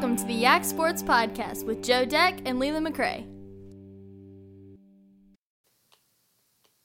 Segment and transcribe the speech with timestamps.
[0.00, 3.26] Welcome to the Yak Sports Podcast with Joe Deck and Leland McRae.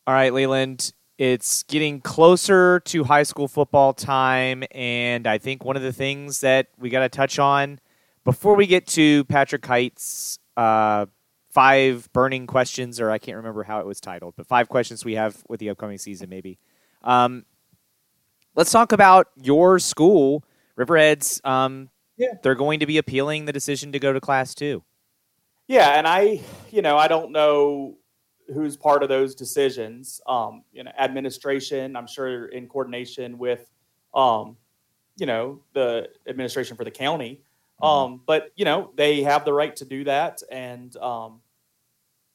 [0.05, 5.77] All right, Leland, it's getting closer to high school football time, and I think one
[5.77, 7.79] of the things that we got to touch on
[8.25, 11.05] before we get to Patrick Hite's uh,
[11.51, 15.13] five burning questions, or I can't remember how it was titled, but five questions we
[15.13, 16.59] have with the upcoming season, maybe.
[17.01, 17.45] Um,
[18.55, 20.43] let's talk about your school,
[20.77, 21.39] Riverheads.
[21.45, 22.33] Um, Yeah.
[22.41, 24.83] They're going to be appealing the decision to go to Class 2.
[25.67, 26.41] Yeah, and I,
[26.71, 27.97] you know, I don't know
[28.53, 30.21] who's part of those decisions.
[30.27, 33.69] Um, you know, administration, I'm sure in coordination with,
[34.13, 34.57] um,
[35.17, 37.41] you know, the administration for the county.
[37.81, 41.41] Um, but you know, they have the right to do that, and um,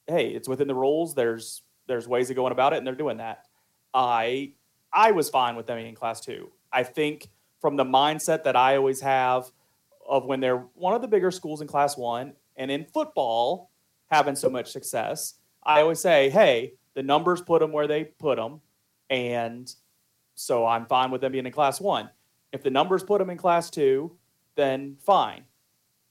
[0.07, 1.15] hey, it's within the rules.
[1.15, 3.47] There's there's ways of going about it, and they're doing that.
[3.95, 4.53] I
[4.93, 6.51] I was fine with them being in class two.
[6.73, 9.51] I think from the mindset that I always have
[10.11, 13.71] of when they're one of the bigger schools in class one and in football
[14.11, 18.37] having so much success, I always say, hey, the numbers put them where they put
[18.37, 18.61] them.
[19.09, 19.73] And
[20.35, 22.11] so I'm fine with them being in class one.
[22.53, 24.17] If the numbers put them in class two,
[24.57, 25.45] then fine.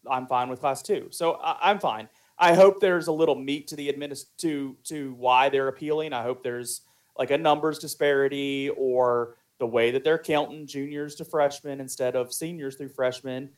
[0.10, 1.08] I'm fine with class two.
[1.12, 2.08] So I, I'm fine.
[2.38, 6.14] I hope there's a little meat to the administ- to to why they're appealing.
[6.14, 6.82] I hope there's
[7.18, 12.34] like a numbers disparity or the way that they're counting juniors to freshmen instead of
[12.34, 13.50] seniors through freshmen.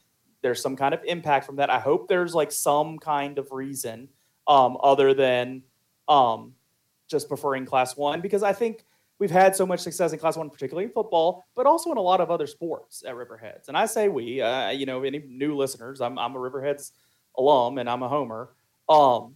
[0.41, 1.69] There's some kind of impact from that.
[1.69, 4.09] I hope there's like some kind of reason
[4.47, 5.63] um, other than
[6.07, 6.53] um,
[7.07, 8.85] just preferring class one because I think
[9.19, 12.01] we've had so much success in class one, particularly in football, but also in a
[12.01, 13.67] lot of other sports at Riverheads.
[13.67, 16.91] And I say we, uh, you know, any new listeners, I'm, I'm a Riverheads
[17.37, 18.49] alum and I'm a homer.
[18.89, 19.35] Um,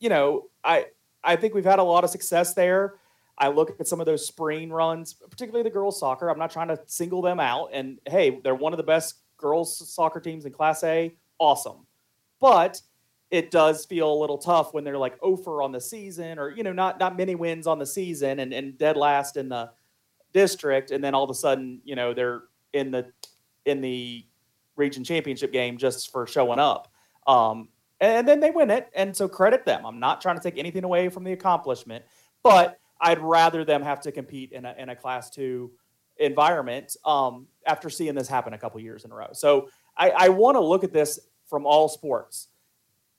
[0.00, 0.86] you know, I
[1.22, 2.94] I think we've had a lot of success there.
[3.38, 6.28] I look at some of those spring runs, particularly the girls soccer.
[6.28, 7.70] I'm not trying to single them out.
[7.72, 11.14] And hey, they're one of the best girls soccer teams in Class A.
[11.38, 11.86] Awesome,
[12.40, 12.80] but
[13.30, 16.62] it does feel a little tough when they're like over on the season, or you
[16.62, 19.70] know, not not many wins on the season, and, and dead last in the
[20.32, 22.42] district, and then all of a sudden, you know, they're
[22.72, 23.10] in the
[23.66, 24.24] in the
[24.76, 26.92] region championship game just for showing up.
[27.26, 27.68] Um,
[28.00, 29.84] and then they win it, and so credit them.
[29.84, 32.04] I'm not trying to take anything away from the accomplishment,
[32.42, 35.70] but I'd rather them have to compete in a in a class two
[36.20, 39.28] environment um, after seeing this happen a couple years in a row.
[39.32, 42.48] So I, I want to look at this from all sports.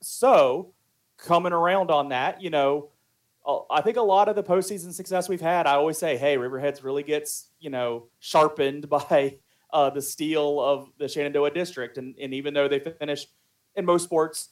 [0.02, 0.74] So
[1.18, 2.90] coming around on that, you know,
[3.70, 6.84] I think a lot of the postseason success we've had, I always say, hey, Riverheads
[6.84, 9.38] really gets you know sharpened by
[9.74, 13.30] uh, the steel of the Shenandoah district, and and even though they finished
[13.76, 14.50] in most sports,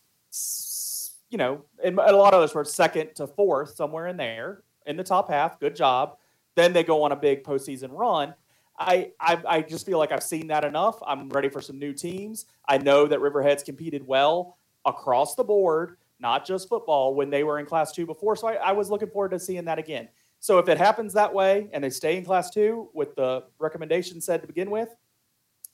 [1.30, 4.98] you know, in a lot of other sports, second to fourth, somewhere in there in
[4.98, 5.60] the top half.
[5.60, 6.18] Good job.
[6.56, 8.34] Then they go on a big postseason run.
[8.80, 11.00] I, I I just feel like I've seen that enough.
[11.06, 12.46] I'm ready for some new teams.
[12.68, 17.60] I know that Riverheads competed well across the board, not just football, when they were
[17.60, 18.36] in Class Two before.
[18.36, 20.08] So I, I was looking forward to seeing that again.
[20.40, 24.22] So if it happens that way and they stay in Class Two with the recommendation
[24.22, 24.90] said to begin with,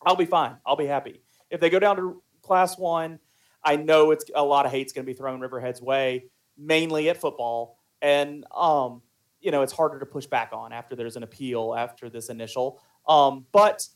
[0.04, 0.58] I'll be fine.
[0.66, 1.22] I'll be happy.
[1.52, 3.20] If they go down to Class One,
[3.64, 6.26] I know it's a lot of hate's going to be thrown Riverhead's way,
[6.58, 9.04] mainly at football, and um,
[9.42, 12.82] you know it's harder to push back on after there's an appeal after this initial.
[13.08, 13.88] Um, but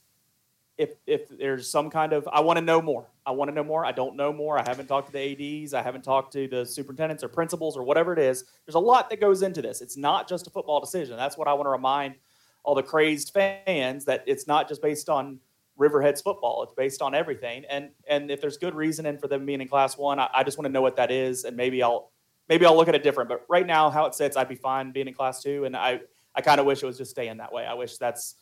[0.77, 3.05] if if there's some kind of, I want to know more.
[3.25, 3.85] I want to know more.
[3.85, 4.57] I don't know more.
[4.57, 5.73] I haven't talked to the ads.
[5.73, 8.45] I haven't talked to the superintendents or principals or whatever it is.
[8.65, 9.81] There's a lot that goes into this.
[9.81, 11.17] It's not just a football decision.
[11.17, 12.15] That's what I want to remind
[12.63, 15.39] all the crazed fans that it's not just based on
[15.77, 16.63] Riverheads football.
[16.63, 17.65] It's based on everything.
[17.69, 20.57] And and if there's good reasoning for them being in Class One, I, I just
[20.57, 22.11] want to know what that is, and maybe I'll
[22.47, 23.29] maybe I'll look at it different.
[23.29, 26.01] But right now, how it sits, I'd be fine being in Class Two, and I
[26.35, 27.65] I kind of wish it was just staying that way.
[27.65, 28.35] I wish that's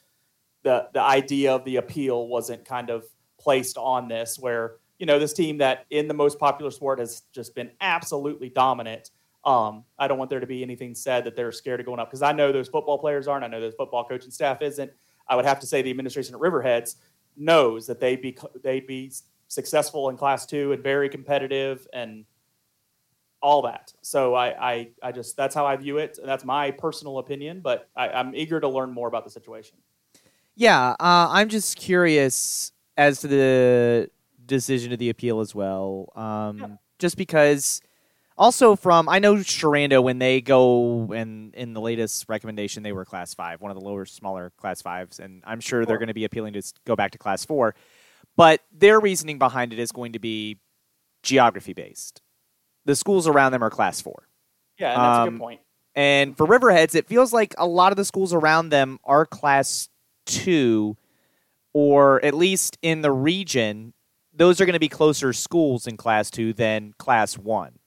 [0.64, 3.06] the the idea of the appeal wasn't kind of
[3.40, 7.24] placed on this, where you know this team that in the most popular sport has
[7.32, 9.12] just been absolutely dominant.
[9.46, 12.10] Um, I don't want there to be anything said that they're scared of going up
[12.10, 13.46] because I know those football players aren't.
[13.46, 14.92] I know those football coaching staff isn't.
[15.28, 16.96] I would have to say the administration at Riverheads
[17.38, 19.12] knows that they'd be they'd be
[19.48, 22.26] successful in Class Two and very competitive and
[23.42, 23.94] all that.
[24.02, 26.20] So I I, I just that's how I view it.
[26.24, 29.78] That's my personal opinion, but I, I'm eager to learn more about the situation.
[30.60, 34.10] Yeah, uh, I'm just curious as to the
[34.46, 36.12] decision of the appeal as well.
[36.16, 36.68] Um, Yeah.
[37.00, 37.80] Just because,
[38.40, 43.06] also from I know Sherando when they go and in the latest recommendation they were
[43.06, 46.16] class five, one of the lower, smaller class fives, and I'm sure they're going to
[46.16, 47.76] be appealing to go back to class four.
[48.36, 50.58] But their reasoning behind it is going to be
[51.22, 52.22] geography based.
[52.86, 54.28] The schools around them are class four.
[54.80, 55.62] Yeah, that's a Um, good point.
[55.94, 59.90] And for Riverheads, it feels like a lot of the schools around them are class
[60.28, 60.96] two,
[61.74, 63.94] or at least in the region,
[64.34, 67.80] those are going to be closer schools in Class Two than Class One.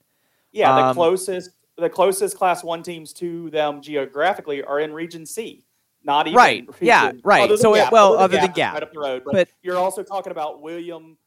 [0.51, 5.25] Yeah, the Um, closest the closest Class One teams to them geographically are in Region
[5.25, 5.63] C.
[6.03, 7.57] Not even Right, region- yeah, right.
[7.59, 8.73] So it- Gap, well, other other than Gap, Gap.
[8.73, 9.21] right up the road.
[9.23, 11.17] But, But- you're also talking about William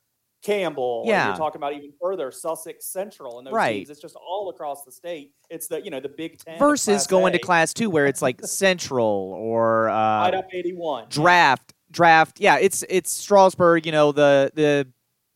[0.45, 1.03] Campbell.
[1.07, 1.29] Yeah.
[1.29, 3.73] you're talking about even further Sussex Central and those Right.
[3.79, 3.91] teams.
[3.91, 5.33] It's just all across the state.
[5.51, 8.41] It's the you know the Big Ten Versus going to Class Two, where it's like
[8.45, 11.07] Central or uh, right up 81.
[11.09, 12.39] draft, draft.
[12.41, 13.87] Yeah, it's it's Strasburg.
[13.87, 14.87] You know the the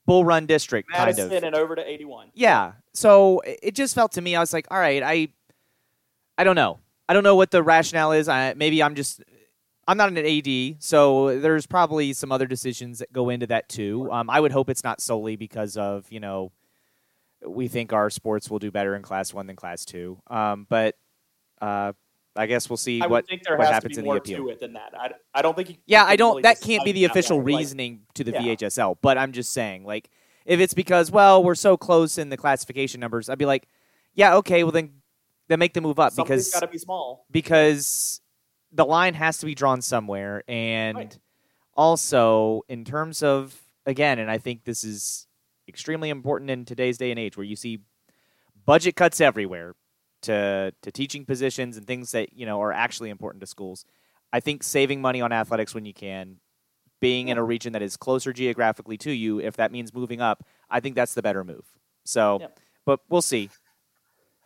[0.06, 1.42] Bull Run district kind Madison of.
[1.44, 2.30] and over to 81.
[2.34, 2.72] Yeah.
[2.94, 5.28] So it it just felt to me, I was like, all right, I,
[6.38, 6.78] I don't know,
[7.08, 8.28] I don't know what the rationale is.
[8.28, 9.22] I maybe I'm just,
[9.88, 14.12] I'm not an AD, so there's probably some other decisions that go into that too.
[14.12, 16.52] Um, I would hope it's not solely because of you know,
[17.44, 20.20] we think our sports will do better in Class One than Class Two.
[20.26, 20.94] Um, but
[21.62, 21.94] uh,
[22.36, 24.14] I guess we'll see I what think there what has to happens be in more
[24.16, 24.44] the appeal.
[24.44, 24.92] to it than that.
[24.94, 25.70] I, I don't think.
[25.70, 26.32] You, Yeah, I don't.
[26.32, 27.52] really That can't be the official way.
[27.52, 28.42] Like, reasoning to the yeah.
[28.42, 28.98] VHSL.
[29.00, 30.10] But I'm just saying, like,
[30.44, 33.66] if it's because well, we're so close in the classification numbers, I'd be like,
[34.14, 34.92] yeah, okay, well then,
[35.48, 37.24] then make the move up Something's because got to be small.
[37.30, 38.20] because
[38.72, 41.18] the line has to be drawn somewhere, and Right.
[41.74, 45.26] also in terms of again, and I think this is
[45.66, 47.80] extremely important in today's day and age, where you see
[48.66, 49.74] budget cuts everywhere
[50.22, 53.84] to to teaching positions and things that you know are actually important to schools.
[54.32, 56.40] I think saving money on athletics when you can,
[57.00, 60.44] being in a region that is closer geographically to you, if that means moving up,
[60.68, 61.64] I think that's the better move.
[62.04, 62.60] So, Yep.
[62.84, 63.48] but we'll see.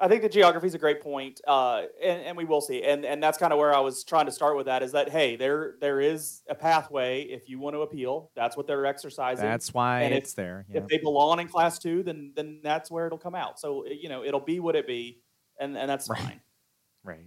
[0.03, 2.83] I think the geography is a great point, uh, and, and we will see.
[2.83, 4.83] And and that's kind of where I was trying to start with that.
[4.83, 8.31] Is that hey, there there is a pathway if you want to appeal.
[8.35, 9.45] That's what they're exercising.
[9.45, 10.67] That's why And if- it's there.
[10.69, 10.79] yeah.
[10.81, 13.61] if they belong in class two, then then that's where it'll come out.
[13.61, 15.21] So you know it'll be what it be,
[15.61, 16.19] and and that's Right.
[16.21, 16.41] fine.
[17.05, 17.27] Right.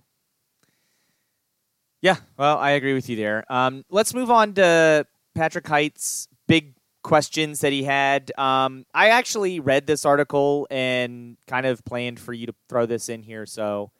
[2.01, 3.45] Yeah, well, I agree with you there.
[3.49, 6.74] Um, let's move on to Patrick Hite's big
[7.05, 8.31] questions that he had.
[8.37, 13.09] Um, I actually read this article and kind of planned for you to throw this
[13.09, 13.45] in here.
[13.45, 13.91] So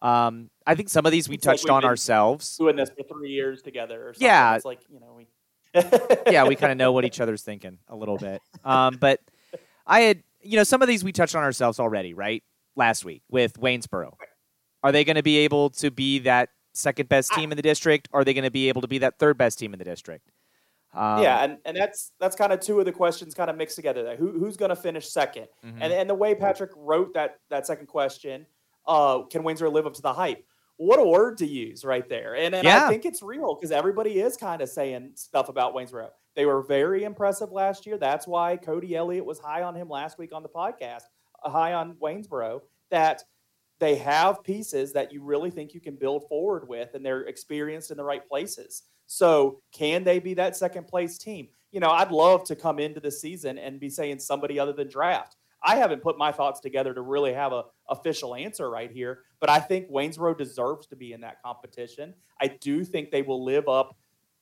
[0.00, 2.56] um, I think some of these we It's touched we've on ourselves.
[2.56, 4.26] Doing this for three years together, or something.
[4.26, 4.56] Yeah.
[4.56, 5.26] It's like you know we.
[6.32, 8.40] yeah, we kind of know what each other's thinking a little bit.
[8.64, 9.20] Um, but
[9.86, 12.42] I had, you know, some of these we touched on ourselves already, right?
[12.76, 14.16] Last week with Waynesboro.
[14.82, 18.08] Are they going to be able to be that second best team in the district?
[18.14, 20.30] Are they going to be able to be that third best team in the district?
[20.94, 23.76] Um, yeah, and, and that's that's kind of two of the questions kind of mixed
[23.76, 24.02] together.
[24.02, 25.78] There, who who's going to finish 2nd mhm.
[25.80, 28.46] And and the way Patrick wrote that that second question,
[28.86, 30.44] uh, can Windsor live up to the hype?
[30.78, 32.36] What a word to use right there.
[32.36, 32.84] And, and Yeah.
[32.84, 36.10] I think it's real because everybody is kind of saying stuff about Waynesboro.
[36.34, 37.96] They were very impressive last year.
[37.96, 41.04] That's why Cody Elliott was high on him last week on the podcast,
[41.42, 42.60] uh, high on Waynesboro.
[42.90, 43.24] That
[43.80, 47.90] they have pieces that you really think you can build forward with, and they're experienced
[47.90, 48.82] in the right places.
[49.06, 51.48] So, can they be that second place team?
[51.72, 54.88] You know, I'd love to come into the season and be saying somebody other than
[54.88, 55.36] draft.
[55.62, 59.50] I haven't put my thoughts together to really have a official answer right here, but
[59.50, 62.14] I think Waynesboro deserves to be in that competition.
[62.40, 63.96] I do think they will live up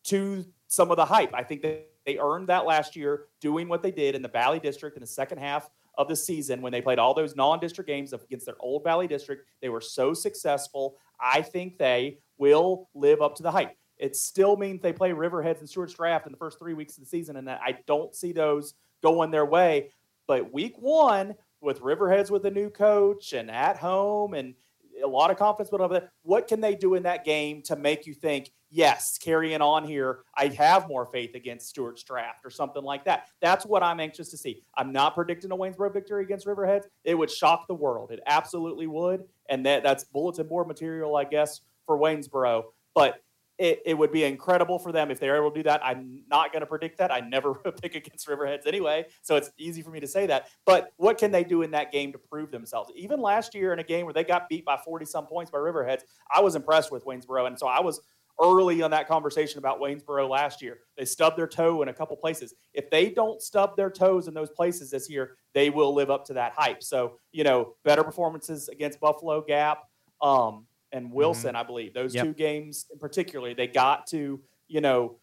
[0.05, 1.35] to some of the hype.
[1.35, 4.59] I think that they earned that last year doing what they did in the Valley
[4.61, 8.13] District in the second half of the season when they played all those non-district games
[8.13, 9.47] against their old Valley District.
[9.63, 10.97] They were so successful.
[11.21, 13.77] I think they will live up to the hype.
[14.05, 17.05] It still means they play Riverheads and Stuarts Draft in the first three weeks of
[17.05, 19.93] the season, and that I don't see those going their way.
[20.27, 24.57] But week one, with Riverheads with a new coach and at home and
[25.03, 28.13] a lot of confidence there, what can they do in that game to make you
[28.13, 33.07] think, yes, carrying on here, I have more faith against Stuarts Draft or something like
[33.07, 33.29] that?
[33.41, 34.61] That's what I'm anxious to see.
[34.77, 36.85] I'm not predicting a Waynesboro victory against Riverheads.
[37.05, 38.11] It would shock the world.
[38.11, 39.25] It absolutely would.
[39.49, 42.65] And that, that's bulletin board material, I guess, for Waynesboro.
[42.95, 43.23] But
[43.59, 45.85] it, it would be incredible for them if they're able to do that.
[45.85, 47.13] I'm not going to predict that.
[47.13, 50.49] I never pick against Riverheads anyway, so it's easy for me to say that.
[50.65, 52.91] But what can they do in that game to prove themselves?
[52.97, 55.59] Even last year in a game where they got beat by 40 some points by
[55.59, 56.03] Riverheads,
[56.35, 57.47] I was impressed with Waynesboro.
[57.47, 58.01] And so I was
[58.41, 60.81] early on that conversation about Waynesboro last year.
[60.97, 62.55] They stubbed their toe in a couple places.
[62.73, 66.25] If they don't stub their toes in those places this year, they will live up
[66.27, 66.83] to that hype.
[66.83, 69.85] So, you know, better performances against Buffalo Gap.
[70.21, 71.93] Um, and Wilson, I believe.
[71.93, 72.25] Those Yep.
[72.25, 75.19] two games in particular, they got to, you know,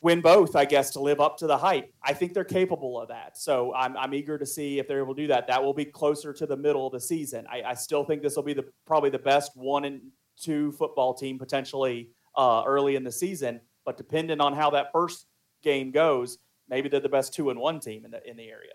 [0.00, 1.92] win both, I guess, to live up to the hype.
[2.02, 3.36] I think they're capable of that.
[3.36, 5.48] So I'm, I'm eager to see if they're able to do that.
[5.48, 7.46] That will be closer to the middle of the season.
[7.50, 10.00] I, I still think this will be the probably the best one and
[10.40, 13.60] two football team potentially uh, early in the season.
[13.84, 15.26] But depending on how that first
[15.62, 16.38] game goes,
[16.68, 18.74] maybe they're the best two and one team in the in the area.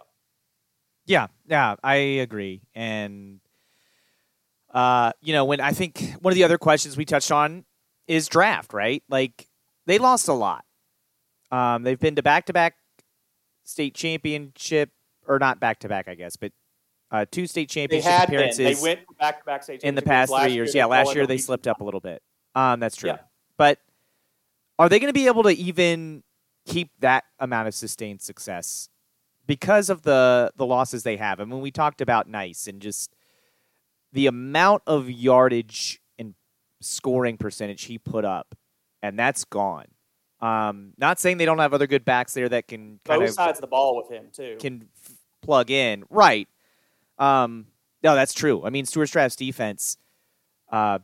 [1.05, 2.61] Yeah, yeah, I agree.
[2.75, 3.39] And
[4.73, 7.65] uh, you know, when I think one of the other questions we touched on
[8.07, 9.03] is draft, right?
[9.09, 9.47] Like
[9.85, 10.65] they lost a lot.
[11.51, 12.75] Um, they've been to back to back
[13.63, 14.89] state championship,
[15.27, 16.51] or not back to back, I guess, but
[17.11, 18.73] uh, two state They championship had appearances been.
[18.75, 20.73] They went back to back state in the past three years.
[20.73, 22.21] they yeah, last year they slipped up a little bit.
[22.55, 23.09] Um, that's true.
[23.09, 23.17] Yeah.
[23.57, 23.79] But
[24.79, 26.23] are they going to be able to even
[26.65, 28.89] keep that amount of sustained success
[29.45, 31.41] because of the the losses they have?
[31.41, 33.13] I mean, we talked about Nice and just
[34.13, 36.33] the amount of yardage and
[36.81, 38.55] scoring percentage he put up,
[39.01, 39.87] and that's gone.
[40.41, 43.35] Um, not saying they don't have other good backs there that can kind Both of
[43.35, 44.57] sides of the ball with him too.
[44.59, 46.03] can f- plug in.
[46.09, 46.47] Right.
[47.19, 47.67] Um,
[48.03, 48.65] no, that's true.
[48.65, 49.97] I mean, Stuarts Draft's defense.
[50.71, 50.99] Uh,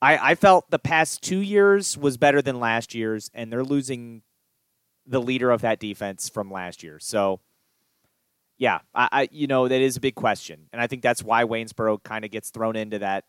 [0.00, 4.22] I I felt the past two years was better than last year's, and they're losing
[5.06, 6.98] the leader of that defense from last year.
[6.98, 7.40] So,
[8.60, 11.44] yeah, I, I you know that is a big question, and I think that's why
[11.44, 13.24] Waynesboro kind of gets thrown into that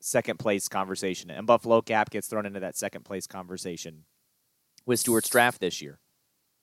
[0.00, 4.06] second place conversation, and Buffalo Gap gets thrown into that second place conversation
[4.86, 6.00] with Stuarts Draft this year.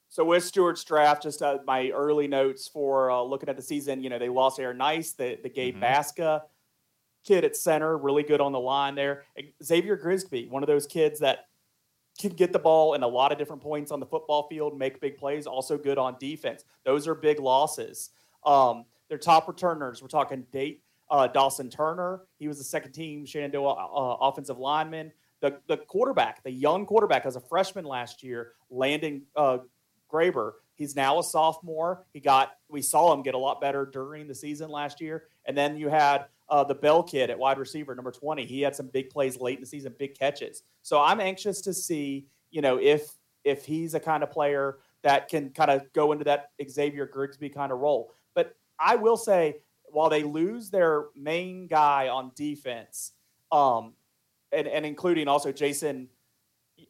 [0.09, 4.01] So with Stuarts Draft, just uh, my early notes for uh, looking at the season.
[4.01, 5.81] You know, they lost Aaron Nice, the the Gabe Mhm.
[5.81, 6.43] Basca
[7.23, 9.23] kid at center, really good on the line there.
[9.63, 11.48] Xavier Grigsby, one of those kids that
[12.19, 14.99] can get the ball in a lot of different points on the football field, make
[14.99, 15.47] big plays.
[15.47, 16.65] Also good on defense.
[16.83, 18.11] Those are big losses.
[18.45, 22.21] Um, their top returners, we're talking date uh, Dawson Turner.
[22.37, 25.11] He was the second team Shenandoah uh, offensive lineman.
[25.41, 29.59] The the quarterback, the young quarterback, as a freshman last year, Landon uh,
[30.11, 30.53] Graber.
[30.75, 32.05] He's now a sophomore.
[32.13, 35.25] He got we saw him get a lot better during the season last year.
[35.45, 38.45] And then you had uh, the Bell kid at wide receiver, number twenty.
[38.45, 40.63] He had some big plays late in the season, big catches.
[40.81, 43.11] So I'm anxious to see, you know, if
[43.43, 47.49] if he's a kind of player that can kind of go into that Xavier Grigsby
[47.49, 48.13] kind of role.
[48.35, 53.13] But I will say, while they lose their main guy on defense,
[53.51, 53.93] um,
[54.51, 56.09] and, and including also Jason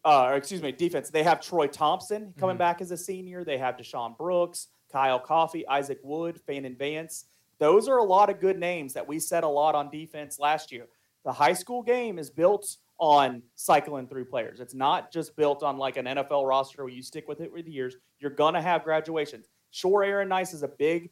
[0.06, 1.10] uh, or excuse me, defense.
[1.10, 2.60] They have Troy Thompson coming Mhm.
[2.60, 3.44] back as a senior.
[3.44, 7.26] They have Deshaun Brooks, Kyle Coffey, Isaac Wood, Fannin Vance.
[7.60, 10.72] Those are a lot of good names that we said a lot on defense last
[10.72, 10.88] year.
[11.26, 14.60] The high school game is built on cycling through players.
[14.60, 17.66] It's not just built on like an NFL roster where you stick with it with
[17.66, 17.96] the years.
[18.20, 19.48] You're gonna have graduations.
[19.72, 21.10] Sure, Aaron Nice is a big,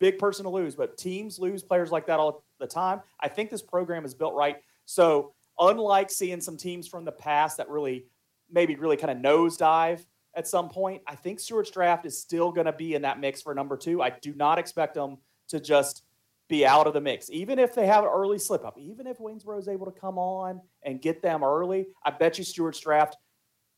[0.00, 3.00] big person to lose, but teams lose players like that all the time.
[3.20, 4.56] I think this program is built right.
[4.86, 8.06] So unlike seeing some teams from the past that really
[8.50, 12.72] maybe really kind of nosedive at some point, I think Stuarts Draft is still to
[12.72, 14.02] be in that mix for number two.
[14.02, 16.02] I do not expect them to just
[16.48, 19.18] be out of the mix, even if they have an early slip up, even if
[19.18, 21.86] Waynesboro is able to come on and get them early.
[22.04, 23.16] I bet you Stuarts Draft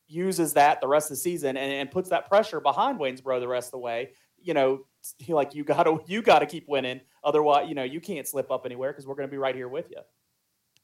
[0.09, 3.49] uses that the rest of the season and, and puts that pressure behind Waynesboro the
[3.49, 4.13] rest of the way.
[4.41, 4.87] You know,
[5.29, 8.51] like you got to you got to keep winning, otherwise, you know, you can't slip
[8.51, 9.99] up anywhere because we're going to be right here with you.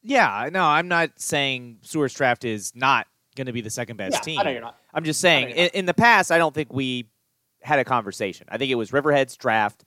[0.02, 4.14] Yeah, no, I'm not saying Stuarts Draft is not going to be the second best
[4.14, 4.40] yeah, team.
[4.40, 4.76] I know you're not.
[4.92, 7.08] I'm just saying, in, in the past, I don't think we
[7.62, 8.46] had a conversation.
[8.50, 9.84] I think it was Riverhead's draft,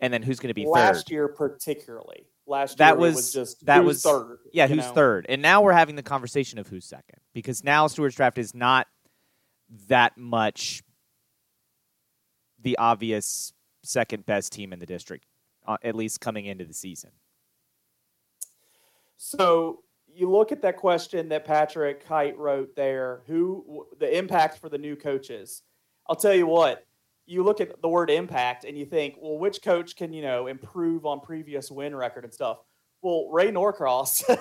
[0.00, 1.12] and then who's going to be last third.
[1.12, 2.26] year particularly.
[2.46, 4.38] Last That year was- was just that was- third.
[4.52, 4.92] Yeah, who's know?
[4.94, 5.26] third?
[5.28, 8.86] And now we're having the conversation of who's second because now Stuarts Draft is not
[9.88, 10.82] that much
[12.60, 13.52] the obvious
[13.82, 15.26] second best team in the district,
[15.66, 17.10] uh, at least coming into the season.
[19.16, 23.22] So you look at that question that Patrick Hite wrote there.
[23.26, 25.62] Who the impact for the new coaches?
[26.08, 26.84] I'll tell you what.
[27.28, 30.46] You look at the word impact and you think, well, which coach can you know
[30.46, 32.58] improve on previous win record and stuff?
[33.02, 34.24] Well, Ray Norcross.
[34.28, 34.32] I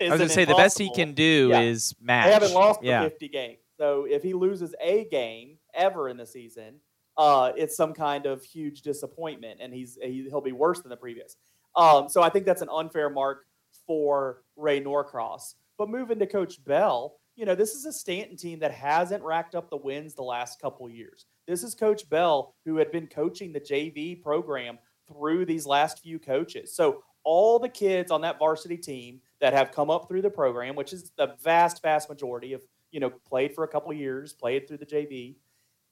[0.00, 1.60] was going to say the best he can do Yeah.
[1.60, 2.26] is match.
[2.26, 3.58] They haven't lost for 50 games.
[3.78, 6.76] So if he loses a game ever in the season,
[7.18, 10.96] uh, it's some kind of huge disappointment, and he's he, he'll be worse than the
[10.96, 11.36] previous.
[11.74, 13.46] Um, so I think that's an unfair mark
[13.86, 15.56] for Ray Norcross.
[15.78, 19.54] But moving to Coach Bell, you know this is a Staunton team that hasn't racked
[19.54, 21.26] up the wins the last couple years.
[21.46, 26.18] This is Coach Bell who had been coaching the JV program through these last few
[26.18, 26.74] coaches.
[26.74, 30.74] So all the kids on that varsity team that have come up through the program,
[30.74, 34.66] which is the vast, vast majority of you know played for a couple years, played
[34.66, 35.36] through the JV,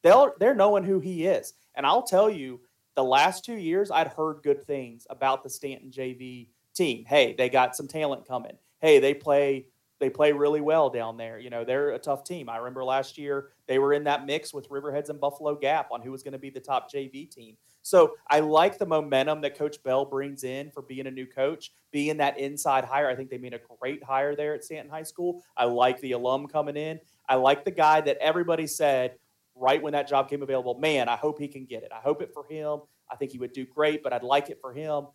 [0.02, 1.54] they're they're knowing who he is.
[1.74, 2.60] And I'll tell you,
[2.94, 7.04] the last two years, I'd heard good things about the Staunton JV team.
[7.04, 8.56] Hey, they got some talent coming.
[8.80, 9.66] Hey, they play
[10.00, 11.38] they play really well down there.
[11.38, 12.48] You know, they're a tough team.
[12.48, 16.02] I remember last year they were in that mix with Riverheads and Buffalo Gap on
[16.02, 17.56] who was going to be the top JV team.
[17.82, 21.72] So I like the momentum that Coach Bell brings in for being a new coach,
[21.92, 23.08] being that inside hire.
[23.08, 25.42] I think they made a great hire there at Staunton High School.
[25.56, 26.98] I like the alum coming in.
[27.28, 29.16] I like the guy that everybody said
[29.54, 31.92] right when that job came available, man, I hope he can get it.
[31.92, 32.80] I hope it for him.
[33.10, 35.06] I think he would do great, but I'd like it for him.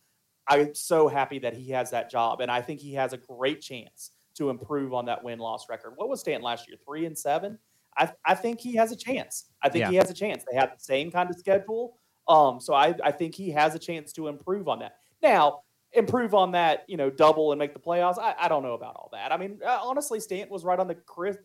[0.48, 3.62] I'm so happy that he has that job, and I think he has a great
[3.62, 5.93] chance to improve on that win loss record.
[5.96, 6.77] What was Staunton last year?
[6.86, 7.60] Three and seven.
[7.98, 9.46] I, I think he has a chance.
[9.62, 9.89] I think Yeah.
[9.91, 10.43] he has a chance.
[10.50, 11.98] They have the same kind of schedule.
[12.27, 14.96] Um, so I, I think he has a chance to improve on that.
[15.22, 15.62] Now,
[15.93, 18.19] improve on that, you know, double and make the playoffs.
[18.19, 19.31] I, I don't know about all that.
[19.31, 20.98] I mean, uh, honestly, Staunton was right on the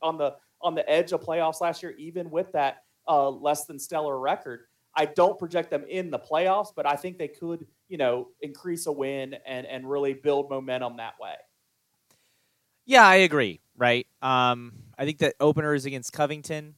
[0.02, 3.78] on the on the edge of playoffs last year, even with that uh, less than
[3.78, 4.60] stellar record.
[4.96, 8.86] I don't project them in the playoffs, but I think they could, you know, increase
[8.86, 11.34] a win and and really build momentum that way.
[12.86, 13.60] Yeah, I agree.
[13.76, 14.06] Right.
[14.22, 16.74] Um, I think that opener is against Covington.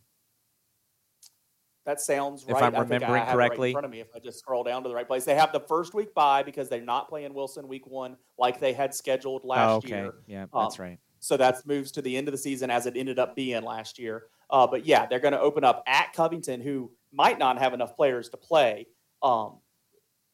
[1.84, 2.64] That sounds If right.
[2.64, 3.68] I'm I I remembering have it right correctly.
[3.70, 5.52] in front of me, if I just scroll down to the right place, they have
[5.52, 9.44] the first week bye because they're not playing Wilson week one like they had scheduled
[9.44, 9.88] last oh, okay.
[9.88, 10.14] year.
[10.26, 10.98] Yeah, Um, that's right.
[11.20, 13.98] So that moves to the end of the season as it ended up being last
[13.98, 14.24] year.
[14.50, 17.96] Uh, but yeah, they're going to open up at Covington, who might not have enough
[17.96, 18.86] players to play.
[19.22, 19.58] Um,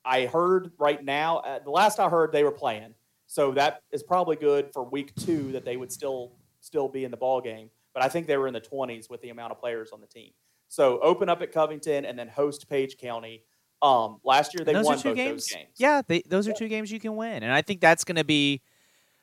[0.04, 2.94] I heard right now, uh, the last I heard, they were playing,
[3.32, 7.10] so that is probably good for week two that they would still still be in
[7.10, 7.70] the ball game.
[7.94, 10.06] But I think they were in the 20s with the amount of players on the
[10.06, 10.32] team.
[10.68, 13.44] So open up at Covington and then host Page County.
[13.80, 15.46] Um, last year they won both games.
[15.46, 15.70] those games.
[15.78, 18.24] Yeah, they, those are two games you can win, and I think that's going to
[18.24, 18.60] be.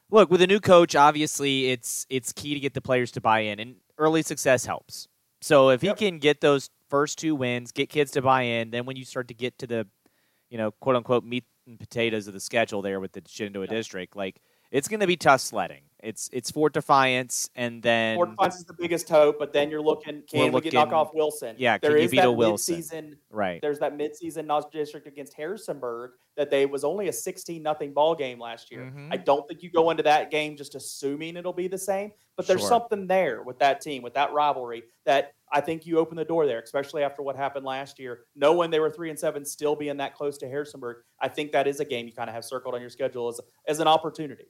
[0.10, 3.42] Look, with a new coach, obviously it's it's key to get the players to buy
[3.42, 5.08] in, and early success helps.
[5.42, 6.00] So if Yep.
[6.00, 9.06] he can get those first two wins, get kids to buy in, then when you
[9.06, 9.88] start to get to the,
[10.50, 13.72] you know, quote unquote meat and potatoes of the schedule there with the Shenandoah Yeah.
[13.76, 15.84] district, like it's going to be tough sledding.
[16.02, 19.82] It's it's Fort Defiance, and then Fort Defiance is the biggest hope, but then you're
[19.82, 21.56] looking, can we get knock off Wilson?
[21.58, 22.76] Yeah, there can you beat that a Wilson?
[22.76, 27.62] mid-season right, there's that midseason Nos district against Harrisonburg that they was only a 16
[27.62, 28.92] nothing ball game last year.
[28.96, 29.10] Mhm.
[29.12, 32.48] I don't think you go into that game just assuming it'll be the same, but
[32.48, 32.70] there's Sure.
[32.70, 36.46] something there with that team, with that rivalry that I think you open the door
[36.46, 38.26] there, especially after what happened last year.
[38.36, 41.68] Knowing they were three and seven, still being that close to Harrisonburg, I think that
[41.68, 44.46] is a game you kind of have circled on your schedule as as an opportunity.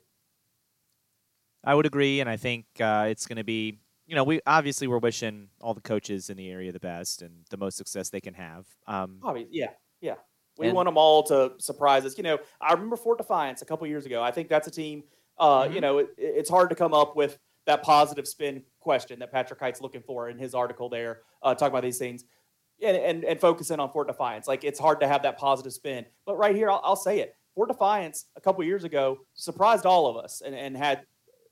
[1.64, 3.80] I would agree, and I think uh, it's going to be.
[4.08, 7.46] You know, we obviously we're wishing all the coaches in the area the best and
[7.52, 8.66] the most success they can have.
[8.88, 10.16] Um, Obviously, yeah, yeah.
[10.58, 12.18] We And- want them all to surprise us.
[12.18, 14.24] You know, I remember Fort Defiance a couple years ago.
[14.24, 15.04] I think that's a team.
[15.38, 15.74] Uh, Mhm.
[15.76, 17.38] You know, it, it's hard to come up with
[17.70, 21.72] that positive spin question that Patrick Hite's looking for in his article there, uh, talking
[21.72, 22.26] about these things,
[22.84, 24.48] and, and and on Fort Defiance.
[24.48, 27.36] Like it's hard to have that positive spin, but right here, I'll, I'll say it.
[27.54, 31.06] Fort Defiance a couple years ago surprised all of us and, and had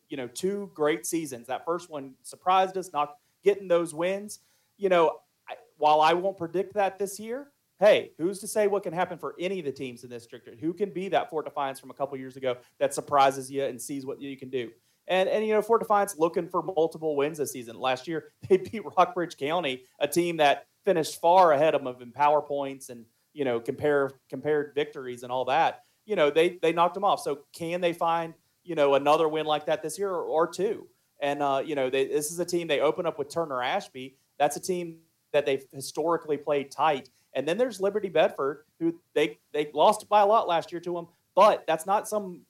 [0.10, 1.46] you know two great seasons.
[1.48, 4.40] That first one surprised us, not getting those wins.
[4.78, 8.82] You know, I, while I won't predict that this year, hey, who's to say what
[8.82, 10.62] can happen for any of the teams in this district?
[10.62, 13.80] Who can be that Fort Defiance from a couple years ago that surprises you and
[13.80, 14.72] sees what you can do?
[15.08, 17.80] And and you know, Fort Defiance looking for multiple wins this season.
[17.80, 22.12] Last year, they beat Rockbridge County, a team that finished far ahead of them in
[22.12, 25.84] power points and you know compare compared victories and all that.
[26.06, 27.22] You know, they they knocked them off.
[27.22, 30.88] So can they find you know another win like that this year or, or two?
[31.20, 34.18] And uh, you know, they, this is a team they open up with Turner Ashby.
[34.38, 34.98] That's a team
[35.34, 37.10] that they've historically played tight.
[37.34, 40.94] And then there's Liberty Bedford, who they they lost by a lot last year to
[40.94, 42.42] them, but that's not some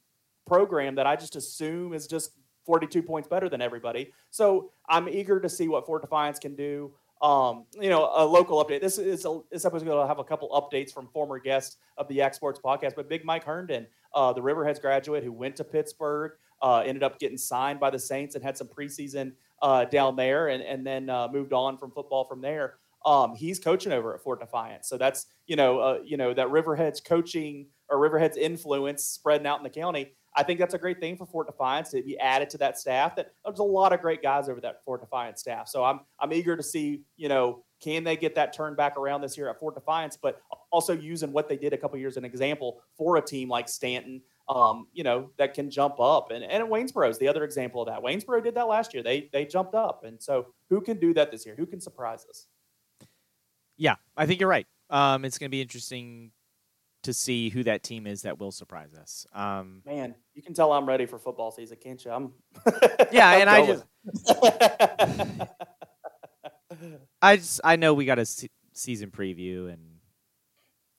[0.46, 2.32] program that I just assume is just
[2.68, 4.12] 42 points better than everybody.
[4.28, 6.92] So I'm eager to see what Fort Defiance can do.
[7.22, 8.82] Um, you know, a local update.
[8.82, 12.08] This is a, this episode going to have a couple updates from former guests of
[12.08, 12.94] the Yak Sports podcast.
[12.94, 17.18] But Big Mike Herndon, uh, the Riverheads graduate who went to Pittsburgh, uh, ended up
[17.18, 21.08] getting signed by the Saints and had some preseason uh, down there, and and then
[21.08, 22.74] uh, moved on from football from there.
[23.06, 26.48] Um, he's coaching over at Fort Defiance, so that's you know uh, you know that
[26.48, 30.12] Riverheads coaching or Riverheads influence spreading out in the county.
[30.38, 33.16] I think that's a great thing for Fort Defiance to be added to that staff.
[33.16, 35.68] That there's a lot of great guys over that Fort Defiance staff.
[35.68, 39.20] So I'm I'm eager to see you know can they get that turned back around
[39.20, 42.18] this year at Fort Defiance, but also using what they did a couple years as
[42.18, 46.30] an example for a team like Staunton, um, you know that can jump up.
[46.30, 48.00] And and Waynesboro is the other example of that.
[48.00, 49.02] Waynesboro did that last year.
[49.02, 51.56] They they jumped up, and so who can do that this year?
[51.58, 52.46] Who can surprise us?
[53.78, 54.66] yeah, I think you're right.
[54.90, 56.32] Um, it's going to be interesting
[57.02, 59.26] to see who that team is that will surprise us.
[59.32, 62.10] Um, Man, you can tell I'm ready for football season, can't you?
[62.10, 62.32] I'm
[63.12, 63.82] Yeah, I'm and I going.
[67.22, 69.80] I just I know we got a se- season preview, and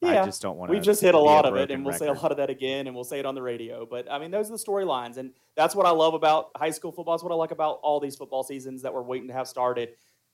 [0.02, 0.78] Yeah, I just don't want to.
[0.78, 2.88] we just hit a lot of it, and we'll say a lot of that again,
[2.88, 3.86] and we'll say it on the radio.
[3.86, 6.92] But I mean, those are the storylines, and that's what I love about high school
[6.92, 7.16] football.
[7.16, 9.90] It's what I like about all these football seasons that we're waiting to have started.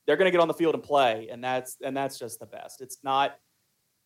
[0.07, 2.45] They're going to get on the field and play, and that's and that's just the
[2.45, 2.81] best.
[2.81, 3.35] It's not,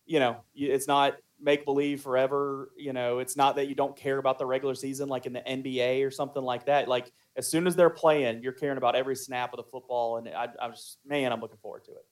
[0.06, 2.70] you know, it's not make believe forever.
[2.76, 5.40] You know, it's not that you don't care about the regular season like in the
[5.40, 6.88] NBA or something like that.
[6.88, 10.28] Like as soon as they're playing, you're caring about every snap of the football, and
[10.28, 12.06] I, I'm just man, I'm looking forward to it.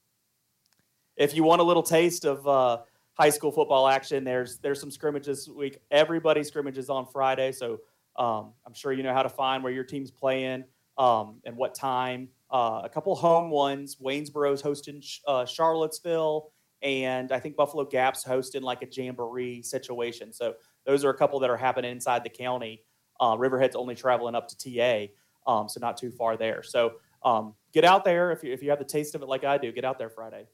[1.17, 2.79] If you want a little taste of uh,
[3.19, 4.25] high school football action.
[4.25, 5.79] There's there's some scrimmages this week.
[5.91, 7.81] Everybody scrimmages on Friday, so
[8.17, 10.65] um, I'm sure you know how to find where your team's playing
[10.97, 12.29] um, and what time.
[12.51, 13.97] uh, a couple home ones.
[13.97, 16.51] Waynesboro's hosting uh, Charlottesville,
[16.83, 20.33] and I think Buffalo Gap's hosting like a jamboree situation.
[20.33, 20.55] So
[20.87, 22.83] those are a couple that are happening inside the county.
[23.21, 25.13] Uh, Riverhead's only traveling up to TA,
[25.51, 26.63] um, so not too far there.
[26.63, 29.45] So um, get out there if you if you have the taste of it like
[29.45, 29.73] I do.
[29.73, 30.47] Get out there Friday.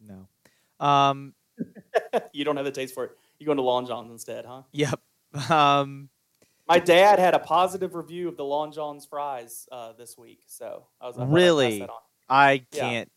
[0.00, 0.28] No.
[0.78, 1.34] Um,
[2.32, 3.12] you don't have the taste for it.
[3.38, 4.62] You going to Long John's instead, huh?
[4.72, 5.00] Yep.
[5.50, 6.10] Um,
[6.68, 10.86] my dad had a positive review of the Long John's fries uh, this week, so
[11.00, 11.86] I was I really.
[12.28, 13.10] I can't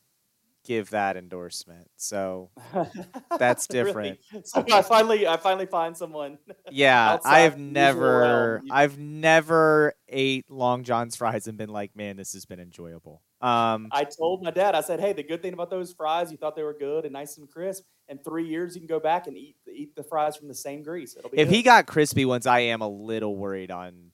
[0.68, 1.88] give that endorsement.
[1.96, 2.52] So
[3.40, 4.20] that's different.
[4.32, 4.44] really?
[4.46, 6.38] So I finally I finally find someone.
[6.70, 12.34] Yeah, I have never I've never ate Long John's fries and been like, man, this
[12.34, 13.24] has been enjoyable.
[13.40, 16.38] Um, I told my dad, I said, hey, the good thing about those fries, you
[16.38, 17.84] thought they were good and nice and crisp.
[18.10, 20.84] In three years, you can go back and eat eat the fries from the same
[20.84, 21.16] grease.
[21.18, 21.56] It'll be if good.
[21.56, 24.12] he got crispy ones, I am a little worried on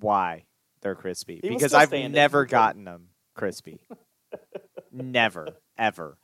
[0.00, 0.44] why
[0.82, 3.78] they're crispy because I've never gotten them crispy.
[4.92, 6.18] Never, ever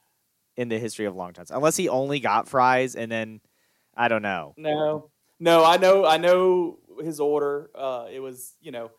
[0.57, 3.41] in the history of Long John's, unless he only got fries and then
[3.95, 4.55] I don't know.
[4.57, 5.11] No,
[5.41, 7.71] no, I know, I know his order.
[7.75, 8.91] Uh, it was, you know,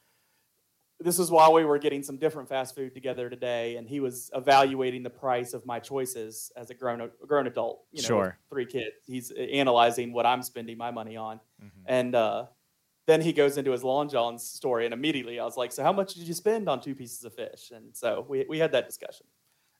[0.99, 4.31] this is why we were getting some different fast food together today, and he was
[4.33, 7.81] evaluating the price of my choices as a grown grown adult.
[7.91, 8.95] You know, sure, three kids.
[9.05, 11.81] He's analyzing what I'm spending my money on, mm-hmm.
[11.85, 12.45] and uh,
[13.05, 15.93] then he goes into his Long John's story, and immediately I was like, "So how
[15.93, 18.87] much did you spend on two pieces of fish?" And so we we had that
[18.87, 19.25] discussion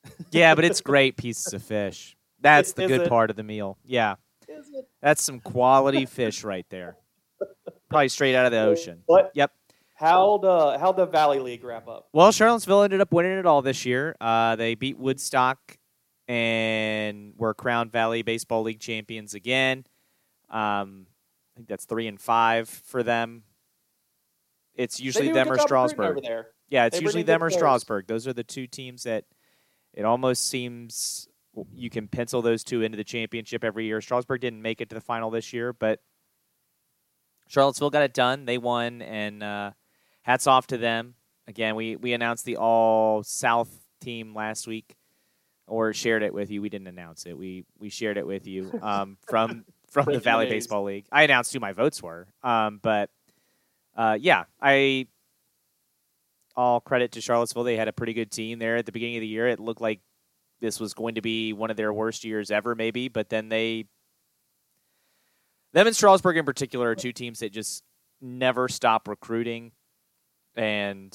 [0.31, 2.15] yeah, but it's great pieces of fish.
[2.39, 3.77] That's the good part of the meal.
[3.86, 4.15] Yeah.
[5.01, 6.97] That's some quality fish right there.
[7.89, 9.03] Probably straight out of the ocean.
[9.05, 9.31] What?
[9.33, 9.51] Yep.
[9.95, 12.09] How the how the Valley League wrap up?
[12.13, 14.15] Well, Charlottesville ended up winning it all this year.
[14.19, 15.77] Uh, they beat Woodstock
[16.27, 19.86] and were crowned Valley Baseball League champions again.
[20.49, 21.05] Um,
[21.53, 23.43] I think that's three and five for them.
[24.75, 26.19] It's usually them or Strasburg.
[26.69, 28.07] Yeah, it's they usually them or Strasburg.
[28.07, 29.25] Those are the two teams that
[29.93, 31.27] it almost seems
[31.75, 34.01] you can pencil those two into the championship every year.
[34.01, 35.99] Strasburg didn't make it to the final this year, but
[37.47, 38.45] Charlottesville got it done.
[38.45, 39.71] They won, and uh,
[40.23, 41.13] hats off to them.
[41.47, 43.69] Again, we, we announced the All South
[44.01, 44.95] team last week,
[45.67, 46.61] or shared it with you.
[46.61, 47.37] We didn't announce it.
[47.37, 51.06] We we shared it with you um, from from the Valley Baseball League.
[51.12, 53.12] I announced who my votes were, um, but
[53.95, 55.08] uh, yeah, I
[56.56, 57.63] all credit to Charlottesville.
[57.63, 59.47] They had a pretty good team there at the beginning of the year.
[59.47, 60.01] It looked like
[60.62, 63.86] this was going to be one of their worst years ever, maybe, but then they,
[65.73, 67.84] them and Strasburg in particular, are two teams that just
[68.19, 69.73] never stop recruiting,
[70.56, 71.13] and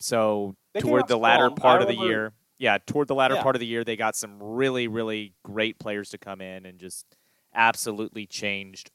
[0.00, 1.56] so they toward the latter strong.
[1.56, 3.42] part of the year, yeah, toward the latter yeah.
[3.42, 6.78] part of the year, they got some really, really great players to come in and
[6.78, 7.06] just
[7.54, 8.90] absolutely changed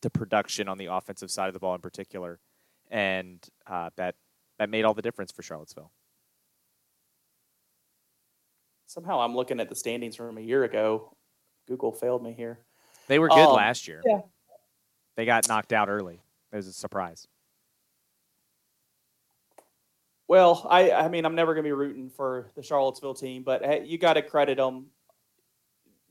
[0.00, 2.40] the production on the offensive side of the ball in particular,
[2.90, 4.14] and uh, that
[4.58, 5.92] that made all the difference for Charlottesville.
[8.86, 11.14] Somehow I'm looking at the standings from a year ago.
[11.66, 12.58] Google failed me here.
[13.06, 14.02] They were good um, last year.
[14.04, 14.20] Yeah.
[15.16, 16.20] They got knocked out early.
[16.52, 17.26] It was a surprise.
[20.28, 23.86] Well, I, I mean, I'm never going to be rooting for the Charlottesville team, but
[23.86, 24.86] you got to credit them.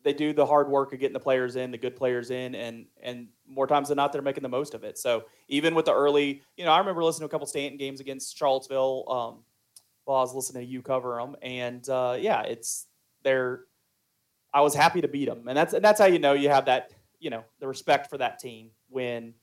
[0.07, 2.85] They do the hard work of getting the players in, the good players in, and
[3.03, 4.97] and more times than not, they're making the most of it.
[4.97, 7.99] So even with the early, you know, I remember listening to a couple Staunton games
[7.99, 9.43] against Charlottesville um,
[10.05, 12.87] while I was listening to you cover them, and uh, yeah, it's
[13.23, 13.65] they're.
[14.53, 16.67] I was happy to beat them, and that's and that's how you know you have
[16.67, 19.33] that, you know, the respect for that team when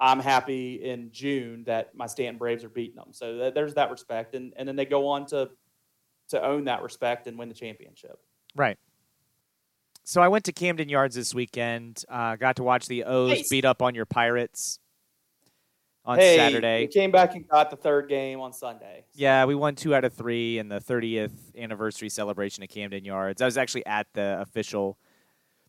[0.00, 3.08] I'm happy in June that my Staunton Braves are beating them.
[3.10, 5.50] So that, there's that respect, and and then they go on to
[6.30, 8.18] to own that respect and win the championship.
[8.56, 8.78] Right.
[10.08, 12.04] So I went to Camden Yards this weekend.
[12.08, 13.48] Uh, got to watch the O's nice.
[13.48, 14.78] beat up on your Pirates
[16.04, 16.82] on hey, Saturday.
[16.82, 19.04] We came back and got the third game on Sunday.
[19.10, 19.16] So.
[19.16, 23.42] Yeah, we won two out of three in the 30th anniversary celebration at Camden Yards.
[23.42, 24.96] I was actually at the official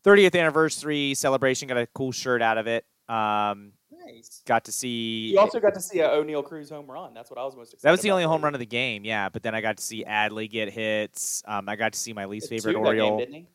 [0.04, 1.66] 30th anniversary celebration.
[1.66, 2.84] Got a cool shirt out of it.
[3.08, 4.44] Um, nice.
[4.46, 5.30] Got to see.
[5.32, 7.12] You also got to see a Oneil Cruz home run.
[7.12, 7.88] That's what I was most excited.
[7.88, 9.04] That was the only home run of the game.
[9.04, 11.42] Yeah, but then I got to see Adley get hits.
[11.44, 13.18] Um, I got to see my least The favorite Oriole.
[13.18, 13.48] game?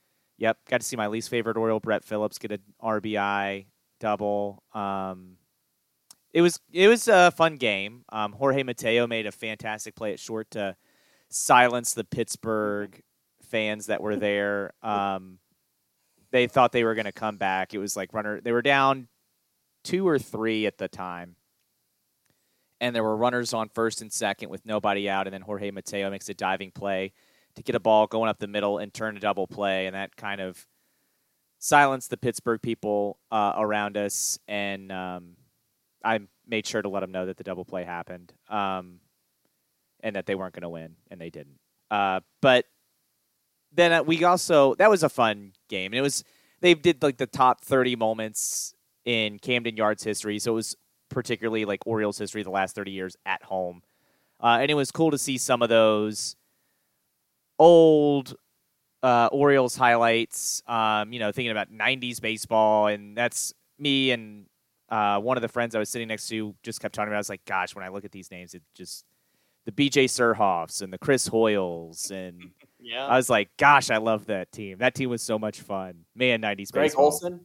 [0.44, 3.66] Yep, got to see my least favorite Oriole, Brett Phillips, get an RBI
[4.02, 4.62] double.
[4.74, 5.38] Um,
[6.34, 8.04] it was it was a fun game.
[8.10, 10.76] Um, Jorge Mateo made a fantastic play at short to
[11.30, 13.02] silence the Pittsburgh
[13.42, 14.74] fans that were there.
[14.82, 15.40] Um,
[16.32, 17.74] they thought they were going to come back.
[17.74, 18.42] It was like runner.
[18.42, 19.08] They were down
[19.86, 21.38] two or three at the time,
[22.82, 25.26] and there were runners on first and second with nobody out.
[25.26, 27.14] And then Jorge Mateo makes a diving play
[27.56, 30.16] to get a ball going up the middle and turn a double play, and that
[30.16, 30.68] kind of
[31.60, 34.40] silenced the Pittsburgh people uh, around us.
[34.48, 35.38] And um,
[36.04, 38.34] I made sure to let them know that the double play happened.
[38.50, 39.00] Um,
[40.04, 41.58] and that they weren't going to win, and they didn't.
[41.90, 42.66] Uh, but
[43.72, 46.24] then uh, we also that was a fun game, and it was
[46.60, 50.76] they did like the top thirty moments in Camden Yards history, so it was
[51.10, 53.82] particularly like Orioles history the last thirty years at home,
[54.42, 56.36] uh, and it was cool to see some of those
[57.60, 58.36] old
[59.02, 60.62] uh, Orioles highlights.
[60.68, 64.46] Um, you know, thinking about '90s baseball, and that's me and
[64.90, 67.18] uh, one of the friends I was sitting next to just kept talking about.
[67.18, 69.06] I was like, "Gosh, when I look at these names, it just
[69.66, 70.06] the B.J.
[70.06, 72.12] Surhoffs and the Chris Hoiles.
[72.12, 73.06] and Yeah.
[73.06, 74.80] I was like, "Gosh, I love that team.
[74.80, 77.06] That team was so much fun." Man, '90s Greg baseball.
[77.06, 77.34] Olson.
[77.34, 77.40] A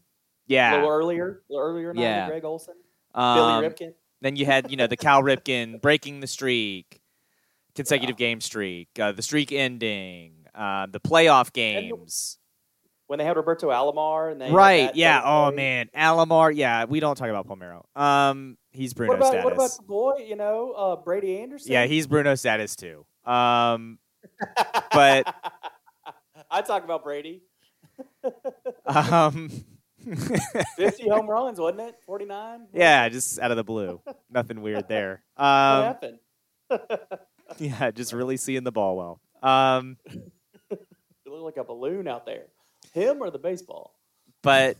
[0.52, 0.74] yeah.
[0.74, 1.42] little earlier.
[1.48, 2.28] A little earlier Yeah.
[2.28, 2.74] Gregg Olson.
[3.14, 3.94] Um, Billy Ripken.
[4.20, 7.00] Then you had, you know, the Cal Ripken breaking the streak,
[7.78, 12.38] consecutive game streak, uh, the streak ending, uh, the playoff games.
[13.06, 14.94] When they had Roberto Alomar and they Right?
[14.94, 15.22] Yeah.
[15.24, 16.54] Oh man, Alomar.
[16.54, 17.84] Yeah, we don't talk about Palmeiro.
[17.98, 19.44] Um, he's Bruno What about status.
[19.44, 20.12] what about the boy?
[20.28, 21.72] You know, uh, Brady Anderson.
[21.72, 23.06] yeah, he's Bruno status too.
[23.24, 23.98] Um,
[24.92, 25.34] but-
[26.50, 27.42] I talk about Brady.
[28.86, 29.50] um,
[30.76, 31.94] Fifty home runs, wasn't it?
[32.04, 32.66] Forty nine.
[32.74, 34.00] yeah, just out of the blue.
[34.30, 35.22] Nothing weird there.
[35.36, 36.18] What Um, happened?
[37.58, 39.20] yeah, just really seeing the ball well.
[39.42, 39.96] Um,
[40.70, 42.44] It looked like a balloon out there.
[42.94, 43.92] Him or the baseball?
[44.42, 44.76] but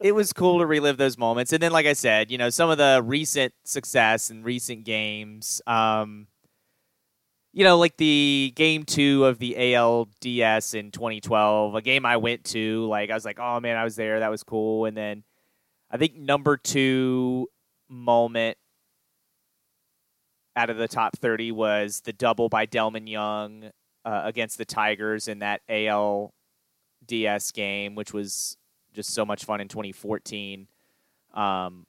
[0.00, 1.52] it was cool to relive those moments.
[1.52, 5.62] And then, like I said, you know, some of the recent success and recent games,
[5.66, 6.26] um,
[7.52, 12.44] you know, like the game two of the ALDS in 2012, a game I went
[12.46, 14.20] to, like, I was like, oh man, I was there.
[14.20, 14.86] That was cool.
[14.86, 15.24] And then
[15.90, 17.48] I think number two
[17.88, 18.58] moment
[20.58, 23.70] out of the top 30 was the double by Delmon Young
[24.04, 28.56] uh, against the Tigers in that ALDS game, which was
[28.92, 30.66] just so much fun in 2014.
[31.34, 31.86] Um,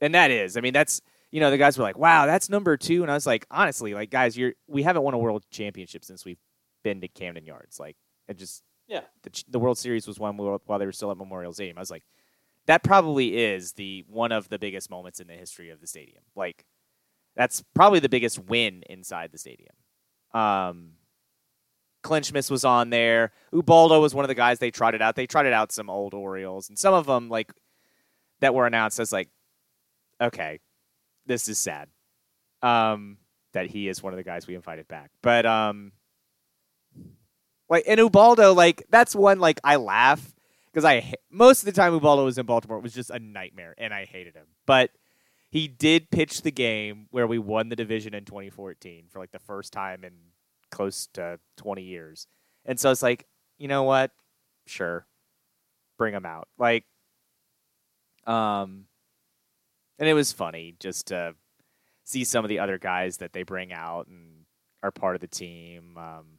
[0.00, 2.78] and that is, I mean, that's you know, the guys were like, "Wow, that's number
[2.78, 3.02] two.
[3.02, 6.24] and I was like, honestly, like guys, you're we haven't won a world championship since
[6.24, 6.38] we've
[6.82, 7.78] been to Camden Yards.
[7.78, 7.96] Like,
[8.28, 9.02] it just Yeah.
[9.24, 11.76] the the World Series was won while while they were still at Memorial Stadium.
[11.76, 12.04] I was like,
[12.68, 16.22] that probably is the one of the biggest moments in the history of the stadium.
[16.36, 16.66] Like,
[17.34, 19.74] that's probably the biggest win inside the stadium.
[20.34, 20.90] Um,
[22.04, 23.32] Clinchmas was on there.
[23.54, 25.16] Ubaldo was one of the guys they trotted out.
[25.16, 27.52] They trotted out some old Orioles, and some of them like
[28.40, 29.30] that were announced as like,
[30.20, 30.60] okay,
[31.24, 31.88] this is sad.
[32.60, 33.16] Um,
[33.54, 35.92] that he is one of the guys we invited back, but um,
[37.70, 40.34] like and Ubaldo, like that's one like I laugh
[40.78, 43.74] because I most of the time Ubaldo was in Baltimore it was just a nightmare,
[43.76, 44.90] and I hated him, but.
[45.50, 49.38] He did pitch the game where we won the division in 2014 for like the
[49.38, 50.12] first time in
[50.70, 52.26] close to 20 years.
[52.66, 53.24] And so it's like,
[53.56, 54.10] you know what?
[54.66, 55.06] Sure.
[55.96, 56.48] Bring him out.
[56.58, 56.84] Like
[58.26, 58.84] um
[59.98, 61.34] and it was funny just to
[62.04, 64.44] see some of the other guys that they bring out and
[64.82, 65.96] are part of the team.
[65.96, 66.38] Um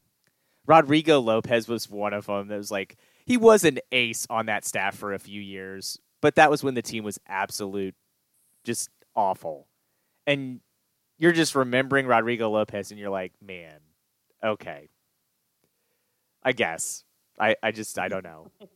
[0.68, 2.50] Rodrigo Lopez was one of them.
[2.50, 6.36] That was like he was an ace on that staff for a few years, but
[6.36, 7.96] that was when the team was absolute
[8.64, 9.68] just awful.
[10.28, 10.62] And
[11.18, 13.80] you're just remembering Rodrigo Lopez and you're like, man,
[14.44, 14.90] okay.
[16.44, 17.04] I guess.
[17.40, 18.52] I, I just I don't know.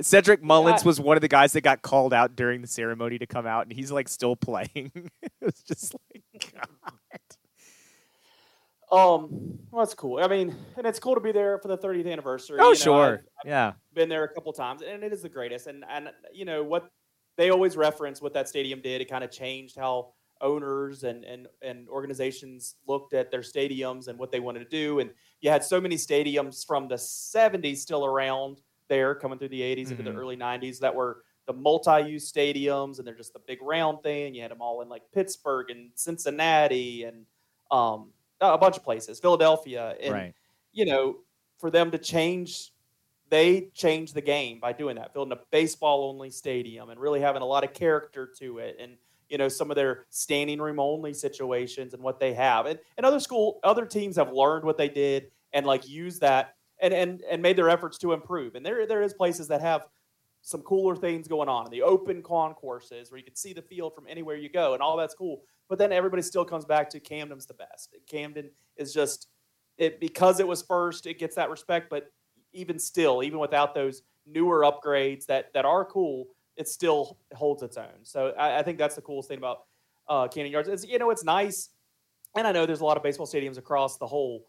[0.00, 3.26] Cedric Mullins was one of the guys that got called out during the ceremony to
[3.26, 4.92] come out and he's like still playing.
[5.22, 6.22] it was just like
[6.54, 6.90] God.
[8.92, 10.18] Um, well, that's cool.
[10.22, 12.58] I mean, and it's cool to be there for the 30th anniversary.
[12.60, 13.12] Oh You know, sure.
[13.40, 13.72] I've- yeah.
[13.92, 15.66] been there a couple times, and it is the greatest.
[15.66, 16.90] And and you know what
[17.36, 19.00] they always reference what that stadium did.
[19.00, 24.18] It kind of changed how owners and and and organizations looked at their stadiums and
[24.18, 25.00] what they wanted to do.
[25.00, 29.62] And you had so many stadiums from the 70s still around there, coming through the
[29.62, 30.16] 80s into the Mhm.
[30.18, 34.34] early 90s that were the multi-use stadiums, and they're just the big round thing.
[34.34, 37.26] You had them all in like Pittsburgh and Cincinnati and
[37.70, 40.34] um, Uh, a bunch of places, Philadelphia, and right.
[40.72, 41.16] you know,
[41.58, 42.72] for them to change,
[43.30, 47.42] they changed the game by doing that, building a baseball only stadium and really having
[47.42, 48.76] a lot of character to it.
[48.78, 48.96] And,
[49.28, 52.66] you know, some of their standing room only situations and what they have.
[52.66, 56.54] And, and other school, other teams have learned what they did and like use that
[56.80, 58.54] and, and, and made their efforts to improve.
[58.54, 59.86] And there, there is places that have
[60.46, 63.92] some cooler things going on in the open concourses where you can see the field
[63.96, 65.42] from anywhere you go and all that's cool.
[65.68, 67.96] But then everybody still comes back to Camden's the best.
[68.08, 69.26] Camden is just
[69.76, 71.90] it because it was first, it gets that respect.
[71.90, 72.12] But
[72.52, 77.76] even still, even without those newer upgrades that that are cool, it still holds its
[77.76, 78.04] own.
[78.04, 79.64] So I, I think that's the coolest thing about
[80.08, 80.68] uh, Yards.
[80.68, 81.70] Is, you know, it's nice,
[82.36, 84.46] and I know there's a lot of baseball stadiums across the whole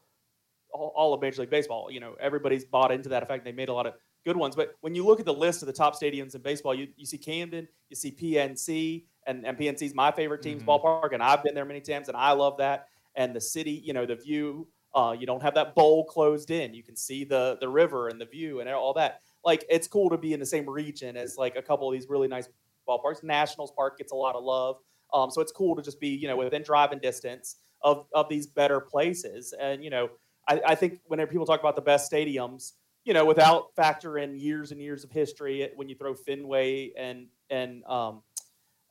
[0.72, 1.90] all of Major League Baseball.
[1.90, 3.44] You know, everybody's bought into that effect.
[3.46, 3.96] They made a lot of
[4.28, 4.56] good ones.
[4.56, 7.06] But when you look at the list of the top stadiums in baseball, you, you
[7.06, 10.68] see Camden, you see PNC, and and PNC's my favorite team's Mhm.
[10.68, 12.88] ballpark, and I've been there many times, and I love that.
[13.16, 14.68] And the city, you know, the view.
[14.96, 16.74] Uh, you don't have that bowl closed in.
[16.74, 19.22] You can see the the river and the view and all that.
[19.44, 22.08] Like it's cool to be in the same region as like a couple of these
[22.10, 22.50] really nice
[22.88, 23.22] ballparks.
[23.24, 24.78] Nationals Park gets a lot of love,
[25.13, 28.48] um, so it's cool to just be you know within driving distance of of these
[28.48, 29.54] better places.
[29.60, 30.10] And you know,
[30.48, 32.74] I, I think whenever people talk about the best stadiums,
[33.08, 37.28] you know, without factor in years and years of history, when you throw Fenway and
[37.50, 38.22] and um,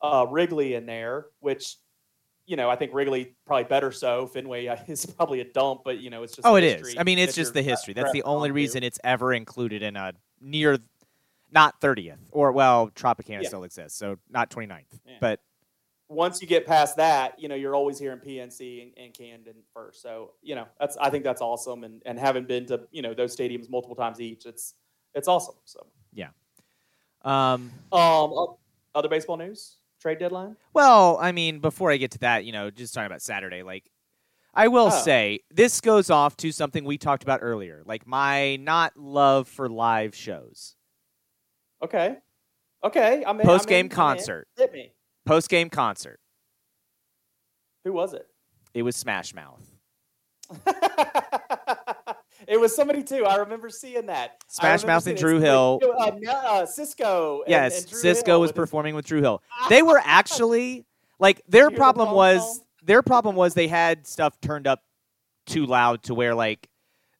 [0.01, 1.77] uh, Wrigley in there, which
[2.47, 4.27] you know, I think Wrigley probably better so.
[4.27, 6.97] Fenway uh, is probably a dump, but you know, it's just Oh, it is.
[6.99, 7.93] I mean, it's just the history.
[7.93, 10.79] That's the only reason it's ever included in a near,
[11.53, 13.49] not 30th, or well, Tropicana Yeah.
[13.49, 14.85] still exists, so not 29th.
[15.05, 15.17] Yeah.
[15.21, 15.41] But
[16.09, 20.01] Once you get past that, you know, you're always hearing PNC and, and Camden first.
[20.03, 21.83] So you know, that's I think that's awesome.
[21.85, 24.75] And and having been to you know those stadiums multiple times each, it's
[25.15, 25.57] it's awesome.
[25.65, 26.29] So yeah.
[27.23, 28.33] um, um,
[28.95, 30.57] other baseball news, trade deadline.
[30.75, 33.91] Well, I mean, before I get to that, you know, just talking about Saturday, like
[34.55, 34.91] I will Oh.
[35.03, 39.69] say this goes off to something we talked about earlier, like my not love for
[39.69, 40.77] live shows.
[41.83, 42.17] Okay,
[42.85, 43.23] okay.
[43.27, 43.91] I'm in, Post game in, in.
[43.91, 44.49] concert.
[44.57, 44.93] Hit me.
[45.27, 46.21] Post game concert.
[47.85, 48.27] Who was it?
[48.75, 49.63] It was Smash Mouth.
[52.47, 53.25] it was somebody too.
[53.25, 54.43] I remember seeing that.
[54.49, 55.19] Smash Mouth and.
[55.19, 55.81] Dru Hill.
[55.83, 57.41] Uh, uh, Sisqó.
[57.43, 59.43] and- yes, and Sisqó Hill was with his- performing with Dru Hill.
[59.69, 60.85] They were actually
[61.19, 64.83] like their problem was their problem was they had stuff turned up
[65.47, 66.69] too loud to where like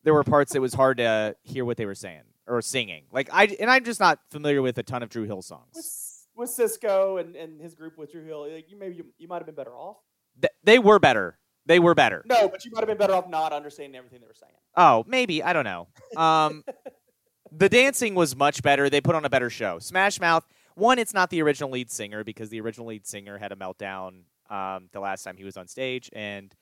[0.05, 3.05] there were parts that was hard to hear what they were saying or singing.
[3.11, 6.06] Like I and I'm just not familiar with a ton of Dru Hill songs.
[6.37, 8.53] With, Sisqó and, and his group with Dru Hill.
[8.53, 9.97] Like, you maybe you, you might have been better off.
[10.41, 11.39] Th- they were better.
[11.67, 12.23] They were better.
[12.27, 14.53] No, but you might have been better off not understanding everything they were saying.
[14.77, 15.89] Oh, maybe I don't know.
[16.17, 16.65] Um,
[17.53, 18.89] the dancing was much better.
[18.89, 19.79] They put on a better show.
[19.81, 20.47] Smash Mouth.
[20.75, 24.25] One, it's not the original lead singer because the original lead singer had a meltdown
[24.51, 26.55] um, the last time he was on stage and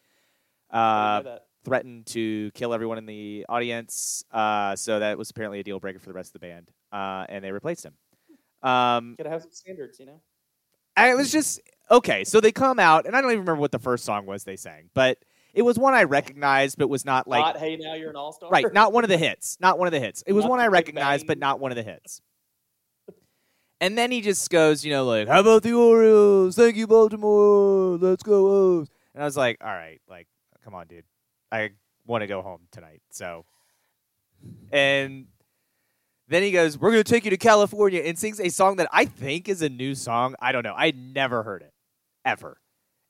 [0.70, 1.46] uh, didn't know that.
[1.64, 4.24] threatened to kill everyone in the audience.
[4.30, 7.26] Uh, so that was apparently a deal breaker for the rest of the band, uh,
[7.28, 7.94] and they replaced him.
[8.64, 10.20] Um, Gotta have some standards, you know.
[10.96, 12.24] I, it was just okay.
[12.24, 14.56] So they come out, and I don't even remember what the first song was they
[14.56, 15.18] sang, but
[15.52, 18.32] it was one I recognized, but was not like not hey now you're an all
[18.32, 18.50] star.
[18.50, 19.56] Right, not one of the hits.
[19.60, 20.22] Not one of the hits.
[20.26, 22.20] It was Not one I recognized, but not one of the hits.
[23.80, 26.56] And then he just goes, you know, like, "How about the Orioles?
[26.56, 27.98] Thank you, Baltimore.
[27.98, 30.26] Let's go O's." And I was like, "All right, like,
[30.64, 31.04] come on, dude.
[31.52, 31.70] I
[32.06, 33.44] want to go home tonight." So,
[34.72, 35.26] and
[36.28, 39.04] then he goes, "We're gonna take you to California," and sings a song that I
[39.04, 40.34] think is a new song.
[40.40, 40.74] I don't know.
[40.76, 41.72] I never heard it
[42.24, 42.58] ever,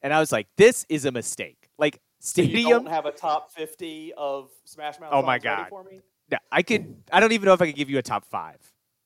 [0.03, 3.13] and I was like, "This is a mistake." Like So you stadium don't have a
[3.13, 5.11] top fifty of Smash Mouth.
[5.13, 5.69] Oh my God.
[5.69, 6.01] For me?
[6.31, 6.97] Yeah, I could.
[7.13, 8.59] I don't even know if I could give you a top five.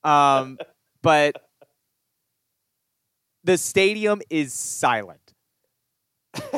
[0.05, 0.59] Um,
[1.03, 1.35] but
[3.45, 5.35] the stadium is silent,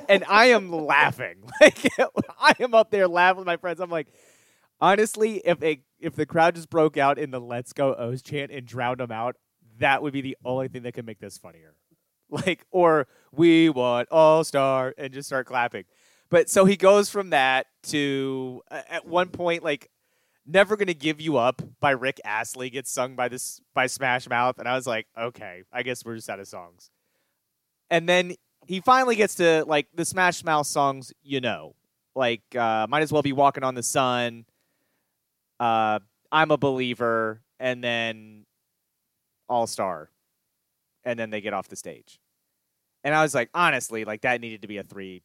[0.09, 1.37] and I am laughing.
[1.61, 1.93] Like
[2.41, 3.81] I am up there laughing with my friends.
[3.81, 4.07] I'm like,
[4.81, 8.51] honestly, if a if the crowd just broke out in the "Let's Go O's" chant
[8.51, 9.37] and drowned them out,
[9.79, 11.75] that would be the only thing that could make this funnier.
[12.33, 15.83] Like, or we want all star and just start clapping.
[16.31, 19.91] But so he goes from that to uh, at one point like
[20.47, 24.61] Never Gonna Give You Up by Rick Astley gets sung by this by Smash Mouth,
[24.61, 26.91] and I was like, okay, I guess we're just out of songs.
[27.91, 31.75] And then he finally gets to like the Smash Mouth songs, you know,
[32.15, 34.45] like uh, might as well be walking on the sun.
[35.61, 36.01] Uh,
[36.33, 38.47] I'm a believer, and then
[39.49, 40.11] All Star,
[41.05, 42.19] and then they get off the stage.
[43.05, 45.23] And I was like, honestly, like that needed to be a three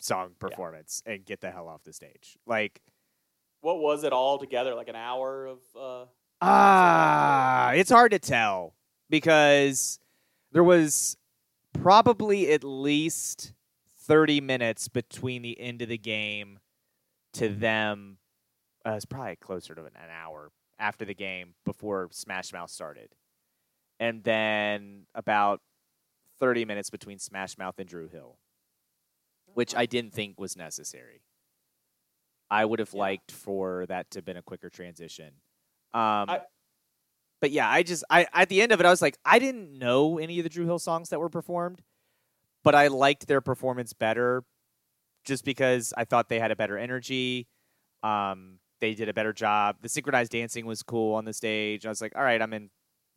[0.00, 2.36] song performance and get the hell off the stage.
[2.46, 2.80] Like,
[3.60, 4.74] What was it all together?
[4.74, 5.58] Like an hour of.
[5.78, 6.04] Uh,
[6.42, 8.74] Ah, it's hard to tell
[9.08, 9.98] because
[10.52, 11.16] there was
[11.72, 13.54] probably at least
[13.96, 16.58] 30 minutes between the end of the game
[17.34, 18.18] to them.
[18.86, 23.10] Uh, it's probably closer to an hour after the game before Smash Mouth started.
[24.00, 25.60] And then about
[26.40, 28.38] 30 minutes between Smash Mouth and Dru Hill,
[29.46, 31.22] which I didn't think was necessary.
[32.50, 33.00] I would have Yeah.
[33.00, 35.40] liked for that to have been a quicker transition.
[35.94, 36.46] Um, I-
[37.40, 39.78] but yeah, I just I at the end of it, I was like, I didn't
[39.78, 41.82] know any of the Dru Hill songs that were performed,
[42.62, 44.44] but I liked their performance better,
[45.24, 47.48] just because I thought they had a better energy.
[48.02, 49.76] Um, they did a better job.
[49.80, 51.86] The synchronized dancing was cool on the stage.
[51.86, 52.70] I was like, all right, I'm in,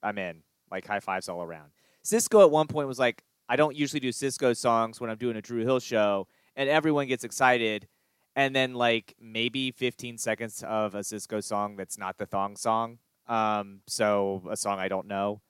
[0.04, 0.44] I'm in.
[0.72, 1.72] Like high fives all around.
[2.06, 5.38] Sisqó at one point was like, I don't usually do Sisqó songs when I'm doing
[5.38, 7.88] a Dru Hill show, and everyone gets excited.
[8.36, 13.00] And then like maybe 15 seconds of a Sisqó song that's not the thong song.
[13.28, 15.42] Um, so a song I don't know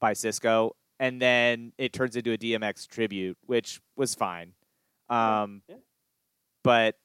[0.00, 0.72] by Sisqó.
[0.98, 4.52] and then it turns into a DMX tribute, which was fine.
[5.08, 5.76] Um, Yeah.
[6.62, 6.96] But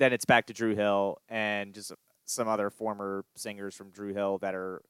[0.00, 1.92] then it's back to Dru Hill and just
[2.24, 4.82] some other former singers from Dru Hill that are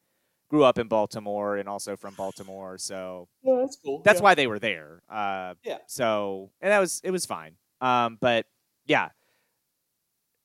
[0.48, 2.78] grew up in Baltimore and also from Baltimore.
[2.78, 4.02] So Yeah, that's cool.
[4.04, 4.24] that's yeah.
[4.24, 5.02] why they were there.
[5.10, 5.78] Uh, Yeah.
[5.86, 7.56] So and that was it was fine.
[7.80, 8.46] Um, but
[8.86, 9.10] yeah,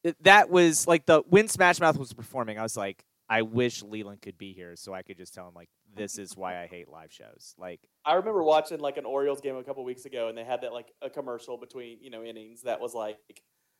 [0.03, 2.57] it, that was like the when Smash Mouth was performing.
[2.57, 5.53] I was like, I wish Leland could be here so I could just tell him
[5.55, 7.55] like, this is why I hate live shows.
[7.57, 10.61] Like, I remember watching like an Orioles game a couple weeks ago, and they had
[10.61, 13.17] that like a commercial between you know innings that was like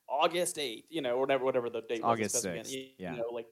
[0.08, 2.12] August eighth, you know, or whatever whatever the date was.
[2.12, 3.12] August specific, 6th, You, yeah.
[3.12, 3.48] you know, like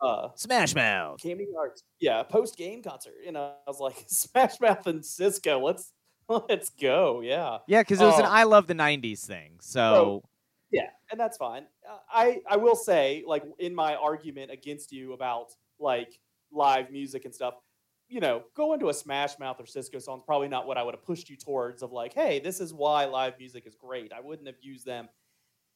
[0.00, 1.20] uh, Smash Mouth.
[1.22, 3.14] Camden Yards, yeah, post game concert.
[3.24, 5.62] You know, I was like Smash Mouth and Sisqó.
[5.62, 5.92] Let's
[6.28, 7.20] let's go.
[7.20, 9.58] Yeah, Yeah, because it was an Um, I love the '90s thing.
[9.60, 10.22] So
[10.70, 11.66] yeah, and that's fine.
[11.88, 16.18] Uh, I I will say like in my argument against you about like
[16.50, 17.54] live music and stuff.
[18.08, 20.82] You know, going to a Smash Mouth or Sisqó song is probably not what I
[20.82, 21.82] would have pushed you towards.
[21.82, 24.12] Of like, hey, this is why live music is great.
[24.12, 25.08] I wouldn't have used them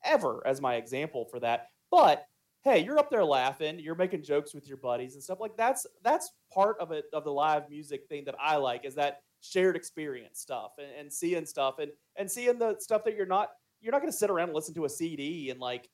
[0.05, 1.69] ever as my example for that.
[1.91, 2.27] But
[2.63, 5.87] hey, you're up there laughing, you're making jokes with your buddies and stuff like that's
[6.03, 9.77] that's part of it of the live music thing that I like is that shared
[9.77, 13.93] experience stuff and, and seeing stuff and and seeing the stuff that you're not you're
[13.93, 15.89] not going to sit around and listen to a CD and like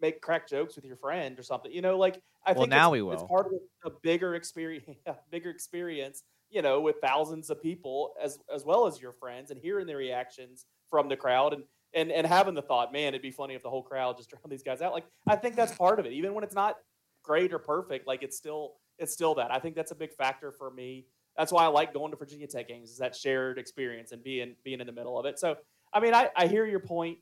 [0.00, 1.72] make crack jokes with your friend or something.
[1.72, 3.52] You know, like I Well, think now it's, we it's part of
[3.84, 4.98] a bigger experience,
[5.30, 6.22] bigger experience.
[6.50, 9.96] You know, with thousands of people as as well as your friends, and hearing the
[9.96, 13.62] reactions from the crowd, and and and having the thought, man, it'd be funny if
[13.62, 14.92] the whole crowd just drowned these guys out.
[14.92, 16.76] Like I think that's part of it, even when it's not
[17.22, 18.06] great or perfect.
[18.06, 19.52] Like it's still it's still that.
[19.52, 21.06] I think that's a big factor for me.
[21.36, 24.56] That's why I like going to Virginia Tech games is that shared experience and being
[24.64, 25.38] being in the middle of it.
[25.38, 25.56] So
[25.92, 27.18] I mean, I, I hear your point,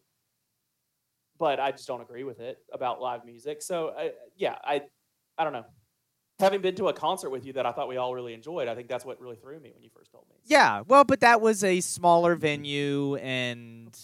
[1.38, 3.62] but I just don't agree with it about live music.
[3.62, 4.82] So I, yeah, I
[5.38, 5.66] I don't know.
[6.38, 8.74] Having been to a concert with you that I thought we all really enjoyed, I
[8.74, 10.36] think that's what really threw me when you first told me.
[10.44, 13.98] yeah, well, but that was a smaller venue, and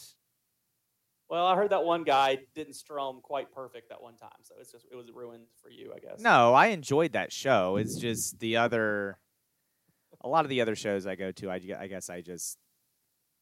[1.32, 4.70] Well, I heard that one guy didn't strum quite perfect that one time, so it's
[4.70, 6.20] just it was ruined for you, I guess.
[6.20, 7.76] no, I enjoyed that show.
[7.76, 9.18] It's just the other,
[10.20, 12.58] a lot of the other shows I go to, I, I guess I just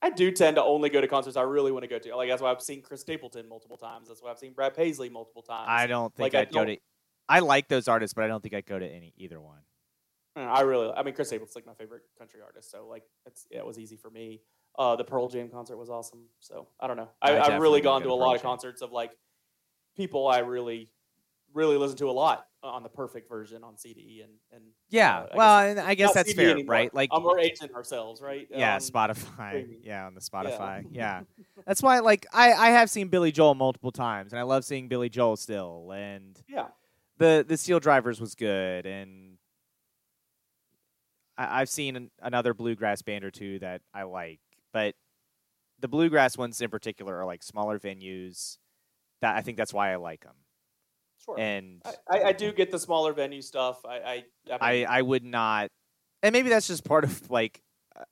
[0.00, 2.14] I do tend to only go to concerts I really want to go to.
[2.14, 4.06] Like that's why I've seen Chris Stapleton multiple times.
[4.06, 5.66] That's why I've seen Brad Paisley multiple times.
[5.68, 6.76] I don't think Like, I I'd go to.
[7.28, 9.62] I like those artists, but I don't think I'd go to any either one.
[10.36, 13.48] Uh, I really, I mean, Chris Stapleton's like my favorite country artist, so like it's
[13.50, 14.42] yeah, it was easy for me.
[14.78, 17.08] Uh, the Pearl Jam concert was awesome, so I don't know.
[17.20, 19.10] I, I I've really gone to a lot of concerts of like
[19.96, 20.88] people I really,
[21.52, 25.28] really listen to a lot on the perfect version on CD and and Yeah, Uh,
[25.34, 26.72] well, and I guess that's CD fair, anymore.
[26.72, 26.94] right?
[26.94, 28.46] Like, um, we're aging ourselves, right?
[28.50, 31.22] yeah, Um, Spotify, yeah, on the Spotify, yeah.
[31.66, 34.88] That's why, like, I I have seen Billy Joel multiple times, and I love seeing
[34.88, 36.68] Billy Joel still, and yeah.
[37.18, 39.36] the the Steel Drivers was good, and
[41.36, 44.40] I, I've seen an, another bluegrass band or two that I like,
[44.72, 44.94] but
[45.78, 48.58] the bluegrass ones in particular are like smaller venues.
[49.20, 50.34] That I think that's why I like them,
[51.24, 51.38] Sure.
[51.38, 53.84] and I, I, I do get the smaller venue stuff.
[53.84, 55.70] I I, I mean, I would not,
[56.22, 57.60] and maybe that's just part of like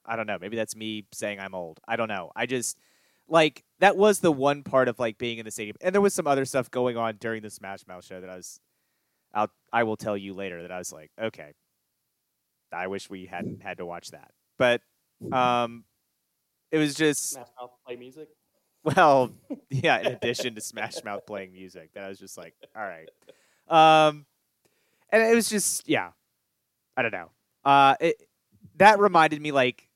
[0.05, 0.37] I don't know.
[0.39, 1.81] Maybe that's me saying I'm old.
[1.89, 2.31] I don't know.
[2.37, 2.79] I just
[3.27, 6.13] like that was the one part of like being in the stadium, and there was
[6.13, 8.61] some other stuff going on during the Smash Mouth show that I was.
[9.33, 11.53] I'll I will tell you later that I was like, okay,
[12.73, 14.81] I wish we hadn't had to watch that, but
[15.33, 15.85] um,
[16.71, 18.29] it was just Smash Mouth play music.
[18.85, 19.33] well,
[19.71, 20.01] yeah.
[20.01, 23.09] In addition to Smash Mouth playing music, that I was just like, all right.
[23.69, 24.27] Um,
[25.11, 26.11] and it was just, yeah.
[26.97, 27.31] I don't know.
[27.65, 28.17] Uh, it
[28.77, 29.89] that reminded me like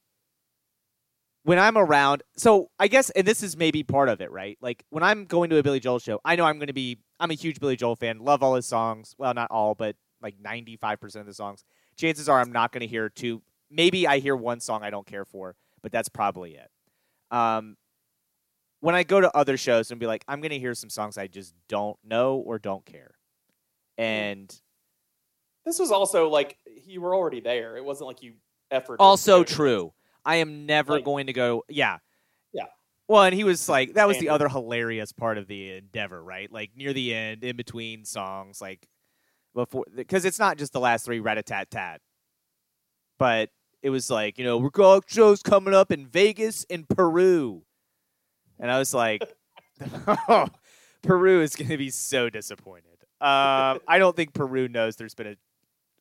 [1.45, 2.23] when I'm around.
[2.37, 4.59] So I guess, and this is maybe part of it, right?
[4.61, 6.99] Like when I'm going to a Billy Joel show, I know I'm going to be.
[7.19, 8.19] I'm a huge Billy Joel fan.
[8.19, 9.15] Love all his songs.
[9.19, 11.65] Well, not all, but like 95 percent of the songs.
[11.97, 13.43] Chances are I'm not going to hear two.
[13.71, 16.69] Maybe I hear one song I don't care for, but that's probably it.
[17.31, 17.77] Um,
[18.81, 21.17] when I go to other shows and be like, I'm going to hear some songs
[21.17, 23.15] I just don't know or don't care.
[23.97, 24.53] And
[25.65, 27.77] This was also like you were already there.
[27.77, 28.35] It wasn't like you
[28.71, 28.97] effort.
[28.99, 29.93] also true.
[30.25, 31.99] I am never Like- going to go, yeah.
[32.53, 32.67] Yeah.
[33.09, 36.51] Well, and he was like, that was the other hilarious part of the endeavor, right?
[36.51, 38.87] Like near the end, in between songs, like
[39.55, 42.01] before, because it's not just the last three rat a tat tat,
[43.19, 43.51] but
[43.83, 47.63] it was like, you know, we're got shows coming up in Vegas and Peru.
[48.59, 49.23] And I was like,
[50.29, 50.47] oh,
[51.03, 52.87] Peru is going to be so disappointed.
[53.21, 55.37] Um, I don't think Peru knows there's been a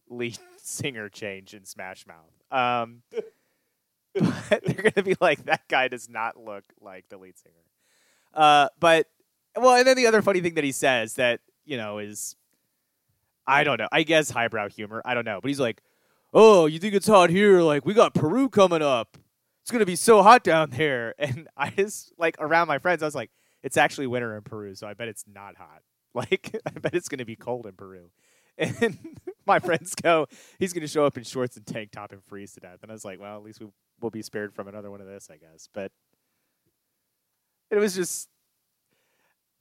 [0.10, 2.32] lead singer change in Smash Mouth.
[2.52, 3.02] Um,
[4.14, 7.56] but they're going to be like, that guy does not look like the lead singer.
[8.34, 9.08] Uh, but,
[9.56, 12.36] well, and then the other funny thing that he says that, you know, is,
[13.48, 15.02] I don't know, I guess highbrow humor.
[15.04, 15.40] I don't know.
[15.42, 15.82] But he's like,
[16.34, 17.62] oh, you think it's hot here?
[17.62, 19.18] Like we got Peru coming up.
[19.62, 21.14] It's gonna be so hot down there.
[21.20, 23.32] And I just like around my friends, I was like,
[23.64, 25.82] it's actually winter in Peru, so I bet it's not hot.
[26.14, 28.10] Like I bet it's gonna be cold in Peru.
[28.58, 28.98] And
[29.48, 30.28] my friends go,
[30.60, 32.80] he's gonna show up in shorts and tank top and freeze to death.
[32.82, 33.68] And I was like, well, at least we
[34.02, 35.70] will be spared from another one of this, I guess.
[35.74, 35.92] But
[37.70, 38.28] it was just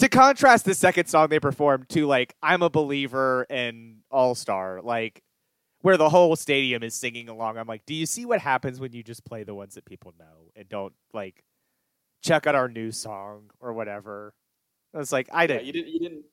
[0.01, 4.81] to contrast the second song they performed to like I'm a believer and All Star,
[4.83, 5.23] like
[5.83, 7.57] where the whole stadium is singing along.
[7.57, 10.15] I'm like, do you see what happens when you just play the ones that people
[10.19, 11.45] know and don't like
[12.23, 14.35] check out our new song or whatever?
[14.95, 15.63] I was like, I didn't.
[15.63, 15.93] Yeah, you didn't.
[15.93, 16.25] You didn't.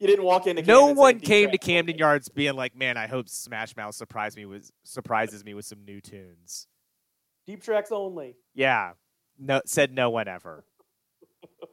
[0.00, 0.62] You didn't walk into.
[0.62, 4.36] no one came to Camden only." Yards being like, man, I hope Smash Mouth surprise
[4.36, 6.66] me with surprises me with some new tunes.
[7.46, 8.34] Deep tracks only.
[8.54, 8.92] Yeah,
[9.38, 10.64] no, said no one ever.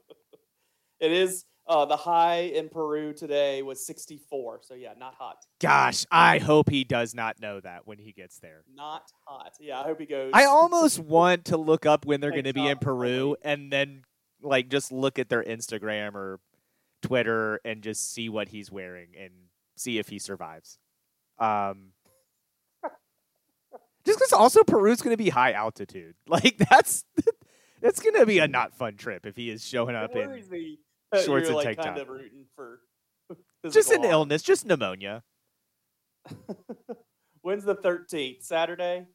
[1.02, 4.60] It is uh, the high in Peru today was 64.
[4.64, 5.38] So yeah, not hot.
[5.62, 8.64] Gosh, I hope he does not know that when he gets there.
[8.76, 9.54] Not hot.
[9.58, 10.32] Yeah, I hope he goes.
[10.34, 14.04] I almost want to look up when they're going to be in Peru and then
[14.42, 16.42] like just look at their Instagram or
[17.02, 19.32] Twitter and just see what he's wearing and
[19.78, 20.78] see if he survives.
[21.40, 21.94] Um
[24.06, 26.16] Just cuz also Peru's going to be high altitude.
[26.28, 27.06] Like that's
[27.82, 30.40] that's going to be a not fun trip if he is showing up Where in
[30.40, 30.80] is he?
[31.14, 32.02] Uh, shorts you're and like tank kind top.
[32.08, 32.80] of rooting for.
[33.72, 35.24] just an illness, just pneumonia.
[37.42, 38.44] When's the 13th?
[38.44, 39.08] Saturday.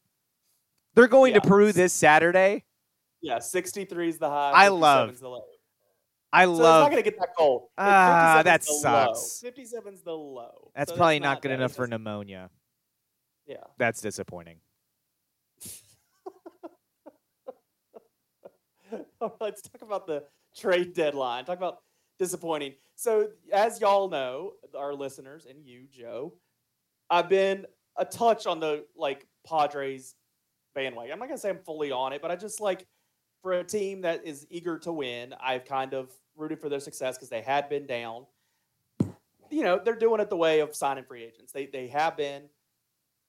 [0.95, 2.65] They're going to Peru this Saturday.
[3.23, 4.53] Yeah, 63 is the high.
[4.55, 5.43] I love- the low.
[6.33, 7.69] I So it's love not going to get that cold.
[7.79, 9.15] Ah, 57 that is the low.
[9.15, 9.43] sucks.
[9.83, 10.71] 57's the low.
[10.75, 12.51] That's So probably not good enough for pneumonia.
[13.47, 13.57] Yeah.
[13.79, 14.59] That's disappointing.
[18.93, 20.25] All right, let's talk about the
[20.57, 21.45] trade deadline.
[21.45, 21.79] Talk about
[22.19, 22.75] disappointing.
[22.95, 26.33] So, as y'all know, our listeners and you, Joe,
[27.11, 30.15] I've been a touch on the like Padres
[30.75, 31.13] bandwagon.
[31.13, 32.87] I'm not gonna say I'm fully on it, but I just like
[33.43, 35.35] for a team that is eager to win.
[35.41, 38.27] I've kind of rooted for their success because they had been down.
[39.51, 41.53] You know, they're doing it the way of signing free agents.
[41.53, 42.45] They they have been.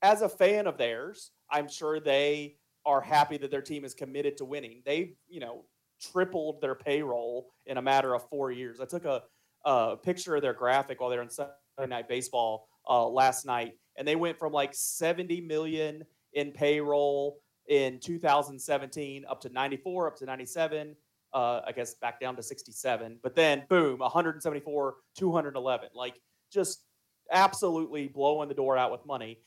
[0.00, 4.36] As a fan of theirs, I'm sure they are happy that their team is committed
[4.36, 4.82] to winning.
[4.86, 5.64] They, you know,
[6.00, 8.80] tripled their payroll in a matter of four years.
[8.80, 9.22] I took a,
[9.64, 11.52] a picture of their graphic while they were in Sunday
[11.86, 18.00] Night Baseball uh, last night, and they went from like 70 million in payroll in
[18.00, 20.96] 2017 up to 94, up to 97.
[21.34, 25.90] Uh, I guess back down to 67, but then boom, 174, 211.
[25.94, 26.18] Like
[26.50, 26.84] just
[27.30, 29.38] absolutely blowing the door out with money.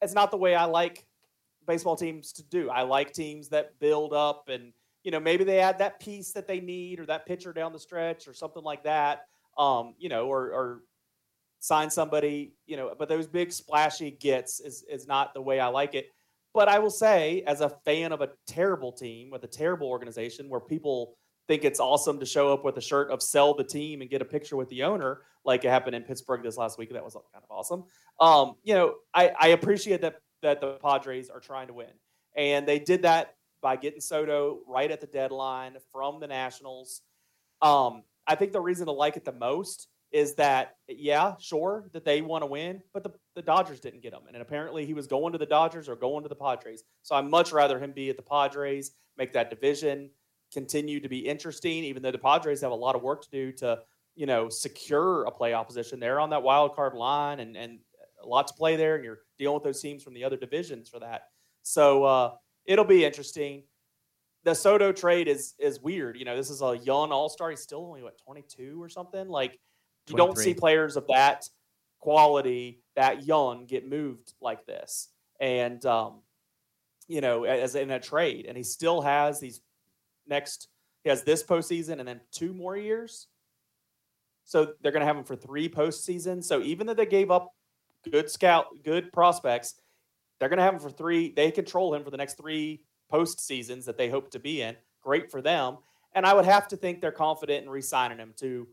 [0.00, 1.06] It's not the way I like
[1.66, 2.70] baseball teams to do.
[2.70, 4.72] I like teams that build up and
[5.02, 7.78] you know maybe they add that piece that they need or that pitcher down the
[7.78, 9.26] stretch or something like that.
[9.58, 10.82] Um, you know, or, or
[11.60, 12.54] sign somebody.
[12.66, 16.08] You know, but those big splashy gets is is not the way I like it.
[16.52, 20.48] But I will say, as a fan of a terrible team with a terrible organization
[20.48, 24.00] where people think it's awesome to show up with a shirt of sell the team
[24.00, 26.92] and get a picture with the owner, like it happened in Pittsburgh this last week.
[26.92, 27.84] That was kind of awesome.
[28.18, 31.90] Um, you know, I, I appreciate that that the Padres are trying to win.
[32.36, 37.02] And they did that by getting Soto right at the deadline from the Nationals.
[37.62, 42.04] Um, I think the reason to like it the most is that, yeah, sure, that
[42.04, 44.22] they want to win, but the, the Dodgers didn't get him.
[44.26, 46.82] And apparently he was going to the Dodgers or going to the Padres.
[47.02, 50.10] So I'd much rather him be at the Padres, make that division
[50.52, 53.52] continue to be interesting, even though the Padres have a lot of work to do
[53.52, 53.78] to,
[54.16, 56.00] you know, secure a playoff position.
[56.00, 57.78] They're on that wild card line and, and
[58.22, 60.88] a lot to play there, and you're dealing with those teams from the other divisions
[60.88, 61.28] for that.
[61.62, 62.32] So uh,
[62.66, 63.64] it'll be interesting.
[64.44, 66.16] The Soto trade is is weird.
[66.16, 67.50] You know, this is a young All Star.
[67.50, 69.28] He's still only what 22 or something.
[69.28, 69.58] Like
[70.08, 71.48] you don't see players of that
[72.00, 75.08] quality that young get moved like this,
[75.40, 76.20] and um,
[77.06, 79.60] you know, as in a trade, and he still has these
[80.26, 80.68] next.
[81.04, 83.26] He has this postseason and then two more years.
[84.44, 86.44] So they're going to have him for three postseasons.
[86.44, 87.54] So even though they gave up
[88.10, 89.74] good scout, good prospects.
[90.40, 91.32] They're going to have him for three.
[91.32, 94.74] They control him for the next three post seasons that they hope to be in.
[95.02, 95.76] Great for them.
[96.14, 98.66] And I would have to think they're confident in re-signing him to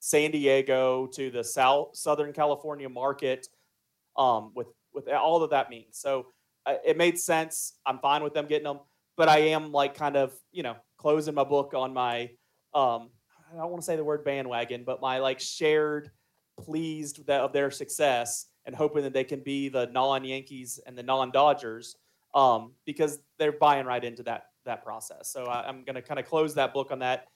[0.00, 3.48] San Diego, to the South Southern California market,
[4.18, 5.98] um, with with all that that means.
[5.98, 6.26] So
[6.66, 7.78] uh, it made sense.
[7.86, 8.80] I'm fine with them getting them,
[9.16, 12.30] but I am like kind of you know closing my book on my
[12.74, 13.08] um,
[13.52, 16.10] I don't want to say the word bandwagon, but my like shared
[16.60, 21.02] pleased that, of their success and hoping that they can be the non-Yankees and the
[21.02, 21.96] non-Dodgers
[22.34, 25.30] um, because they're buying right into that that process.
[25.30, 27.26] So I, I'm going to kind of close that book on that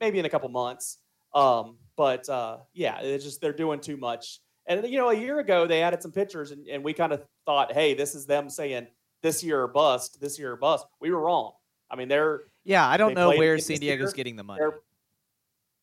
[0.00, 0.98] maybe in a couple months.
[1.34, 4.40] Um, but uh, yeah, it's just they're doing too much.
[4.66, 7.22] And you know, a year ago they added some pitchers, and, and we kind of
[7.44, 8.86] thought, hey, this is them saying
[9.22, 10.86] this year or bust, this year or bust.
[11.00, 11.52] We were wrong.
[11.90, 12.86] I mean, they're yeah.
[12.86, 14.16] I don't know where San Diego's here.
[14.16, 14.60] getting the money.
[14.60, 14.80] they're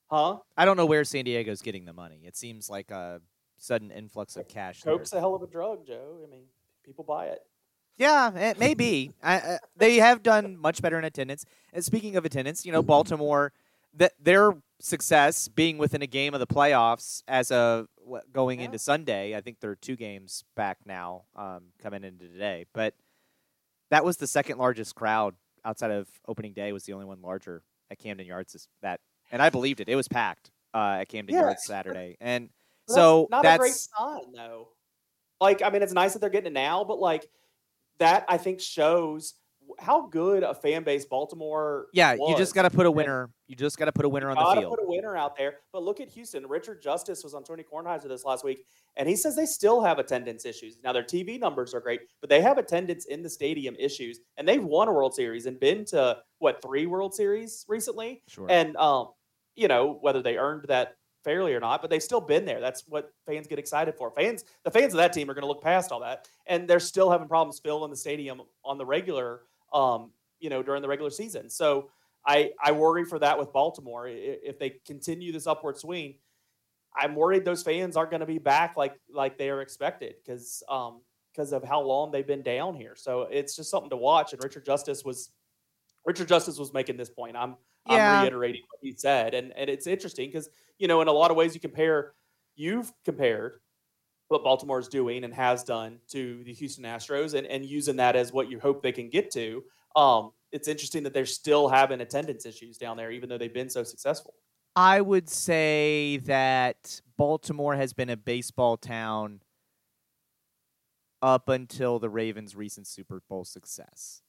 [0.10, 0.38] huh?
[0.58, 2.22] I don't know where San Diego's getting the money.
[2.26, 3.22] It seems like a
[3.58, 4.82] sudden influx of cash.
[4.82, 4.96] there.
[4.98, 6.20] Coke's a hell of a drug, Joe.
[6.26, 6.44] I mean,
[6.84, 7.40] people buy it.
[7.98, 9.12] Yeah, it may be.
[9.24, 11.46] I, I, they have done much better in attendance.
[11.72, 13.54] And speaking of attendance, you know, Baltimore,
[13.96, 17.88] that their success being within a game of the playoffs as of
[18.34, 18.66] going Yeah.
[18.66, 19.36] into Sunday.
[19.36, 22.66] I think they're two games back now, um, coming into today.
[22.74, 22.96] But
[23.92, 26.74] that was the second largest crowd outside of opening day.
[26.74, 28.68] Was the only one larger at Camden Yards.
[28.82, 29.00] That,
[29.32, 29.88] and I believed it.
[29.88, 31.42] It was packed uh, at Camden Yeah.
[31.42, 32.50] Yards Saturday, and
[32.88, 34.70] So that's not that's a great sign, though.
[35.40, 37.28] Like, I mean, it's nice that they're getting it now, but like
[38.00, 39.36] that, I think shows
[39.80, 41.88] how good a fan base Baltimore.
[41.94, 42.14] yeah.
[42.14, 43.30] You just got to put a winner.
[43.48, 44.78] You just got to put a winner on the field.
[44.78, 45.60] put a winner out there.
[45.72, 46.48] But look at Houston.
[46.48, 48.66] Richard Justice was on Tony Kornheiser this last week,
[48.96, 50.78] and he says they still have attendance issues.
[50.84, 54.48] Now their TV numbers are great, but they have attendance in the stadium issues, and
[54.48, 58.22] they've won a World Series and been to what three World Series recently.
[58.28, 58.48] Sure.
[58.50, 59.10] And um,
[59.56, 62.60] you know whether they earned that fairly or not, but they've still been there.
[62.60, 64.12] That's what fans get excited for.
[64.12, 66.80] Fans, the fans of that team are going to look past all that, and they're
[66.80, 69.42] still having problems filling the stadium on the regular,
[69.74, 71.50] um, you know, during the regular season.
[71.50, 71.90] So
[72.26, 76.16] I I worry for that with Baltimore if they continue this upward swing.
[76.96, 80.64] I'm worried those fans aren't going to be back like like they are expected because
[80.70, 81.02] um
[81.34, 82.96] because of how long they've been down here.
[82.96, 84.34] So it's just something to watch.
[84.34, 85.32] And Richard Justice was
[86.06, 87.36] Richard Justice was making this point.
[87.36, 87.56] I'm
[87.90, 88.18] Yeah.
[88.18, 91.32] I'm reiterating what he said, and and it's interesting because you know in a lot
[91.32, 92.14] of ways you compare
[92.56, 93.60] you've compared
[94.28, 98.16] what Baltimore is doing and has done to the Houston Astros, and and using that
[98.16, 99.64] as what you hope they can get to.
[99.96, 103.70] Um, it's interesting that they're still having attendance issues down there, even though they've been
[103.70, 104.34] so successful.
[104.76, 109.42] I would say that Baltimore has been a baseball town
[111.22, 114.24] up until the Ravens' recent Super Bowl success.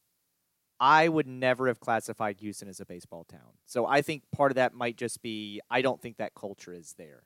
[0.81, 3.59] I would never have classified Houston as a baseball town.
[3.64, 6.95] So I think part of that might just be I don't think that culture is
[6.99, 7.22] there.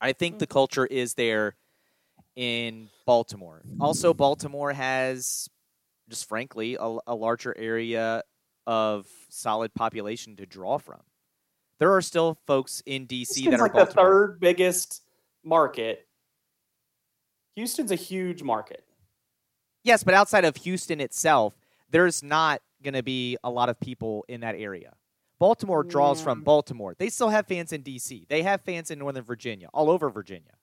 [0.00, 0.50] I think the mm.
[0.50, 1.56] culture is there
[2.36, 3.62] in Baltimore.
[3.80, 5.48] Also, Baltimore has,
[6.08, 8.22] just frankly, a, a larger area
[8.66, 11.00] of solid population to draw from.
[11.80, 15.02] There are still folks in DC Houston's that are like the third biggest
[15.44, 16.06] market.
[17.56, 18.84] Houston's a huge market.
[19.82, 21.54] Yes, but outside of Houston itself,
[21.94, 24.94] there's not going to be a lot of people in that area.
[25.38, 26.96] Baltimore draws from Baltimore.
[26.98, 28.26] They still have fans in DC.
[28.28, 30.56] They have fans in Northern Virginia, all over Virginia.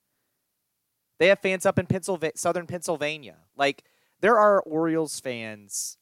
[1.20, 3.38] They have fans up in Pennsylvania, Southern Pennsylvania.
[3.56, 3.86] Like
[4.20, 5.98] there are Orioles fans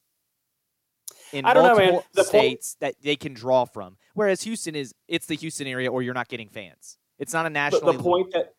[1.32, 2.02] in know, multiple man.
[2.14, 3.98] The point- states that they can draw from.
[4.16, 6.98] Whereas Houston is it's the Houston area, or you're not getting fans.
[7.20, 8.54] It's not a national the point that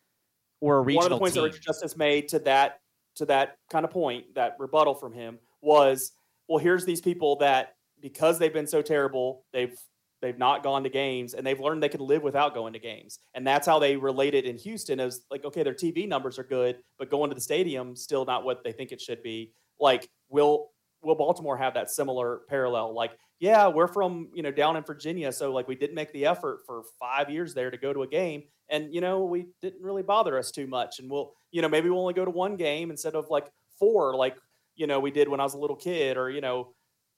[0.61, 1.43] or a regional one of the points team.
[1.43, 2.79] that Richard Justice made to that
[3.15, 6.13] to that kind of point, that rebuttal from him was,
[6.51, 9.73] well, here's these people that because they've been so terrible, they've
[10.21, 13.19] they've not gone to games and they've learned they can live without going to games.
[13.33, 16.43] And that's how they relate it in Houston as like, okay, their TV numbers are
[16.43, 19.53] good, but going to the stadium still not what they think it should be.
[19.79, 20.71] Like, will
[21.01, 22.93] will Baltimore have that similar parallel?
[22.93, 26.25] Like, yeah, we're from, you know, down in Virginia, so like we didn't make the
[26.25, 29.81] effort for 5 years there to go to a game and you know, we didn't
[29.81, 32.57] really bother us too much and we'll, you know, maybe we'll only go to one
[32.57, 33.49] game instead of like
[33.79, 34.35] four like,
[34.75, 36.73] you know, we did when I was a little kid or, you know,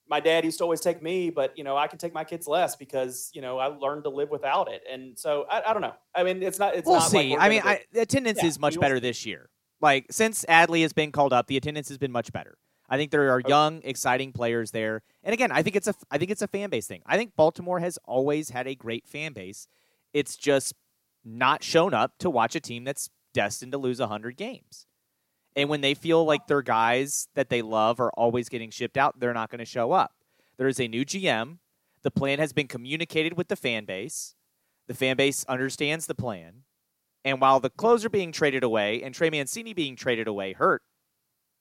[0.08, 2.48] my dad used to always take me, but you know, I can take my kids
[2.48, 5.82] less because you know I learned to live without it, and so I, I don't
[5.82, 5.94] know.
[6.14, 6.76] I mean, it's not.
[6.76, 7.32] It's we'll not see.
[7.32, 9.50] we're I mean, I, the attendance Yeah, is much better this year.
[9.82, 12.58] Like since Adley has been called up, the attendance has been much better.
[12.90, 13.50] I think there are Okay.
[13.50, 16.70] young, exciting players there, and again, I think it's a I think it's a fan
[16.70, 17.02] base thing.
[17.06, 19.68] I think Baltimore has always had a great fan base.
[20.14, 20.74] It's just
[21.24, 24.86] not shown up to watch a team that's destined to lose hundred games.
[25.56, 29.20] And when they feel like their guys that they love are always getting shipped out,
[29.20, 30.14] they're not going to show up.
[30.58, 31.58] There is a new GM.
[32.02, 34.36] The plan has been communicated with the fan base.
[34.88, 36.64] The fan base understands the plan.
[37.24, 40.82] And while the closer being traded away and Trey Mancini being traded away hurt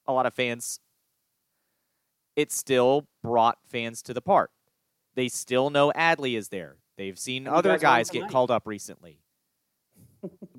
[0.07, 0.81] a lot of fans,
[2.35, 4.51] it still brought fans to the park.
[5.15, 6.77] They still know Adley is there.
[6.97, 9.22] They've seen other guys get called up recently.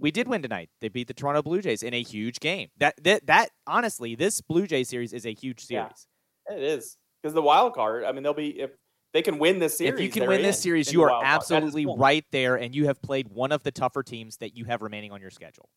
[0.04, 0.70] We did win tonight.
[0.82, 2.70] They beat the Toronto Blue Jays in a huge game.
[2.78, 5.86] That that, that honestly, this Blue Jay series is a huge Yeah.
[5.86, 6.08] series.
[6.52, 8.04] It is because the wild card.
[8.04, 8.72] I mean, they'll be if
[9.14, 9.94] they can win this series.
[9.94, 11.32] if you can win this series, you are wild card.
[11.32, 11.98] That is absolutely cool.
[11.98, 15.14] right there, and you have played one of the tougher teams that you have remaining
[15.14, 15.70] on your schedule.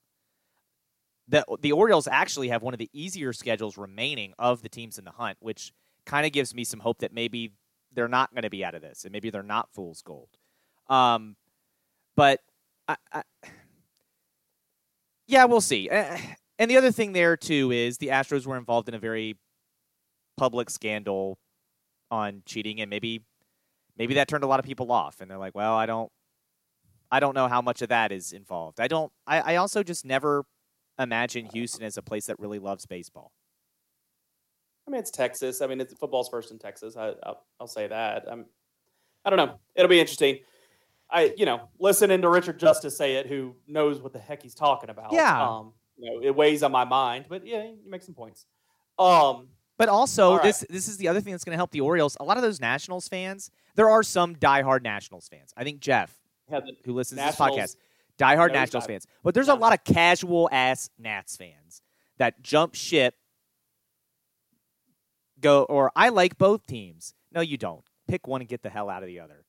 [1.28, 5.04] The the Orioles actually have one of the easier schedules remaining of the teams in
[5.04, 5.72] the hunt, which
[6.04, 7.52] kind of gives me some hope that maybe
[7.92, 10.30] they're not going to be out of this, and maybe they're not fool's gold.
[10.88, 11.36] Um,
[12.16, 12.40] but
[12.88, 13.22] I, I,
[15.26, 15.88] Yeah, we'll see.
[15.88, 16.16] Uh,
[16.58, 19.36] and the other thing there too is the Astros were involved in a very
[20.36, 21.38] public scandal
[22.10, 23.22] on cheating, and maybe
[23.96, 26.10] maybe that turned a lot of people off, and they're like, well, I don't.
[27.08, 28.80] I don't know how much of that is involved.
[28.80, 29.12] I don't.
[29.26, 30.44] I, I also just never
[30.98, 33.32] imagine Houston as a place that really loves baseball.
[34.86, 35.60] I mean, it's Texas.
[35.62, 36.96] I mean, it's football's first in Texas.
[36.96, 38.24] I, will I'll say that.
[38.28, 38.46] I'm,
[39.24, 39.58] I don't know.
[39.74, 40.38] It'll be interesting.
[41.10, 44.54] I, you know, listening to Richard Justice say it, who knows what the heck he's
[44.54, 45.12] talking about.
[45.12, 45.48] Yeah.
[45.48, 48.46] Um, you know, it weighs on my mind, but yeah, you make some points.
[48.98, 49.48] Um,
[49.78, 50.42] but also, right.
[50.42, 52.16] this this is the other thing that's going to help the Orioles.
[52.18, 55.52] A lot of those Nationals fans, there are some diehard Nationals fans.
[55.56, 56.14] I think Jeff,
[56.50, 57.76] yeah, who listens Nationals, to this
[58.18, 59.06] podcast, diehard Nationals fans.
[59.22, 61.82] But there's a lot of casual ass Nats fans
[62.18, 63.14] that jump ship,
[65.40, 67.14] go or I like both teams.
[67.32, 67.84] No, you don't.
[68.08, 69.45] Pick one and get the hell out of the other.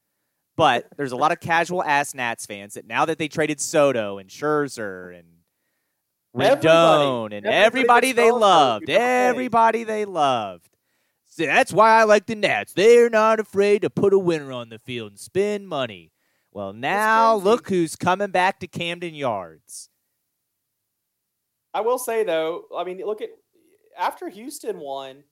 [0.58, 4.18] But there's a lot of casual ass Nats fans that now that they traded Soto
[4.18, 5.28] and Scherzer and
[6.36, 10.68] Rendon and everybody, everybody they loved, everybody they loved.
[11.26, 12.74] So that's why I like the Nats.
[12.74, 16.12] They're not afraid to put a winner on the field and spend money.
[16.52, 19.90] Well, now look who's coming back to Camden Yards.
[21.72, 23.30] I will say though, I mean, look at
[23.96, 25.24] after Houston won,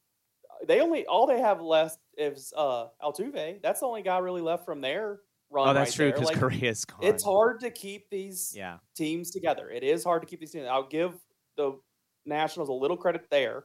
[0.67, 3.61] they only all they have left is uh, Altuve.
[3.61, 5.69] That's the only guy really left from there run.
[5.69, 6.99] Oh, that's right true because like, Correa's gone.
[7.01, 8.77] It's hard to keep these yeah.
[8.95, 9.69] teams together.
[9.69, 10.67] It is hard to keep these teams.
[10.67, 11.13] I'll give
[11.57, 11.79] the
[12.25, 13.63] Nationals a little credit there.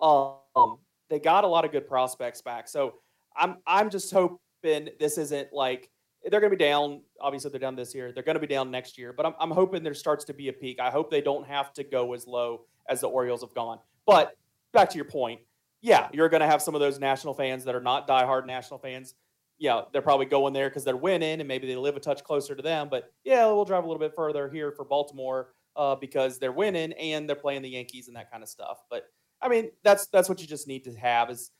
[0.00, 0.78] Um,
[1.10, 2.94] they got a lot of good prospects back, so
[3.36, 5.90] I'm I'm just hoping this isn't like
[6.24, 7.02] they're going to be down.
[7.20, 8.12] Obviously, they're down this year.
[8.12, 10.48] They're going to be down next year, but I'm I'm hoping there starts to be
[10.48, 10.80] a peak.
[10.80, 13.78] I hope they don't have to go as low as the Orioles have gone.
[14.06, 14.36] But
[14.72, 15.40] back to your point,
[15.80, 18.78] yeah, you're going to have some of those national fans that are not diehard national
[18.78, 19.14] fans
[19.58, 22.54] yeah, they're probably going there because they're winning and maybe they live a touch closer
[22.54, 22.88] to them.
[22.88, 26.92] But yeah, we'll drive a little bit further here for Baltimore uh, because they're winning
[26.92, 28.78] and they're playing the Yankees and that kind of stuff.
[28.88, 29.04] But
[29.42, 31.50] I mean, that's that's what you just need to have is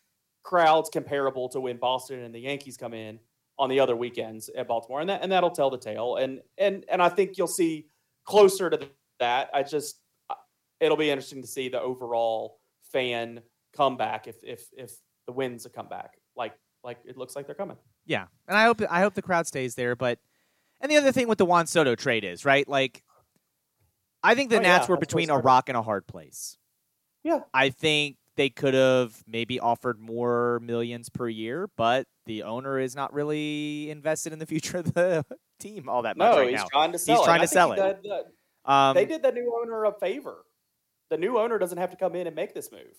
[0.44, 3.18] crowds comparable to when Boston and the Yankees come in
[3.58, 6.16] on the other weekends at Baltimore, and that and that'll tell the tale.
[6.16, 7.86] And and and I think you'll see
[8.24, 8.88] closer to
[9.18, 9.50] that.
[9.52, 10.00] I just
[10.80, 12.60] it'll be interesting to see the overall
[12.92, 13.40] fan
[13.74, 14.92] comeback if if if
[15.26, 16.54] the wins a comeback like
[16.84, 17.76] like it looks like they're coming.
[18.06, 19.96] Yeah, and I hope I hope the crowd stays there.
[19.96, 20.18] But
[20.80, 23.02] and the other thing with the Juan Soto trade is right, like
[24.22, 26.56] I think the oh, Nats yeah, were between a rock and a hard place.
[27.22, 32.78] Yeah, I think they could have maybe offered more millions per year, but the owner
[32.78, 35.26] is not really invested in the future of the
[35.60, 36.66] team all that much no, right he's now.
[36.70, 37.26] trying to sell he's it.
[37.26, 38.00] trying to sell it.
[38.64, 40.44] um, they did the new owner a favor.
[41.10, 42.94] The new owner doesn't have to come in and make this move.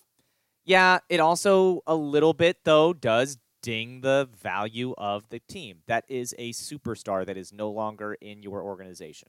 [0.64, 5.78] Yeah, it also a little bit though does ding the value of the team.
[5.86, 9.28] That is a superstar that is no longer in your organization.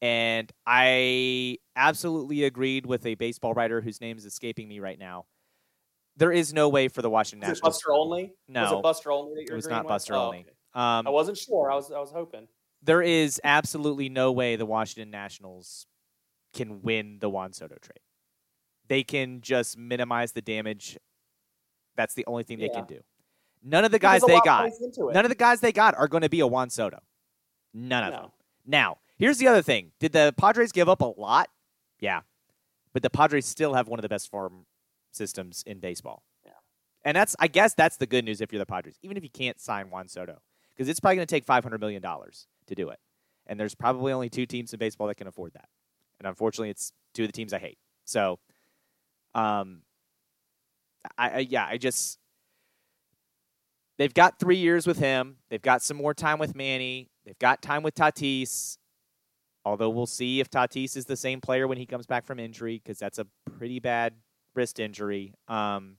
[0.00, 5.26] And I absolutely agreed with a baseball writer whose name is escaping me right now.
[6.16, 7.74] There is no way for the Washington was Nationals.
[7.76, 8.32] Buster Olney?
[8.48, 9.42] No, was it Buster Olney?
[9.42, 9.88] it was not with?
[9.88, 10.40] Buster oh, Olney.
[10.40, 10.50] Okay.
[10.74, 11.70] Um, I wasn't sure.
[11.70, 12.48] I was I was hoping.
[12.82, 15.86] There is absolutely no way the Washington Nationals
[16.54, 18.00] can win the Juan Soto trade.
[18.88, 20.98] They can just minimize the damage.
[21.96, 22.68] That's the only thing yeah.
[22.68, 23.00] they can do.
[23.62, 26.28] None of the guys they got, none of the guys they got are going to
[26.28, 27.00] be a Juan Soto.
[27.74, 28.20] None of no.
[28.20, 28.30] them.
[28.66, 31.48] Now, here's the other thing: Did the Padres give up a lot?
[31.98, 32.20] Yeah,
[32.92, 34.66] but the Padres still have one of the best farm
[35.10, 36.22] systems in baseball.
[36.44, 36.52] Yeah,
[37.04, 39.30] and that's I guess that's the good news if you're the Padres, even if you
[39.30, 42.90] can't sign Juan Soto, because it's probably going to take 500 million dollars to do
[42.90, 43.00] it,
[43.46, 45.68] and there's probably only two teams in baseball that can afford that,
[46.20, 47.78] and unfortunately, it's two of the teams I hate.
[48.04, 48.38] So,
[49.34, 49.82] um,
[51.16, 52.18] I, I yeah, I just
[53.98, 55.36] they've got three years with him.
[55.50, 57.10] They've got some more time with Manny.
[57.24, 58.78] They've got time with Tatis.
[59.64, 62.80] Although we'll see if Tatis is the same player when he comes back from injury,
[62.82, 63.26] because that's a
[63.58, 64.14] pretty bad
[64.54, 65.34] wrist injury.
[65.46, 65.96] Um,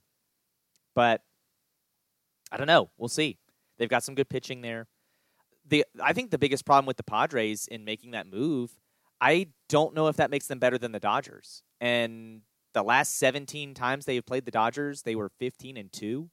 [0.94, 1.22] but
[2.50, 2.90] I don't know.
[2.98, 3.38] We'll see.
[3.78, 4.88] They've got some good pitching there.
[5.68, 8.72] The I think the biggest problem with the Padres in making that move,
[9.20, 11.62] I don't know if that makes them better than the Dodgers.
[11.80, 12.42] And
[12.72, 16.30] the last 17 times they've played the Dodgers, they were 15 and 2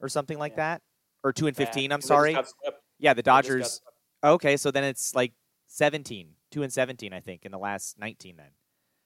[0.00, 0.74] or something like yeah.
[0.74, 0.82] that
[1.24, 1.90] or two and fifteen.
[1.90, 1.94] Yeah.
[1.94, 2.36] I'm sorry.
[2.98, 3.80] Yeah, the Dodgers.
[4.24, 5.32] Okay, so then it's like
[5.66, 8.36] 17, two and seventeen, I think, in the last nineteen.
[8.36, 8.50] Then,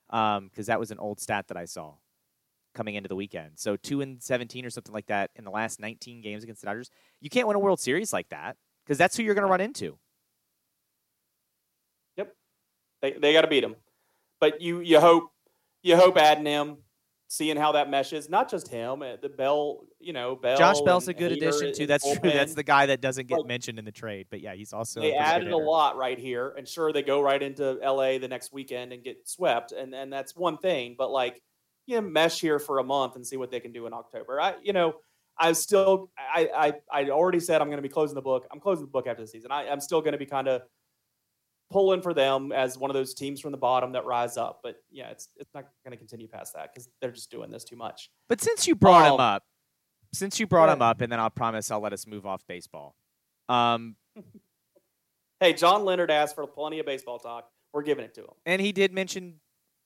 [0.08, 1.94] because um, that was an old stat that I saw
[2.74, 3.52] coming into the weekend.
[3.56, 6.66] So two and seventeen or something like that in the last nineteen games against the
[6.66, 6.90] Dodgers.
[7.20, 9.60] You can't win a World Series like that because that's who you're going to run
[9.60, 9.98] into.
[12.16, 12.34] Yep,
[13.02, 13.76] they they got to beat them.
[14.40, 15.30] But you you hope
[15.86, 16.78] you hope adding him
[17.28, 18.28] seeing how that meshes.
[18.28, 20.56] Not just him, uh, the Bell, you know, Bell.
[20.56, 21.86] Josh Bell's a good Hader addition too.
[21.86, 22.30] That's true.
[22.30, 25.00] That's the guy that doesn't get Like- mentioned in the trade, but yeah, he's also
[25.00, 28.28] they a added a lot right here, and sure they go right into LA the
[28.28, 30.94] next weekend and get swept, and and that's one thing.
[30.98, 31.42] But like,
[31.86, 34.40] you know, mesh here for a month and see what they can do in October.
[34.40, 34.94] I, you know,
[35.38, 36.48] I still, I,
[36.92, 38.46] I, I already said I'm going to be closing the book.
[38.50, 39.52] I'm closing the book after the season.
[39.52, 40.62] I, I'm still going to be kind of
[41.70, 44.60] pulling for them as one of those teams from the bottom that rise up.
[44.62, 47.64] But yeah, it's it's not going to continue past that because they're just doing this
[47.64, 48.10] too much.
[48.28, 49.42] But since you brought him Um, up,
[50.14, 52.94] since you brought him up, and then I'll promise I'll let us move off baseball.
[53.48, 53.96] Um,
[55.38, 57.50] Hey, John Leonard asked for plenty of baseball talk.
[57.74, 58.30] We're giving it to him.
[58.46, 59.34] and he did mention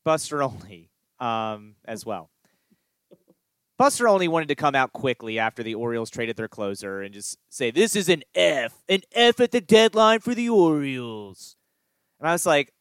[0.04, 2.30] Buster Olney um, as well.
[3.76, 7.38] Buster Olney wanted to come out quickly after the Orioles traded their closer and just
[7.48, 11.56] say, "This is an F, an F at the deadline for the Orioles."
[12.20, 12.72] And I was like,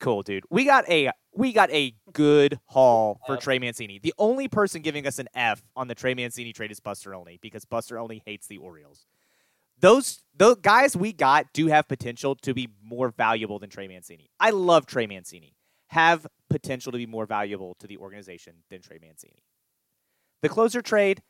[0.00, 0.44] "Cool, dude.
[0.50, 3.98] We got a we got a good haul for Trey Mancini.
[3.98, 7.38] The only person giving us an F on the Trey Mancini trade is Buster Olney
[7.40, 9.06] because Buster Olney hates the Orioles.
[9.78, 14.30] Those the guys we got do have potential to be more valuable than Trey Mancini.
[14.40, 15.54] I love Trey Mancini.
[15.88, 19.44] Have potential to be more valuable to the organization than Trey Mancini.
[20.42, 21.22] The closer trade,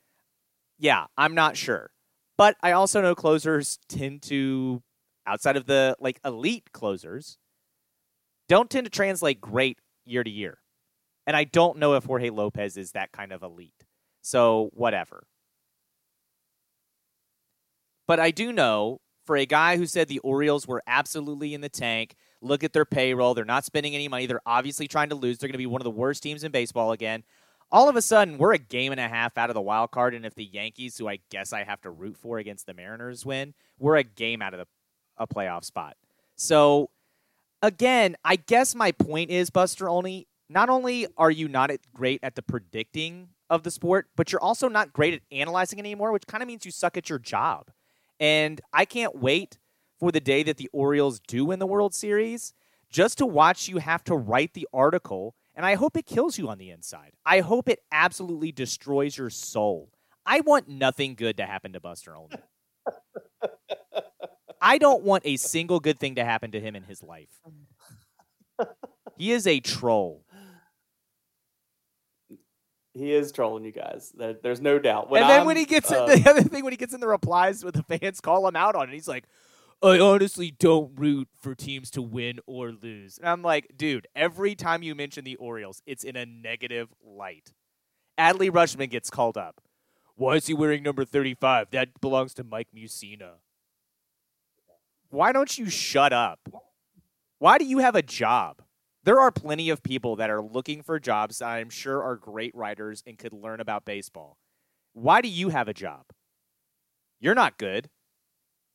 [0.79, 1.91] yeah, I'm not sure.
[2.39, 4.83] But I also know closers tend to
[5.27, 7.39] outside of the like elite closers
[8.49, 10.59] don't tend to translate great year to year.
[11.27, 13.85] And I don't know if Jorge Lopez is that kind of elite.
[14.23, 15.27] So, whatever.
[18.07, 21.69] But I do know for a guy who said the Orioles were absolutely in the
[21.69, 23.35] tank, look at their payroll.
[23.35, 24.27] They're not spending any money.
[24.27, 25.39] They're obviously trying to lose.
[25.39, 27.25] They're going to be one of the worst teams in baseball again.
[27.73, 30.15] All of a sudden, we're a game and a half out of the wild card.
[30.15, 33.27] And if the Yankees, who I guess I have to root for against the Mariners,
[33.27, 34.67] win, we're a game out of the,
[35.19, 35.97] a playoff spot.
[36.37, 36.91] So,
[37.63, 42.35] again, I guess my point is, Buster, Olney not only are you not great at
[42.35, 46.27] the predicting of the sport, but you're also not great at analyzing it anymore, which
[46.27, 47.71] kind of means you suck at your job.
[48.19, 49.59] And I can't wait
[49.99, 52.55] for the day that the Orioles do win the World Series
[52.91, 55.35] just to watch you have to write the article.
[55.55, 57.13] And I hope it kills you on the inside.
[57.25, 59.91] I hope it absolutely destroys your soul.
[60.25, 62.37] I want nothing good to happen to Buster Olney.
[64.67, 67.41] I don't want a single good thing to happen to him in his life.
[69.19, 70.27] He is a troll.
[72.93, 74.13] He is trolling you guys.
[74.15, 75.09] There, there's no doubt.
[75.11, 77.01] and then when I'm, he gets uh, in the other thing, when he gets in
[77.01, 79.25] the replies with the fans call him out on it, he's like,
[79.83, 83.17] I honestly don't root for teams to win or lose.
[83.17, 87.55] And I'm like, dude, every time you mention the Orioles, it's in a negative light.
[88.19, 89.63] Adley Rutschman gets called up.
[90.15, 91.71] Why is he wearing number 35?
[91.71, 93.37] That belongs to Mike Mussina.
[95.17, 96.41] Why don't you shut up?
[97.39, 98.61] Why do you have a job?
[99.03, 102.55] There are plenty of people that are looking for jobs that I'm sure are great
[102.55, 104.37] writers and could learn about baseball.
[104.93, 106.05] Why do you have a job?
[107.19, 107.89] You're not good.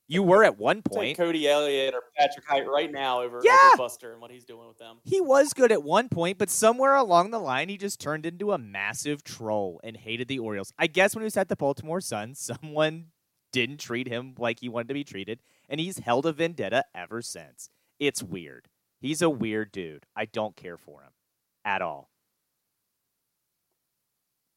[0.08, 1.16] You were at one point.
[1.16, 3.56] Cody Elliott or Patrick Hite right now over, Yeah.
[3.74, 4.98] over Buster and what he's doing with them.
[5.04, 8.52] He was good at one point, but somewhere along the line, he just turned into
[8.52, 10.74] a massive troll and hated the Orioles.
[10.80, 13.12] I guess when he was at the Baltimore Sun, someone
[13.52, 15.40] didn't treat him like he wanted to be treated,
[15.72, 17.70] and he's held a vendetta ever since.
[17.98, 18.68] It's weird.
[19.00, 20.06] He's a weird dude.
[20.16, 21.12] I don't care for him
[21.66, 22.10] at all.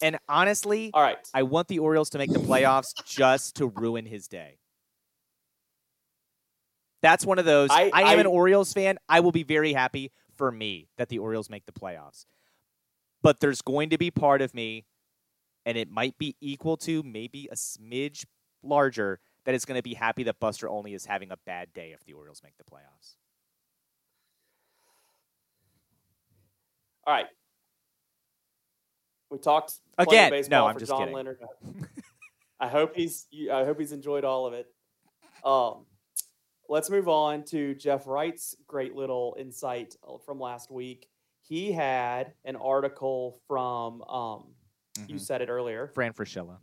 [0.03, 1.17] And honestly, All right.
[1.33, 4.59] I want the Orioles to make the playoffs just to ruin his day.
[7.01, 7.71] That's one of those.
[7.71, 8.99] I, I- am an Orioles fan.
[9.09, 12.27] I will be very happy for me that the Orioles make the playoffs.
[13.23, 14.85] But there's going to be part of me,
[15.65, 18.27] and it might be equal to maybe a smidge
[18.63, 21.93] larger, that is going to be happy that Buster Olney is having a bad day
[21.93, 23.17] if the Orioles make the playoffs.
[27.07, 27.27] All right.
[29.31, 31.15] We talked Again, baseball no, I'm for just John kidding.
[31.15, 31.39] Leonard.
[32.61, 34.67] I hope he's I hope he's enjoyed all of it.
[35.45, 35.87] Um,
[36.69, 41.09] let's move on to Jeff Wright's great little insight from last week.
[41.43, 44.55] He had an article from um,
[45.09, 46.59] you said it earlier, Fran Fraschilla.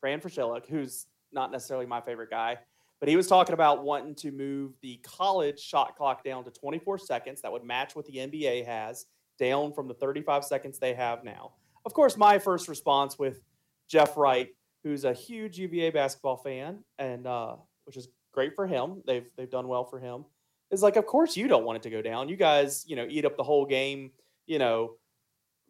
[0.00, 1.06] Fran Fraschilla, who's
[1.36, 2.58] not necessarily my favorite guy,
[2.98, 6.98] but he was talking about wanting to move the college shot clock down to 24
[6.98, 7.42] seconds.
[7.42, 9.06] That would match what the NBA has,
[9.38, 11.52] down from the 35 seconds they have now.
[11.84, 13.42] Of course, my first response with
[13.88, 14.48] Jeff Wright,
[14.82, 19.02] who's a huge UVA basketball fan, and uh, which is great for him.
[19.06, 20.24] They've they've done well for him.
[20.70, 22.28] Is like, of course you don't want it to go down.
[22.28, 24.10] You guys, you know, eat up the whole game.
[24.46, 24.94] You know,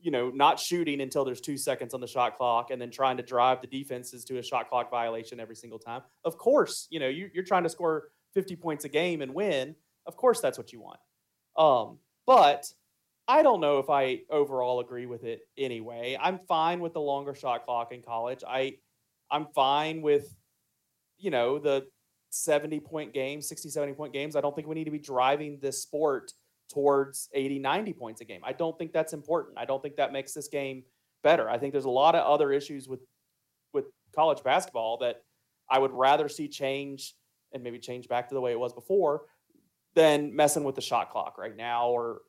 [0.06, 3.16] you know, not shooting until there's two seconds on the shot clock and then trying
[3.16, 6.00] to drive the defenses to a shot clock violation every single time.
[6.24, 9.74] Of course, you know, you, you're trying to score 50 points a game and win.
[10.06, 11.00] Of course, that's what you want.
[11.58, 12.66] Um, but
[13.26, 16.16] I don't know if I overall agree with it anyway.
[16.20, 18.44] I'm fine with the longer shot clock in college.
[18.46, 18.74] I
[19.28, 20.32] I'm fine with
[21.18, 21.84] you know the
[22.30, 24.36] 70 point games, 60 70 point games.
[24.36, 26.30] I don't think we need to be driving this sport
[26.72, 28.40] towards 80 90 points a game.
[28.44, 29.58] I don't think that's important.
[29.58, 30.84] I don't think that makes this game
[31.22, 31.48] better.
[31.48, 33.00] I think there's a lot of other issues with
[33.72, 35.22] with college basketball that
[35.68, 37.14] I would rather see change
[37.52, 39.22] and maybe change back to the way it was before
[39.94, 42.20] than messing with the shot clock right now or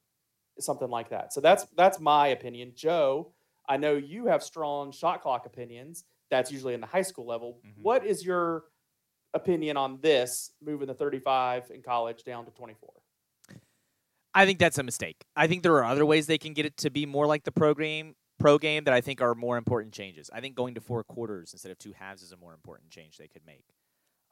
[0.59, 1.33] something like that.
[1.33, 2.71] So that's that's my opinion.
[2.75, 3.33] Joe,
[3.67, 6.05] I know you have strong shot clock opinions.
[6.29, 7.59] That's usually in the high school level.
[7.65, 7.81] Mm-hmm.
[7.81, 8.65] What is your
[9.33, 12.89] opinion on this moving the 35 in college down to 24?
[14.37, 15.25] I think that's a mistake.
[15.35, 17.51] I think there are other ways they can get it to be more like the
[17.51, 20.29] pro game, pro game that I think are more important changes.
[20.31, 23.17] I think going to four quarters instead of two halves is a more important change
[23.17, 23.63] they could make.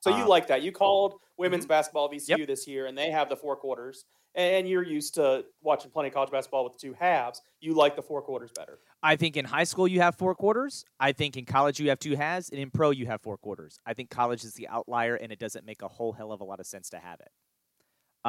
[0.01, 0.61] So you um, like that?
[0.61, 1.69] You called women's mm-hmm.
[1.69, 2.47] basketball VCU yep.
[2.47, 4.05] this year, and they have the four quarters.
[4.35, 7.41] And you're used to watching plenty of college basketball with two halves.
[7.59, 8.77] You like the four quarters better.
[9.01, 10.85] I think in high school you have four quarters.
[10.99, 13.79] I think in college you have two halves, and in pro you have four quarters.
[13.87, 16.43] I think college is the outlier, and it doesn't make a whole hell of a
[16.43, 17.31] lot of sense to have it.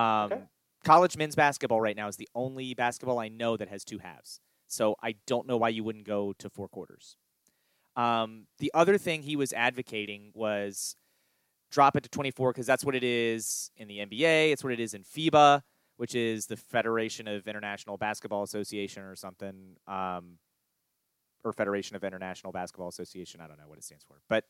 [0.01, 0.43] Um, okay.
[0.87, 4.41] College men's basketball right now is the only basketball I know that has two halves.
[4.69, 7.17] So I don't know why you wouldn't go to four quarters.
[7.97, 10.95] Um, the other thing he was advocating was
[11.73, 14.53] drop it to 24 because that's what it is in the NBA.
[14.53, 15.63] It's what it is in FIBA,
[15.97, 20.39] which is the Federation of International Basketball Association or something, um,
[21.43, 23.41] or Federation of International Basketball Association.
[23.41, 24.45] I don't know what it stands for, but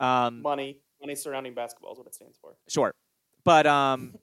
[0.00, 2.56] um, money, money surrounding basketball is what it stands for.
[2.66, 2.94] Sure,
[3.44, 4.14] but um,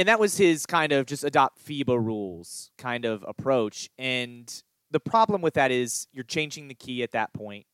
[0.00, 3.90] and that was his kind of just adopt FIBA rules kind of approach.
[3.98, 4.50] And
[4.90, 7.66] the problem with that is you're changing the key at that point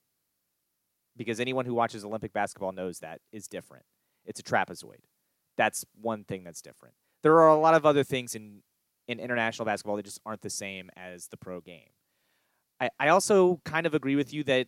[1.16, 3.84] because anyone who watches Olympic basketball knows that is different.
[4.24, 5.04] It's a trapezoid.
[5.56, 6.96] That's one thing that's different.
[7.22, 8.62] There are a lot of other things in,
[9.06, 11.90] in international basketball that just aren't the same as the pro game.
[12.80, 14.66] I, I also kind of agree with you that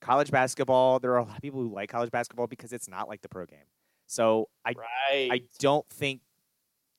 [0.00, 3.08] college basketball, there are a lot of people who like college basketball because it's not
[3.08, 3.66] like the pro game.
[4.06, 5.28] So I right.
[5.32, 6.20] I don't think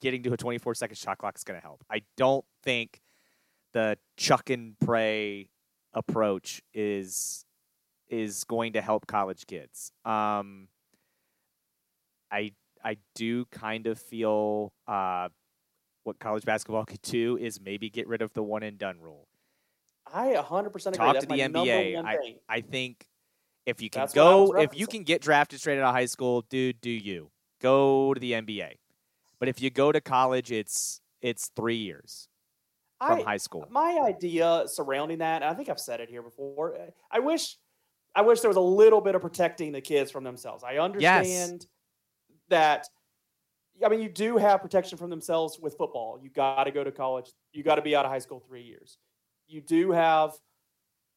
[0.01, 1.83] getting to a 24 second shot clock is going to help.
[1.89, 3.01] I don't think
[3.73, 5.49] the chuck and pray
[5.93, 7.45] approach is
[8.09, 9.91] is going to help college kids.
[10.05, 10.67] Um,
[12.31, 15.29] I I do kind of feel uh,
[16.03, 19.27] what college basketball could do is maybe get rid of the one and done rule.
[20.11, 20.91] I 100% agree.
[20.97, 22.03] Talk That's to the NBA.
[22.03, 23.05] I, I think
[23.65, 26.41] if you can That's go, if you can get drafted straight out of high school,
[26.49, 27.29] dude, do you
[27.61, 28.73] go to the NBA?
[29.39, 32.27] But if you go to college, it's it's three years
[33.05, 33.67] from I, high school.
[33.69, 36.75] My idea surrounding that, I think I've said it here before.
[36.75, 37.57] Eh, I wish
[38.15, 40.63] I wish there was a little bit of protecting the kids from themselves.
[40.63, 41.67] I understand yes.
[42.49, 42.87] that.
[43.83, 46.19] I mean, you do have protection from themselves with football.
[46.21, 47.31] You got to go to college.
[47.53, 48.97] You got to be out of high school three years.
[49.47, 50.33] You do have.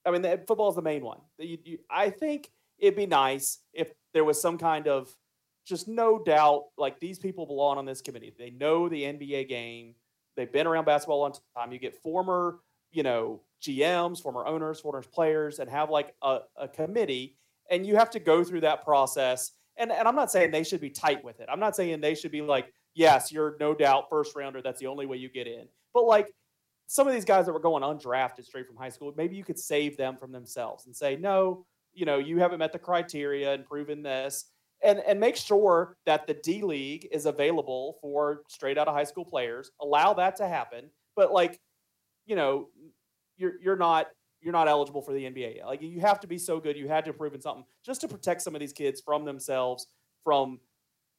[0.07, 1.19] I mean, football is the main one.
[1.39, 5.13] You, you, I think it'd be nice if there was some kind of
[5.65, 8.33] just no doubt, like these people belong on this committee.
[8.37, 9.95] They know the NBA game.
[10.37, 11.73] They've been around basketball a long time.
[11.73, 12.59] You get former,
[12.91, 17.37] you know, GMs, former owners, former players, and have like a, a committee,
[17.71, 19.53] and you have to go through that process.
[19.77, 21.49] And, and I'm not saying they should be tight with it.
[21.51, 24.61] I'm not saying they should be like, yes, you're no doubt first rounder.
[24.63, 25.67] That's the only way you get in.
[25.95, 26.33] But like
[26.89, 29.59] some of these guys that were going undrafted straight from high school, maybe you could
[29.59, 33.65] save them from themselves and say, no, you know, you haven't met the criteria and
[33.65, 34.47] proven this
[34.85, 39.05] and and make sure that the D League is available for straight out of high
[39.05, 39.71] school players.
[39.81, 41.61] Allow that to happen, but like,
[42.27, 42.69] you know,
[43.37, 44.09] you're you're not
[44.41, 45.65] you're not eligible for the NBA.
[45.65, 48.09] Like you have to be so good, you had to have in something just to
[48.09, 49.87] protect some of these kids from themselves
[50.25, 50.59] from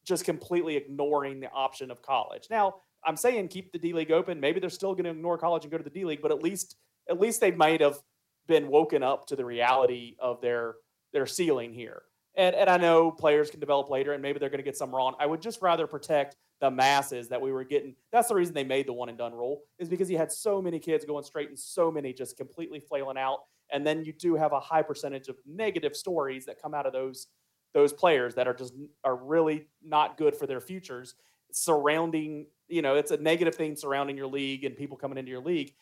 [0.05, 2.47] just completely ignoring the option of college.
[2.49, 4.39] Now, I'm saying keep the D League open.
[4.39, 6.43] Maybe they're still going to ignore college and go to the D League, but at
[6.43, 6.75] least
[7.09, 7.99] at least they might have
[8.47, 10.75] been woken up to the reality of their
[11.13, 12.03] their ceiling here.
[12.35, 14.93] And, and I know players can develop later and maybe they're going to get some
[14.93, 15.13] wrong.
[15.19, 17.95] I would just rather protect the masses that we were getting.
[18.11, 20.61] That's the reason they made the one and done rule, is because you had so
[20.61, 23.39] many kids going straight and so many just completely flailing out.
[23.71, 26.93] And then you do have a high percentage of negative stories that come out of
[26.93, 27.27] those
[27.73, 28.73] those players that are just
[29.03, 31.15] are really not good for their futures
[31.51, 35.41] surrounding you know it's a negative thing surrounding your league and people coming into your
[35.41, 35.73] league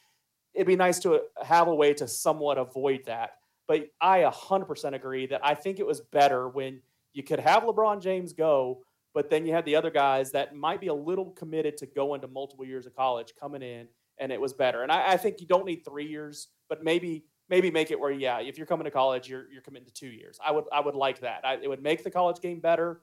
[0.53, 3.37] it'd be nice to have a way to somewhat avoid that
[3.67, 6.81] but I 100% agree that I think it was better when
[7.13, 8.83] you could have LeBron James go,
[9.13, 12.21] but then you had the other guys that might be a little committed to going
[12.21, 13.87] to multiple years of college coming in,
[14.19, 14.83] and it was better.
[14.83, 18.11] And I, I think you don't need three years, but maybe maybe make it where
[18.11, 20.39] yeah, if you're coming to college, you're you're committing to two years.
[20.43, 21.41] I would I would like that.
[21.43, 23.01] I, it would make the college game better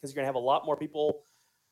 [0.00, 1.24] because you're gonna have a lot more people,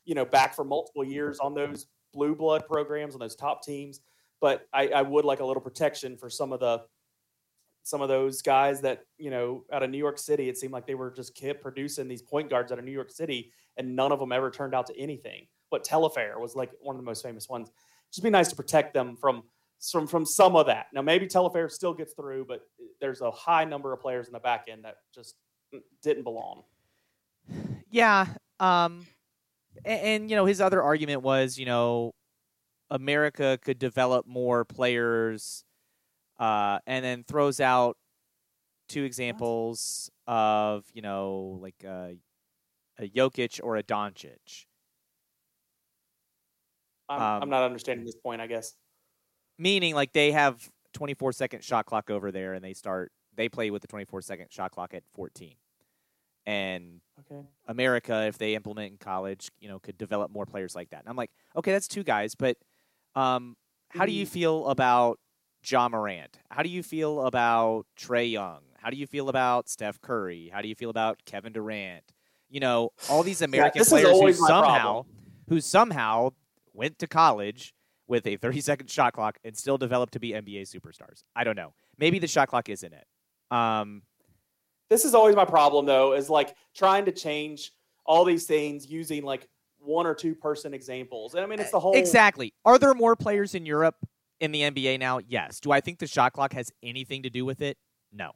[0.05, 4.01] you know, back for multiple years on those blue blood programs on those top teams.
[4.41, 6.81] But I, I would like a little protection for some of the
[7.83, 10.49] some of those guys that you know out of New York City.
[10.49, 13.11] It seemed like they were just kept producing these point guards out of New York
[13.11, 15.47] City, and none of them ever turned out to anything.
[15.69, 17.71] But Telfair was like one of the most famous ones.
[18.11, 19.43] Just be nice to protect them from
[19.89, 20.87] from from some of that.
[20.93, 22.61] Now maybe Telfair still gets through, but
[22.99, 25.35] there's a high number of players in the back end that just
[26.03, 26.63] didn't belong.
[27.89, 28.27] Yeah,
[28.59, 29.07] um,
[29.83, 32.13] and, and you know his other argument was you know
[32.89, 35.63] America could develop more players,
[36.41, 37.95] uh, and then throws out
[38.89, 42.09] two examples of you know like uh,
[42.99, 44.65] a Jokic or a Doncic.
[47.09, 48.41] I'm, Um, I'm not understanding this point.
[48.41, 48.75] I guess.
[49.57, 53.69] meaning like they have 24 second shot clock over there and they start they play
[53.71, 55.55] with the 24 second shot clock at 14
[56.45, 57.45] and Okay.
[57.67, 61.07] america if they implement in college you know could develop more players like that and
[61.09, 62.57] i'm like okay that's two guys but
[63.15, 63.55] um,
[63.89, 65.19] how do you feel about
[65.69, 70.01] Ja Morant how do you feel about Trae Young how do you feel about steph
[70.01, 72.03] curry how do you feel about kevin durant
[72.49, 75.05] you know all these american is players who somehow problem.
[75.49, 76.31] who somehow
[76.73, 77.73] went to college
[78.11, 81.23] with a 30 second shot clock and still developed to be NBA superstars.
[81.33, 81.73] I don't know.
[81.97, 83.55] Maybe the shot clock isn't it.
[83.55, 84.03] Um,
[84.89, 87.71] This is always my problem, though, is like trying to change
[88.05, 89.47] all these things using like
[89.79, 91.35] one or two person examples.
[91.35, 92.53] And I mean, it's the whole exactly.
[92.65, 93.95] Are there more players in Europe
[94.41, 95.19] in the NBA now?
[95.25, 95.59] Yes.
[95.61, 97.77] Do I think the shot clock has anything to do with it?
[98.11, 98.31] No.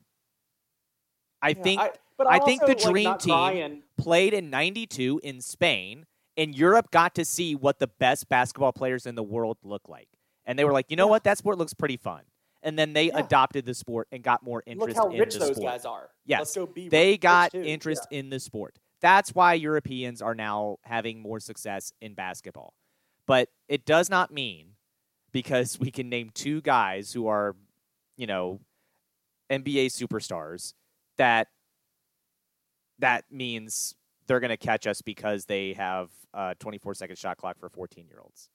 [1.42, 5.42] I Yeah, think I, but I think the dream team- trying- played in 92 in
[5.42, 6.06] Spain
[6.38, 10.08] and Europe got to see what the best basketball players in the world look like.
[10.46, 11.12] And they were like, "You know Yeah.
[11.12, 11.24] what?
[11.24, 12.24] That sport looks pretty fun."
[12.62, 13.20] And then they Yeah.
[13.20, 15.72] adopted the sport and got more interest Look how in rich those sport.
[15.72, 16.12] guys are.
[16.26, 16.56] Yes.
[16.56, 18.80] Go they got interest in the sport.
[19.02, 22.74] That's why Europeans are now having more success in basketball.
[23.28, 24.75] But it does not mean
[25.36, 27.58] because we can name two guys who are,
[28.16, 28.62] you know,
[29.52, 30.74] NBA superstars
[31.18, 31.50] that
[33.00, 33.96] that means
[34.28, 38.08] they're going to catch us because they have a 24 second shot clock for 14
[38.08, 38.48] year olds.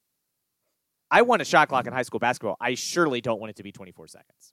[1.11, 2.57] I want a shot clock in high school basketball.
[2.59, 4.53] I surely don't want it to be 24 seconds.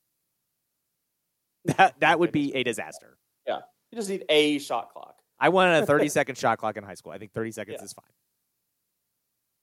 [1.78, 3.18] That that would be a disaster.
[3.48, 3.60] Yeah.
[3.92, 5.16] You just need a shot clock.
[5.40, 7.14] I wanted a 30 second shot clock in high school.
[7.14, 7.86] I think 30 seconds Yeah.
[7.86, 8.06] is fine.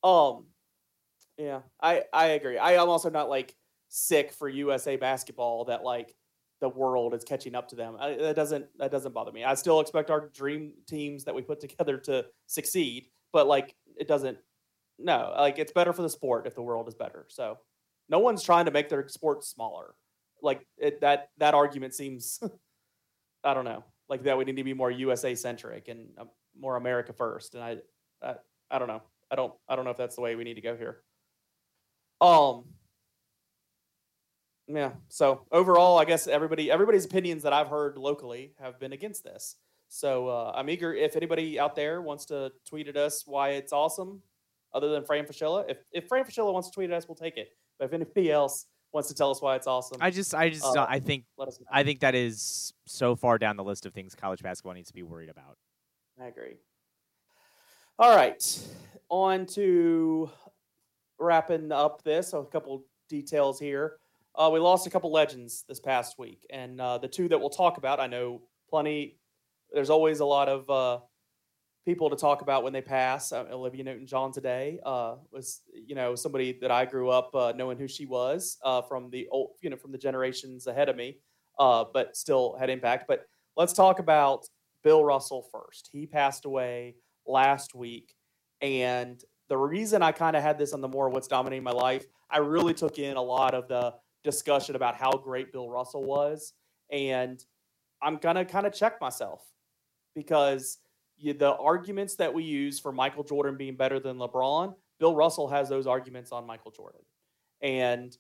[0.03, 0.47] Um,
[1.39, 2.59] yeah, I I agree.
[2.59, 3.55] I am also not like
[3.89, 6.15] sick for USA basketball that like
[6.61, 7.97] the world is catching up to them.
[7.99, 9.45] I, that doesn't that doesn't bother me.
[9.45, 14.09] I still expect our dream teams that we put together to succeed, but like it
[14.09, 14.39] doesn't.
[14.99, 17.27] No, like it's better for the sport if the world is better.
[17.29, 17.59] So
[18.09, 19.95] no one's trying to make their sport smaller.
[20.41, 22.41] Like it, that that argument seems.
[23.45, 26.77] I don't know, like that we need to be more USA centric and um, more
[26.77, 27.55] America first.
[27.55, 27.77] And I,
[28.23, 28.37] I
[28.71, 29.03] I don't know.
[29.31, 31.03] I don't I don't know if that's the way we need to go here.
[32.21, 32.65] Um
[34.67, 39.23] yeah, so overall I guess everybody everybody's opinions that I've heard locally have been against
[39.25, 39.57] this.
[39.89, 43.73] So uh, I'm eager if anybody out there wants to tweet at us why it's
[43.73, 44.23] awesome,
[44.73, 45.65] other than Fran Fraschilla.
[45.69, 47.51] If if Fran Fraschilla wants to tweet at us, we'll take it.
[47.79, 50.65] But if anybody else wants to tell us why it's awesome, I just, I just,
[50.65, 51.67] Uh, I think, let us know.
[51.71, 54.95] I think that is so far down the list of things college basketball needs to
[54.95, 55.59] be worried about.
[56.21, 56.57] I agree.
[57.99, 58.43] All right,
[59.11, 60.31] on to
[61.19, 62.29] wrapping up this.
[62.29, 63.97] So a couple details here.
[64.35, 67.51] Uh, we lost a couple legends this past week, and uh, the two that we'll
[67.51, 69.17] talk about, I know plenty.
[69.73, 70.99] There's always a lot of uh,
[71.85, 73.31] people to talk about when they pass.
[73.31, 77.79] Uh, Olivia Newton-John today uh, was, you know, somebody that I grew up uh, knowing
[77.79, 78.59] who she was
[78.89, 81.19] from the old, you know, from the generations ahead of me,
[81.59, 83.05] but still had impact.
[83.07, 83.27] But
[83.57, 84.49] let's talk about
[84.83, 85.91] Bill Russell first.
[85.93, 86.97] He passed away
[87.27, 88.15] last week.
[88.61, 89.23] And
[89.55, 92.39] the reason I kind of had this on the more what's dominating my life, I
[92.39, 93.95] really took in a lot of the
[94.25, 96.55] discussion about how great Bill Russell was.
[96.91, 97.41] And
[98.03, 99.45] I'm going to kind of check myself
[100.17, 100.79] because
[101.17, 105.47] you, the arguments that we use for Michael Jordan being better than LeBron, Bill Russell
[105.47, 107.03] has those arguments on Michael Jordan.
[107.63, 108.19] And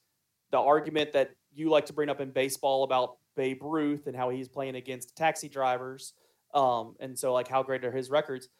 [0.52, 4.30] the argument that you like to bring up in baseball about Babe Ruth and how
[4.30, 6.12] he's playing against taxi drivers,
[6.54, 8.50] um, and so like how great are his records?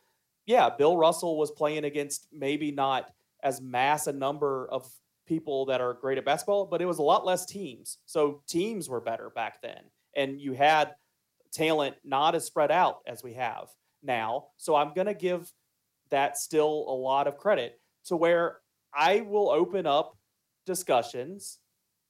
[0.46, 3.10] Yeah, Bill Russell was playing against maybe not
[3.42, 4.90] as mass a number of
[5.26, 7.98] people that are great at basketball, but it was a lot less teams.
[8.04, 9.80] So teams were better back then,
[10.16, 10.94] and you had
[11.52, 13.68] talent not as spread out as we have
[14.02, 14.48] now.
[14.56, 15.50] So I'm going to give
[16.10, 18.58] that still a lot of credit to where
[18.94, 20.16] I will open up
[20.66, 21.58] discussions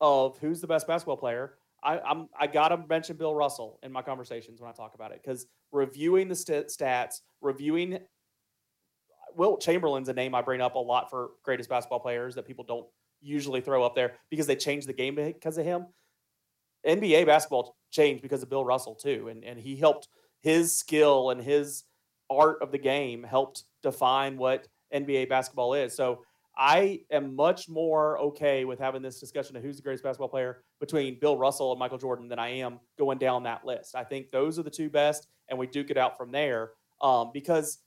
[0.00, 1.54] of who's the best basketball player.
[1.82, 5.20] I, I'm I gotta mention Bill Russell in my conversations when I talk about it
[5.22, 7.98] because reviewing the st- stats, reviewing
[9.36, 12.64] Wilt Chamberlain's a name I bring up a lot for greatest basketball players that people
[12.64, 12.86] don't
[13.20, 15.86] usually throw up there because they changed the game because of him.
[16.86, 20.08] NBA basketball changed because of Bill Russell too, and and he helped
[20.42, 21.84] his skill and his
[22.30, 25.94] art of the game helped define what NBA basketball is.
[25.94, 26.22] So
[26.56, 30.62] I am much more okay with having this discussion of who's the greatest basketball player
[30.78, 33.96] between Bill Russell and Michael Jordan than I am going down that list.
[33.96, 36.70] I think those are the two best, and we duke it out from there.
[37.00, 37.78] Um, because,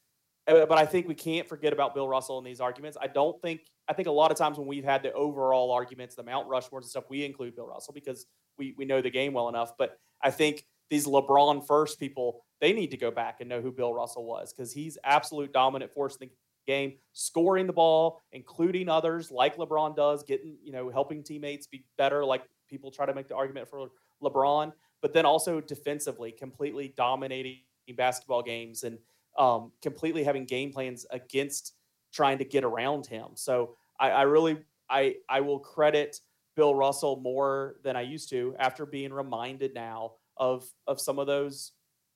[0.47, 2.97] Uh, but I think we can't forget about Bill Russell in these arguments.
[3.01, 6.15] I don't think I think a lot of times when we've had the overall arguments,
[6.15, 8.25] the Mount Rushmores and stuff, we include Bill Russell because
[8.57, 9.73] we we know the game well enough.
[9.77, 13.71] But I think these LeBron first people, they need to go back and know who
[13.71, 16.33] Bill Russell was because he's absolute dominant force in the
[16.65, 21.85] game, scoring the ball, including others like LeBron does, getting, you know, helping teammates be
[21.97, 23.87] better, like people try to make the argument for
[24.21, 24.71] LeBron,
[25.01, 27.59] but then also defensively, completely dominating
[27.95, 28.97] basketball games and
[29.37, 31.73] um, completely having game plans against
[32.13, 33.29] trying to get around him.
[33.35, 34.57] So I, I really,
[34.89, 36.19] I, I will credit
[36.55, 41.27] Bill Russell more than I used to after being reminded now of of some of
[41.27, 41.73] those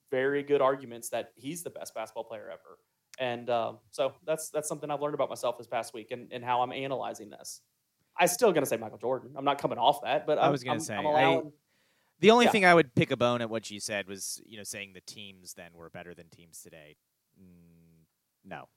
[0.10, 2.80] very good arguments that he's the best basketball player ever.
[3.20, 6.44] And um, so that's that's something I've learned about myself this past week and, and
[6.44, 7.62] how I'm analyzing this.
[8.18, 9.32] I'm still going to say Michael Jordan.
[9.36, 11.52] I'm not coming off that, but I'm, I was going to say I'm allowing, I,
[12.20, 12.52] the only Yeah.
[12.52, 15.02] thing I would pick a bone at what you said was you know saying the
[15.02, 16.98] teams then were better than teams today.
[17.42, 18.06] Mm,
[18.46, 18.70] no,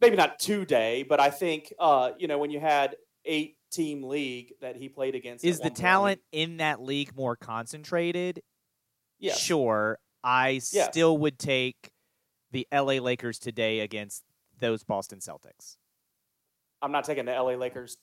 [0.00, 4.52] maybe not today, but I think uh, you know when you had eight team league
[4.60, 5.44] that he played against.
[5.44, 8.42] is the one point, talent in that league more concentrated?
[9.18, 9.38] Yes.
[9.38, 10.88] Sure, I Yes.
[10.90, 11.90] still would take
[12.50, 14.22] the LA Lakers today against
[14.60, 15.76] those Boston Celtics.
[16.82, 17.96] I'm not taking the LA Lakers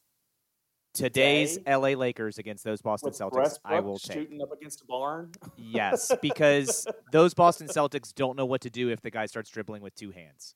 [0.94, 1.76] Today's Today?
[1.76, 4.18] LA Lakers against those Boston Celtics, I will take.
[4.18, 5.32] shooting up against a barn.
[5.56, 9.82] Yes, because those Boston Celtics don't know what to do if the guy starts dribbling
[9.82, 10.56] with two hands.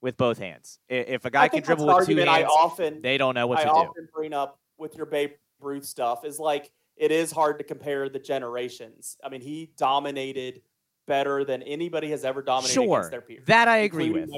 [0.00, 0.78] With both hands.
[0.88, 3.64] If a guy can dribble with two hands, I often they don't know what I
[3.64, 3.74] to do.
[3.74, 7.64] I often bring up with your Babe Ruth stuff is like it is hard to
[7.64, 9.16] compare the generations.
[9.24, 10.62] I mean, he dominated
[11.06, 13.44] better than anybody has ever dominated Sure, against their peers.
[13.46, 14.30] that I agree with.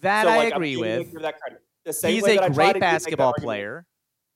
[0.00, 1.12] That So, I like, I'm agree with.
[1.20, 1.62] that credit.
[1.84, 3.86] The same He's a great basketball player.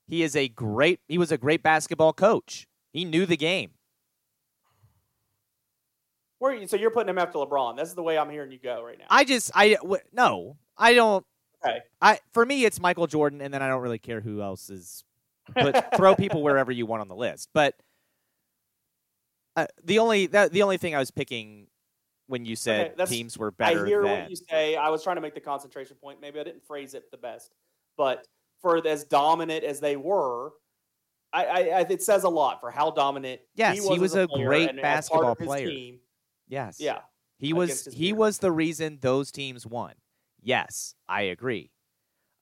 [0.06, 1.01] He is a great.
[1.09, 2.66] He was a great basketball coach.
[2.93, 3.70] He knew the game.
[6.39, 7.76] Where you, so you're putting him after LeBron.
[7.76, 9.06] This is the way I'm hearing you go right now.
[9.09, 10.56] I just I w- no.
[10.76, 11.24] I don't.
[11.64, 11.78] okay.
[12.02, 15.05] I for me it's Michael Jordan, and then I don't really care who else is.
[15.55, 17.48] But throw people wherever you want on the list.
[17.55, 17.74] But
[19.56, 21.68] uh, the only that, the only thing I was picking
[22.26, 23.85] when you said Okay, teams were better.
[23.85, 24.76] I hear than what you say.
[24.76, 26.20] I was trying to make the concentration point.
[26.20, 27.52] Maybe I didn't phrase it the best,
[27.97, 28.26] but
[28.64, 30.52] for as dominant as they were,
[31.34, 33.42] I, I, I it says a lot for how dominant.
[33.54, 35.68] Yes, he he was, was a player great basketball player.
[35.68, 35.98] Team,
[36.48, 37.00] yes, yeah,
[37.38, 39.92] he was he was the reason those teams won.
[40.40, 41.70] Yes, I agree.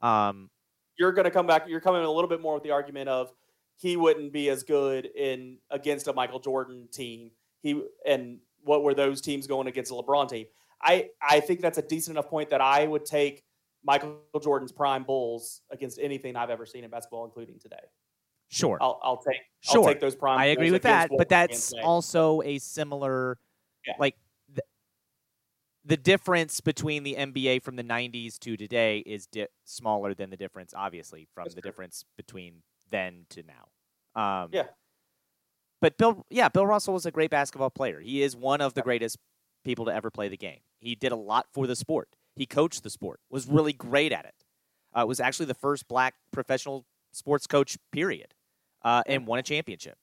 [0.00, 0.48] Um,
[0.96, 1.66] you're going to come back.
[1.66, 3.32] You're coming a little bit more with the argument of
[3.74, 7.32] he wouldn't be as good in against a Michael Jordan team.
[7.62, 10.46] He and what were those teams going against a LeBron team?
[10.80, 13.42] I I think that's a decent enough point that I would take
[13.84, 17.76] Michael Jordan's prime Bulls against anything I've ever seen in basketball, including today.
[18.48, 19.80] sure, I'll, I'll take Sure.
[19.82, 20.38] I'll take those prime.
[20.38, 23.38] I agree with that, but that's also a similar,
[23.86, 23.94] Yeah.
[23.98, 24.16] like
[24.52, 24.62] the,
[25.84, 30.36] the difference between the NBA from the '90s to today is di- smaller than the
[30.36, 31.70] difference, obviously, from That's the true.
[31.70, 33.68] difference between then to now.
[34.44, 34.66] Um, Yeah.
[35.80, 37.98] But Bill, yeah, Bill Russell was a great basketball player.
[37.98, 39.16] He is one of the greatest
[39.64, 40.60] people to ever play the game.
[40.78, 42.08] He did a lot for the sport.
[42.34, 43.20] He coached the sport.
[43.30, 44.34] Was really great at it.
[44.94, 47.76] Uh, was actually the first black professional sports coach.
[47.92, 48.34] Period,
[48.82, 49.96] uh, and won a championship.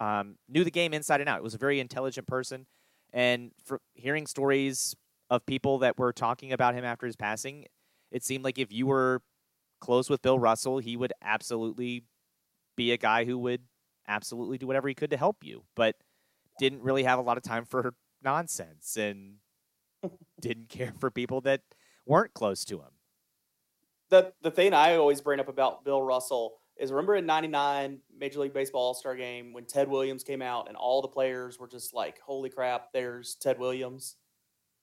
[0.00, 1.38] Um, knew the game inside and out.
[1.38, 2.66] It Was a very intelligent person,
[3.12, 4.94] and for hearing stories
[5.30, 7.66] of people that were talking about him after his passing,
[8.10, 9.22] it seemed like if you were
[9.80, 12.04] close with Bill Russell, he would absolutely
[12.76, 13.62] be a guy who would
[14.08, 15.96] absolutely do whatever he could to help you, but
[16.58, 19.36] didn't really have a lot of time for nonsense and
[20.40, 21.60] didn't care for people that
[22.06, 22.90] weren't close to him.
[24.10, 28.40] the the thing I always bring up about Bill Russell is remember in '99 Major
[28.40, 31.68] League Baseball All Star Game when Ted Williams came out and all the players were
[31.68, 34.16] just like, "Holy crap, there's Ted Williams."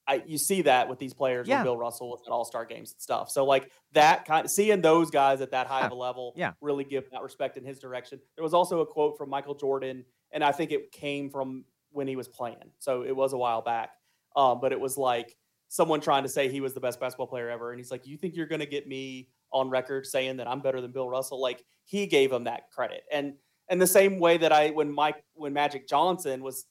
[0.07, 1.57] I you see that with these players Yeah.
[1.57, 3.29] when Bill Russell was at All Star games and stuff.
[3.29, 5.85] So like that kind of seeing those guys at that high Yeah.
[5.85, 6.53] of a level, Yeah.
[6.59, 8.19] really give that respect in his direction.
[8.35, 12.07] There was also a quote from Michael Jordan, and I think it came from when
[12.07, 13.91] he was playing, so it was a while back.
[14.35, 15.37] Um, but it was like
[15.71, 18.17] someone trying to say he was the best basketball player ever, and he's like, "You
[18.17, 21.41] think you're going to get me on record saying that I'm better than Bill Russell?"
[21.41, 23.33] Like he gave him that credit, and
[23.69, 26.65] and the same way that I when Mike when Magic Johnson was,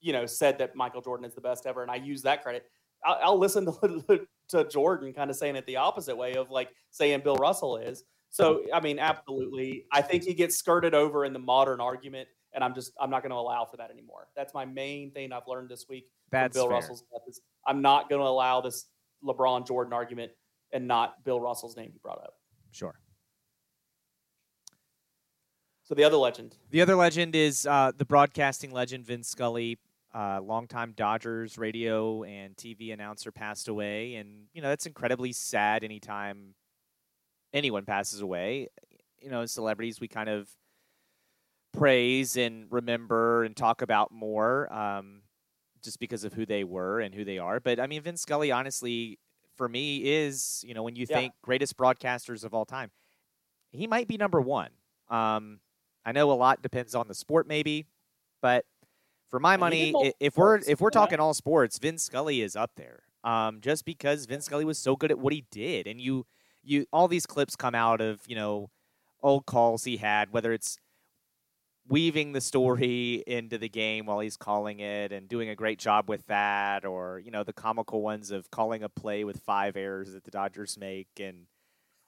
[0.00, 2.66] you know, said that Michael Jordan is the best ever, and I use that credit.
[3.04, 6.70] I'll, I'll listen to to Jordan, kind of saying it the opposite way of like
[6.92, 8.04] saying Bill Russell is.
[8.30, 12.64] So I mean, absolutely, I think he gets skirted over in the modern argument, and
[12.64, 14.26] I'm just I'm not going to allow for that anymore.
[14.34, 16.06] That's my main thing I've learned this week.
[16.32, 16.76] That's Bill fair.
[16.76, 18.86] Russell's death is I'm not going to allow this
[19.22, 20.32] LeBron Jordan argument
[20.72, 22.34] and not Bill Russell's name be brought up.
[22.72, 22.94] Sure.
[25.84, 29.78] So the other legend, The other legend is uh, the broadcasting legend Vin Scully,
[30.12, 35.84] uh, longtime Dodgers radio and TV announcer, passed away, and you know that's incredibly sad.
[35.84, 36.54] Anytime
[37.52, 38.66] anyone passes away,
[39.20, 40.48] you know, celebrities we kind of
[41.76, 45.22] praise and remember and talk about more, um,
[45.82, 47.60] just because of who they were and who they are.
[47.60, 49.18] But I mean, Vin Scully, honestly,
[49.56, 51.16] for me, is you know when you Yeah.
[51.18, 52.90] think greatest broadcasters of all time,
[53.72, 54.70] he might be number one.
[55.08, 55.60] Um,
[56.04, 57.86] I know a lot depends on the sport, maybe,
[58.40, 58.64] but
[59.28, 63.02] for my money, if we're if we're talking all sports, Vin Scully is up there.
[63.24, 66.26] Um, just because Vin Scully was so good at what he did, and you
[66.62, 68.70] you all these clips come out of you know
[69.22, 70.78] old calls he had, whether it's
[71.88, 76.08] weaving the story into the game while he's calling it and doing a great job
[76.08, 80.12] with that, or you know the comical ones of calling a play with five errors
[80.12, 81.46] that the Dodgers make, and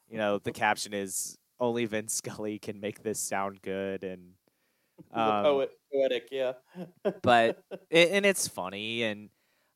[0.09, 4.33] you know the caption is only Vin Scully can make this sound good, and
[5.13, 6.53] um, poet, poetic, yeah.
[7.23, 9.31] but it, and it's funny and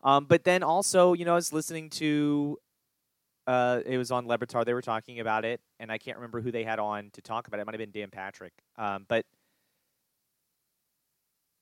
[0.04, 2.58] um but then also you know i was listening to
[3.46, 6.40] uh it was on Le Batard they were talking about it and i can't remember
[6.40, 9.04] who they had on to talk about it, it might have been dan patrick um
[9.08, 9.24] but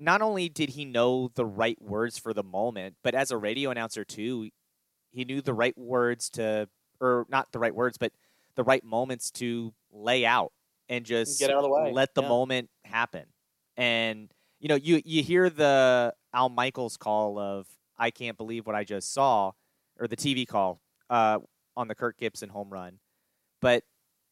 [0.00, 3.70] not only did he know the right words for the moment but as a radio
[3.70, 4.48] announcer too
[5.12, 6.68] he knew the right words to
[7.00, 8.12] or not the right words but
[8.56, 10.52] the right moments to lay out
[10.88, 12.28] and just Get out of the way, let the yeah.
[12.28, 13.26] moment happen
[13.76, 17.66] and you know you you hear the al michaels call of
[17.98, 19.52] i can't believe what i just saw
[19.98, 21.38] or the tv call uh,
[21.76, 22.98] on the kirk gibson home run
[23.60, 23.84] but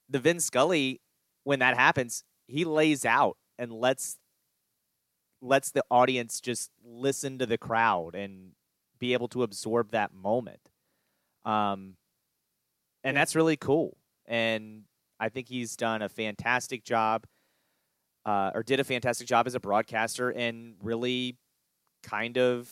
[0.08, 1.00] the vin scully
[1.44, 4.16] when that happens he lays out and lets
[5.40, 8.52] lets the audience just listen to the crowd and
[8.98, 10.70] be able to absorb that moment.
[11.44, 11.96] Um
[13.04, 13.96] and that's really cool.
[14.26, 14.84] And
[15.20, 17.26] i think he's done a fantastic job
[18.28, 21.38] uh, or did a fantastic job as a broadcaster and really
[22.02, 22.70] kind of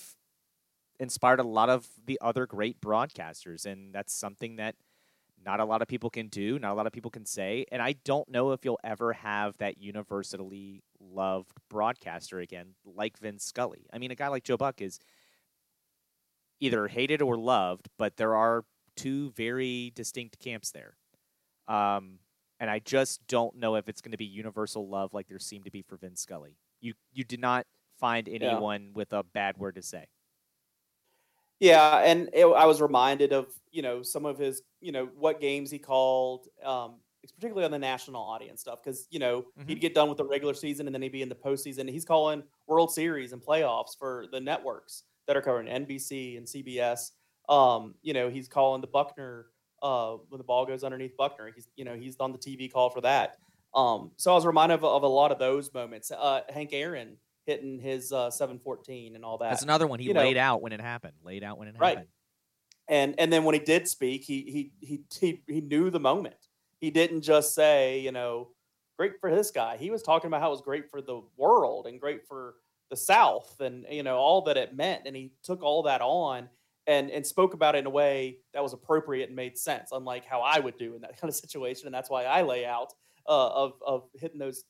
[1.01, 3.65] inspired a lot of the other great broadcasters.
[3.65, 4.75] And that's something that
[5.45, 7.67] not a lot of people can do, not a lot of people can say.
[7.71, 13.39] And I don't know if you'll ever have that universally loved broadcaster again, like Vin
[13.39, 13.87] Scully.
[13.93, 14.99] I mean, a guy like Joe Buck is
[16.61, 18.65] either hated or loved, but there are
[18.97, 20.97] two very distinct camps there.
[21.69, 22.19] Um,
[22.59, 25.67] and I just don't know if it's going to be universal love like there seemed
[25.67, 26.57] to be for Vin Scully.
[26.81, 27.67] You you did not
[27.99, 30.07] find anyone with a bad word to say.
[31.61, 35.41] Yeah, and it, I was reminded of you know some of his you know what
[35.41, 39.69] games he called, um, particularly on the national audience stuff because you know Mhm.
[39.69, 41.91] he'd get done with the regular season and then he'd be in the postseason.
[41.91, 47.13] He's calling World Series and playoffs for the networks that are covering NBC and CBS.
[47.49, 49.47] Um, you know he's calling the Buckner
[49.83, 51.51] uh, when the ball goes underneath Buckner.
[51.55, 53.39] He's you know he's on the TV call for that.
[53.75, 56.11] Um, so I was reminded of, of a lot of those moments.
[56.11, 59.51] Uh, Hank Aaron hitting his uh, 714 and all that.
[59.51, 61.15] That's another one he you know- laid out when it happened.
[61.23, 61.97] Laid out when it Right.
[61.99, 62.09] happened.
[62.89, 66.37] and and then when he did speak, he he he he, he knew the moment.
[66.81, 68.51] He didn't just say, you know,
[68.99, 69.77] great for this guy.
[69.77, 72.55] He was talking about how it was great for the world and great for
[72.91, 75.03] the South and you know all that it meant.
[75.07, 76.49] And he took all that on
[76.87, 80.25] and and spoke about it in a way that was appropriate and made sense, unlike
[80.25, 81.87] how I would do in that kind of situation.
[81.87, 82.93] And that's why I lay out
[83.29, 84.63] uh, of of hitting those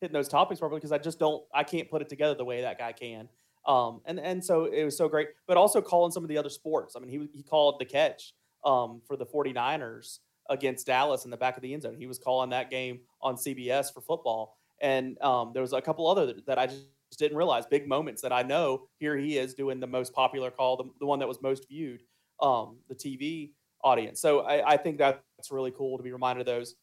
[0.00, 2.62] hitting those topics properly because I just don't I can't put it together the way
[2.62, 3.28] that guy can.
[3.66, 6.48] Um, and and so it was so great, but also calling some of the other
[6.48, 6.96] sports.
[6.96, 8.32] I mean, he he called the catch
[8.64, 10.18] um, for the 49ers
[10.48, 11.96] against Dallas in the back of the end zone.
[11.96, 16.08] He was calling that game on CBS for football, and um, there was a couple
[16.08, 16.86] other that I just
[17.18, 18.88] didn't realize big moments that I know.
[18.98, 22.02] Here he is doing the most popular call, the, the one that was most viewed,
[22.40, 23.50] um, the TV
[23.82, 24.20] audience.
[24.20, 26.76] So I, I think that's really cool to be reminded of those.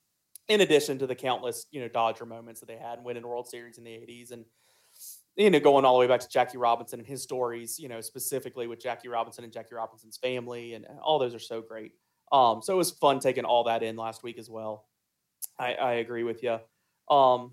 [0.49, 3.47] In addition to the countless, you know, Dodger moments that they had and winning World
[3.47, 4.45] Series in the '80s, and
[5.35, 8.01] you know, going all the way back to Jackie Robinson and his stories, you know,
[8.01, 11.91] specifically with Jackie Robinson and Jackie Robinson's family, and all those are so great.
[12.31, 14.85] Um, so it was fun taking all that in last week as well.
[15.59, 16.59] I, I agree with you.
[17.09, 17.51] Um,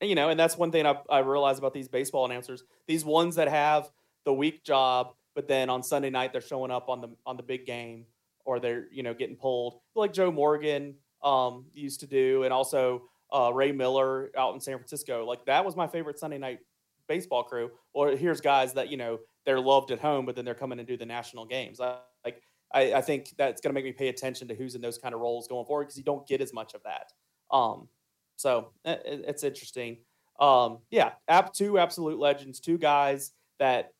[0.00, 2.64] you know, and that's one thing I, I realize about these baseball announcers.
[2.86, 3.90] These ones that have
[4.24, 7.42] the week job, but then on Sunday night they're showing up on the on the
[7.42, 8.06] big game,
[8.44, 13.02] or they're you know getting pulled like Joe Morgan um, used to do, and also
[13.32, 15.24] uh, Ray Miller out in San Francisco.
[15.24, 16.60] Like that was my favorite Sunday night
[17.08, 17.70] baseball crew.
[17.92, 20.88] Or here's guys that you know they're loved at home, but then they're coming and
[20.88, 21.80] do the national games.
[21.80, 22.42] I, like
[22.72, 25.14] I, I think that's going to make me pay attention to who's in those kind
[25.14, 27.12] of roles going forward because you don't get as much of that.
[27.50, 27.88] Um,
[28.36, 29.98] so it, it's interesting.
[30.38, 33.92] Um, yeah, app two absolute legends, two guys that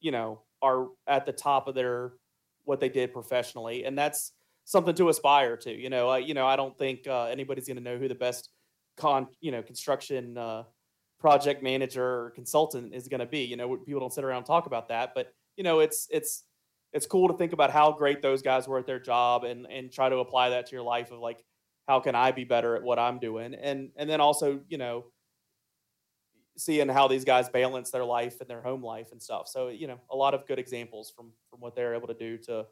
[0.00, 2.12] you know are at the top of their
[2.64, 4.32] what they did professionally, and that's
[4.64, 5.72] something to aspire to.
[5.72, 8.50] You know, you know, I don't think uh, anybody's going to know who the best
[8.96, 10.64] con you know construction uh,
[11.18, 13.44] project manager or consultant is going to be.
[13.44, 16.44] You know, people don't sit around and talk about that, but you know, it's it's
[16.92, 19.92] it's cool to think about how great those guys were at their job and and
[19.92, 21.44] try to apply that to your life of like
[21.88, 25.04] how can I be better at what I'm doing and and then also you know
[26.56, 29.48] seeing how these guys balance their life and their home life and stuff.
[29.48, 32.38] So you know a lot of good examples from from what they're able to do
[32.38, 32.66] to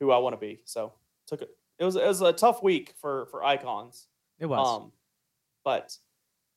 [0.00, 0.60] who I want to be.
[0.64, 0.92] So
[1.26, 1.50] took it.
[1.78, 4.08] It was it was a tough week for for icons.
[4.38, 4.92] It was, um,
[5.64, 5.96] but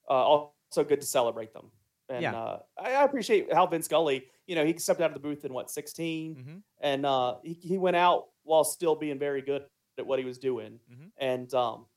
[0.09, 1.71] uh, also good to celebrate them.
[2.09, 2.35] And Yeah.
[2.35, 5.45] uh, I, I appreciate how Vin Scully, you know, he stepped out of the booth
[5.45, 6.63] in what 16, Mhm.
[6.79, 9.67] and uh, he he went out while still being very good
[9.97, 10.79] at what he was doing.
[10.91, 11.11] Mhm.
[11.17, 11.87] And um,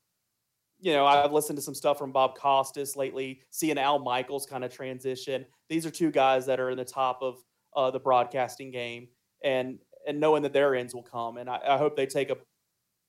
[0.81, 4.65] you know, I've listened to some stuff from Bob Costas lately, seeing Al Michaels kind
[4.65, 5.47] of transition.
[5.69, 7.45] These are two guys that are in the top of
[7.77, 9.09] uh, the broadcasting game,
[9.45, 11.37] and and knowing that their ends will come.
[11.39, 12.37] And I, I hope they take a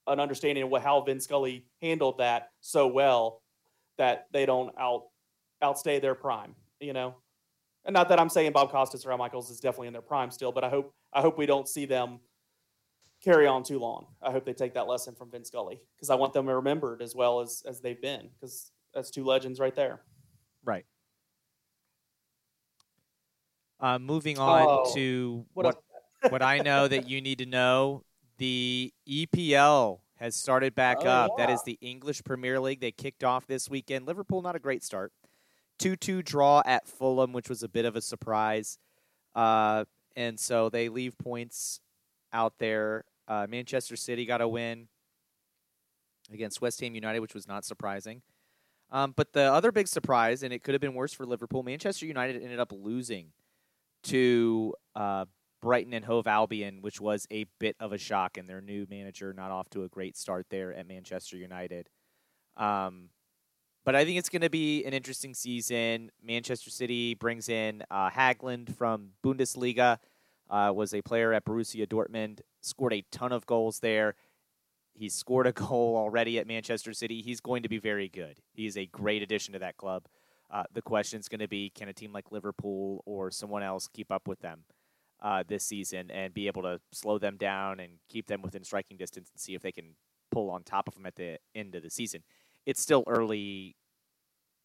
[0.08, 3.42] an understanding of what how Vin Scully handled that so well
[3.98, 5.04] that they don't out
[5.62, 6.56] outstay their prime.
[6.80, 7.16] You know,
[7.86, 10.32] and not that I'm saying Bob Costas or Al Michaels is definitely in their prime
[10.32, 12.20] still, but I hope I hope we don't see them
[13.24, 14.08] carry on too long.
[14.22, 17.16] I hope they take that lesson from Vin Scully because I want them remembered as
[17.16, 20.02] well as as they've been because that's two legends right there.
[20.64, 20.86] right.
[23.80, 28.04] Uh, moving on Oh, to What, what what I know that you need to know,
[28.38, 31.38] the EPL has started back Oh, up.
[31.38, 31.56] That yeah.
[31.56, 32.80] is the English Premier League.
[32.80, 34.06] They kicked off this weekend.
[34.08, 35.12] Liverpool, not a great start.
[35.80, 38.78] 2 2 draw at Fulham, which was a bit of a surprise.
[39.36, 39.86] Uh,
[40.16, 41.80] and so they leave points
[42.32, 43.06] out there.
[43.28, 44.88] Uh, Manchester City got a win
[46.32, 48.22] against West Ham United, which was not surprising.
[48.92, 52.06] Um, but the other big surprise, and it could have been worse for Liverpool, Manchester
[52.06, 53.32] United ended up losing
[54.04, 55.26] to uh,
[55.64, 59.32] Brighton and Hove Albion, which was a bit of a shock, and their new manager
[59.32, 61.88] not off to a great start there at Manchester United.
[62.58, 63.12] Um,
[63.86, 66.12] but I think it's going to be an interesting season.
[66.22, 70.00] Manchester City brings in uh, Haaland from Bundesliga,
[70.50, 74.16] uh, was a player at Borussia Dortmund, scored a ton of goals there.
[74.94, 77.22] He's scored a goal already at Manchester City.
[77.22, 78.36] He's going to be very good.
[78.54, 80.08] He's a great addition to that club.
[80.52, 83.88] Uh, the question is going to be can a team like Liverpool or someone else
[83.88, 84.66] keep up with them
[85.24, 88.98] uh, this season and be able to slow them down and keep them within striking
[88.98, 89.96] distance and see if they can
[90.32, 92.22] pull on top of them at the end of the season?
[92.66, 93.76] It's still early,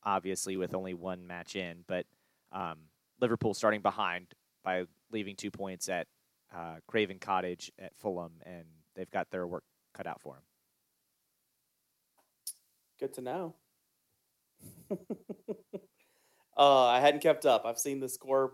[0.05, 2.05] obviously, with only one match in, but
[2.52, 2.78] um,
[3.20, 4.26] Liverpool starting behind
[4.64, 6.06] by leaving two points at
[6.55, 8.64] uh, Craven Cottage at Fulham, and
[8.94, 9.64] they've got their work
[9.94, 10.43] cut out for them.
[12.98, 13.55] Good to know.
[16.56, 17.64] uh, I hadn't kept up.
[17.64, 18.52] I've seen the score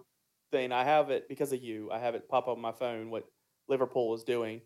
[0.55, 0.71] thing.
[0.71, 1.91] I have it because of you.
[1.91, 3.25] I have it pop up on my phone what
[3.69, 4.61] Liverpool was doing,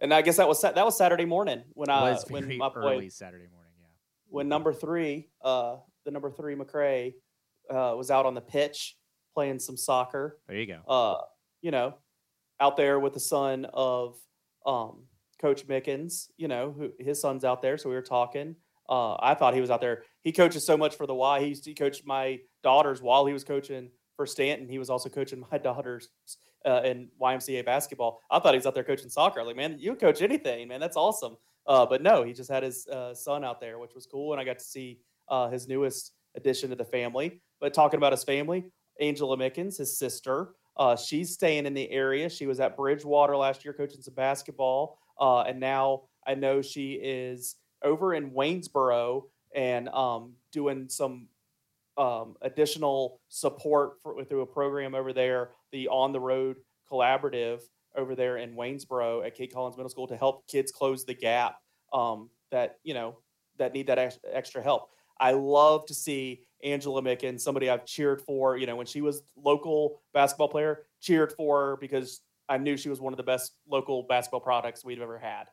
[0.00, 2.94] and I guess that was that was Saturday morning when I was when my boy
[2.94, 3.72] early Saturday morning.
[3.78, 3.86] Yeah.
[4.28, 5.76] when number three, uh,
[6.06, 7.14] the number three McRae,
[7.70, 8.96] uh, was out on the pitch
[9.34, 10.38] playing some soccer.
[10.48, 10.80] There you go.
[10.88, 11.20] Uh,
[11.60, 11.94] you know,
[12.58, 14.16] out there with the son of
[14.64, 15.04] um,
[15.40, 16.28] Coach Mickens.
[16.38, 18.56] You know, who his son's out there, so we were talking.
[18.88, 20.04] Uh, I thought he was out there.
[20.22, 21.40] He coaches so much for the Y.
[21.40, 24.68] He used to coach my daughters while he was coaching for Staunton.
[24.68, 26.08] He was also coaching my daughters
[26.66, 28.20] uh, in YMCA basketball.
[28.30, 29.42] I thought he was out there coaching soccer.
[29.44, 30.80] Like, man, you coach anything, man.
[30.80, 31.36] That's awesome.
[31.66, 34.40] Uh, but no, he just had his uh, son out there, which was cool, and
[34.40, 37.40] I got to see uh, his newest addition to the family.
[37.60, 38.64] But talking about his family,
[39.00, 42.28] Angela Mickens, his sister, uh, she's staying in the area.
[42.28, 46.94] She was at Bridgewater last year coaching some basketball, uh, and now I know she
[46.94, 49.24] is over in Waynesboro
[49.54, 51.28] and um, doing some
[51.96, 56.56] um, additional support for, through a program over there, the On the Road
[56.90, 57.62] Collaborative
[57.96, 61.56] over there in Waynesboro at Kate Collins Middle School to help kids close the gap
[61.92, 63.18] um, that you know
[63.58, 64.88] that need that ex- extra help.
[65.20, 68.56] I love to see Angela Mickens, somebody I've cheered for.
[68.56, 73.00] You know, when she was local basketball player, cheered for because I knew she was
[73.00, 75.44] one of the best local basketball products we've ever had,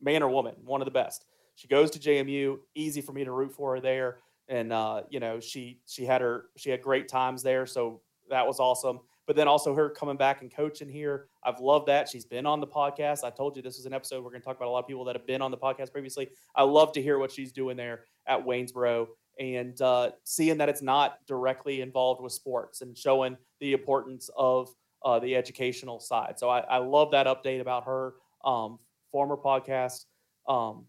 [0.00, 1.24] man or woman, one of the best.
[1.54, 5.20] She goes to JMU, easy for me to root for her there, and uh, you
[5.20, 8.00] know she she had her she had great times there, so
[8.30, 9.00] that was awesome.
[9.26, 12.08] But then also her coming back and coaching here, I've loved that.
[12.08, 13.22] She's been on the podcast.
[13.22, 14.88] I told you this was an episode we're going to talk about a lot of
[14.88, 16.28] people that have been on the podcast previously.
[16.56, 19.06] I love to hear what she's doing there at Waynesboro
[19.38, 24.68] and uh, seeing that it's not directly involved with sports and showing the importance of
[25.04, 26.38] uh, the educational side.
[26.38, 28.14] So I, I love that update about her.
[28.44, 28.78] Um,
[29.12, 30.06] former podcast
[30.48, 30.86] um,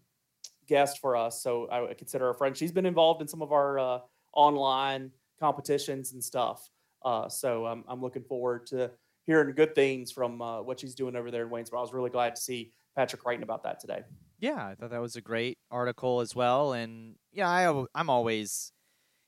[0.66, 1.42] guest for us.
[1.42, 2.56] So I consider her a friend.
[2.56, 3.98] She's been involved in some of our uh,
[4.32, 5.10] online
[5.40, 6.68] competitions and stuff.
[7.04, 8.90] Uh, so I'm, I'm looking forward to
[9.26, 11.78] hearing good things from uh, what she's doing over there in Waynesboro.
[11.78, 14.02] I was really glad to see Patrick writing about that today.
[14.38, 16.72] Yeah, I thought that was a great article as well.
[16.72, 18.72] And yeah, I, I'm always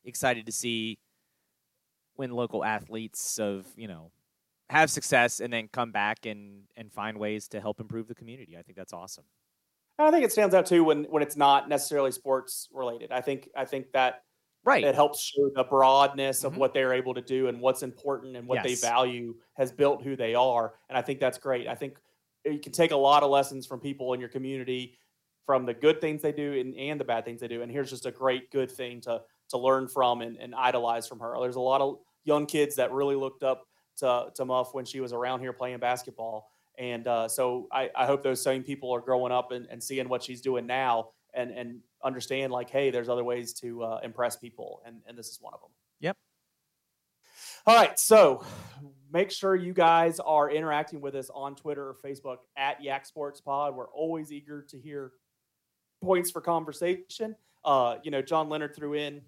[0.04, 0.98] excited to see
[2.14, 4.10] when local athletes of you know
[4.68, 8.56] have success and then come back and and find ways to help improve the community.
[8.58, 9.24] I think that's awesome.
[9.98, 13.12] I think it stands out too when when it's not necessarily sports related.
[13.12, 14.22] I think I think that
[14.64, 16.60] right it helps show the broadness of mm-hmm.
[16.60, 18.64] what they're able to do and what's important and what yes.
[18.64, 20.74] they value has built who they are.
[20.88, 21.66] And I think that's great.
[21.66, 21.98] I think
[22.44, 24.98] you can take a lot of lessons from people in your community
[25.46, 27.62] from the good things they do and, and the bad things they do.
[27.62, 31.20] And here's just a great good thing to to learn from and, and idolize from
[31.20, 31.36] her.
[31.40, 33.66] There's a lot of young kids that really looked up
[33.98, 36.50] to, to Muff when she was around here playing basketball.
[36.78, 40.08] And uh, so I, I, hope those same people are growing up and, and, seeing
[40.10, 44.36] what she's doing now and, and understand like, hey, there's other ways to uh, impress
[44.36, 44.82] people.
[44.84, 45.70] And, and this is one of them.
[46.00, 46.16] Yep.
[47.66, 47.98] All right.
[47.98, 48.44] So
[49.10, 53.40] make sure you guys are interacting with us on Twitter or Facebook at Yak Sports
[53.40, 53.74] Pod.
[53.74, 55.12] We're always eager to hear
[56.02, 57.36] points for conversation.
[57.64, 59.22] Uh, you know, John Leonard threw in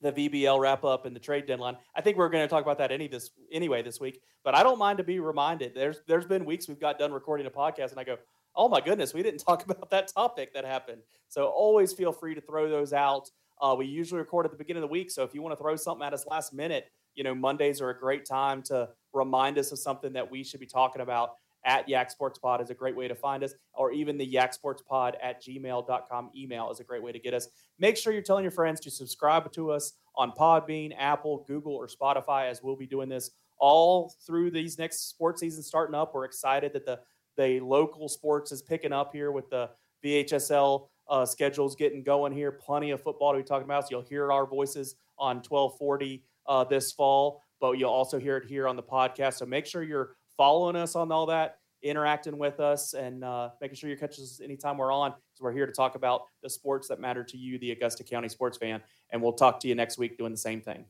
[0.00, 1.76] the VBL wrap up and the trade deadline.
[1.94, 4.20] I think we're going to talk about that any this anyway this week.
[4.44, 5.74] But I don't mind to be reminded.
[5.74, 8.16] There's there's been weeks we've got done recording a podcast and I go,
[8.56, 11.02] oh my goodness, we didn't talk about that topic that happened.
[11.28, 13.30] So always feel free to throw those out.
[13.60, 15.62] Uh, we usually record at the beginning of the week, so if you want to
[15.62, 19.58] throw something at us last minute, you know Mondays are a great time to remind
[19.58, 21.32] us of something that we should be talking about
[21.64, 24.54] at Yak Sports Pod is a great way to find us, or even the Yak
[24.54, 27.48] Sports Pod at gmail.com email is a great way to get us.
[27.78, 31.86] Make sure you're telling your friends to subscribe to us on Podbean, Apple, Google, or
[31.88, 36.14] Spotify, as we'll be doing this all through these next sports seasons starting up.
[36.14, 37.00] We're excited that the
[37.36, 39.70] the local sports is picking up here with the
[40.04, 42.52] VHSL uh, schedules getting going here.
[42.52, 43.84] Plenty of football to be talking about.
[43.84, 48.48] So you'll hear our voices on 1240 uh, this fall, but you'll also hear it
[48.48, 49.34] here on the podcast.
[49.34, 53.76] So make sure you're following us on all that, interacting with us, and uh, making
[53.76, 55.10] sure you catch us anytime we're on.
[55.10, 58.30] Because we're here to talk about the sports that matter to you, the Augusta County
[58.30, 58.80] sports fan.
[59.10, 60.86] And we'll talk to you next week doing the same thing.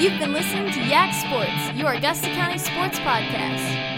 [0.00, 3.93] You've been listening to Yak Sports, your Augusta County sports podcast.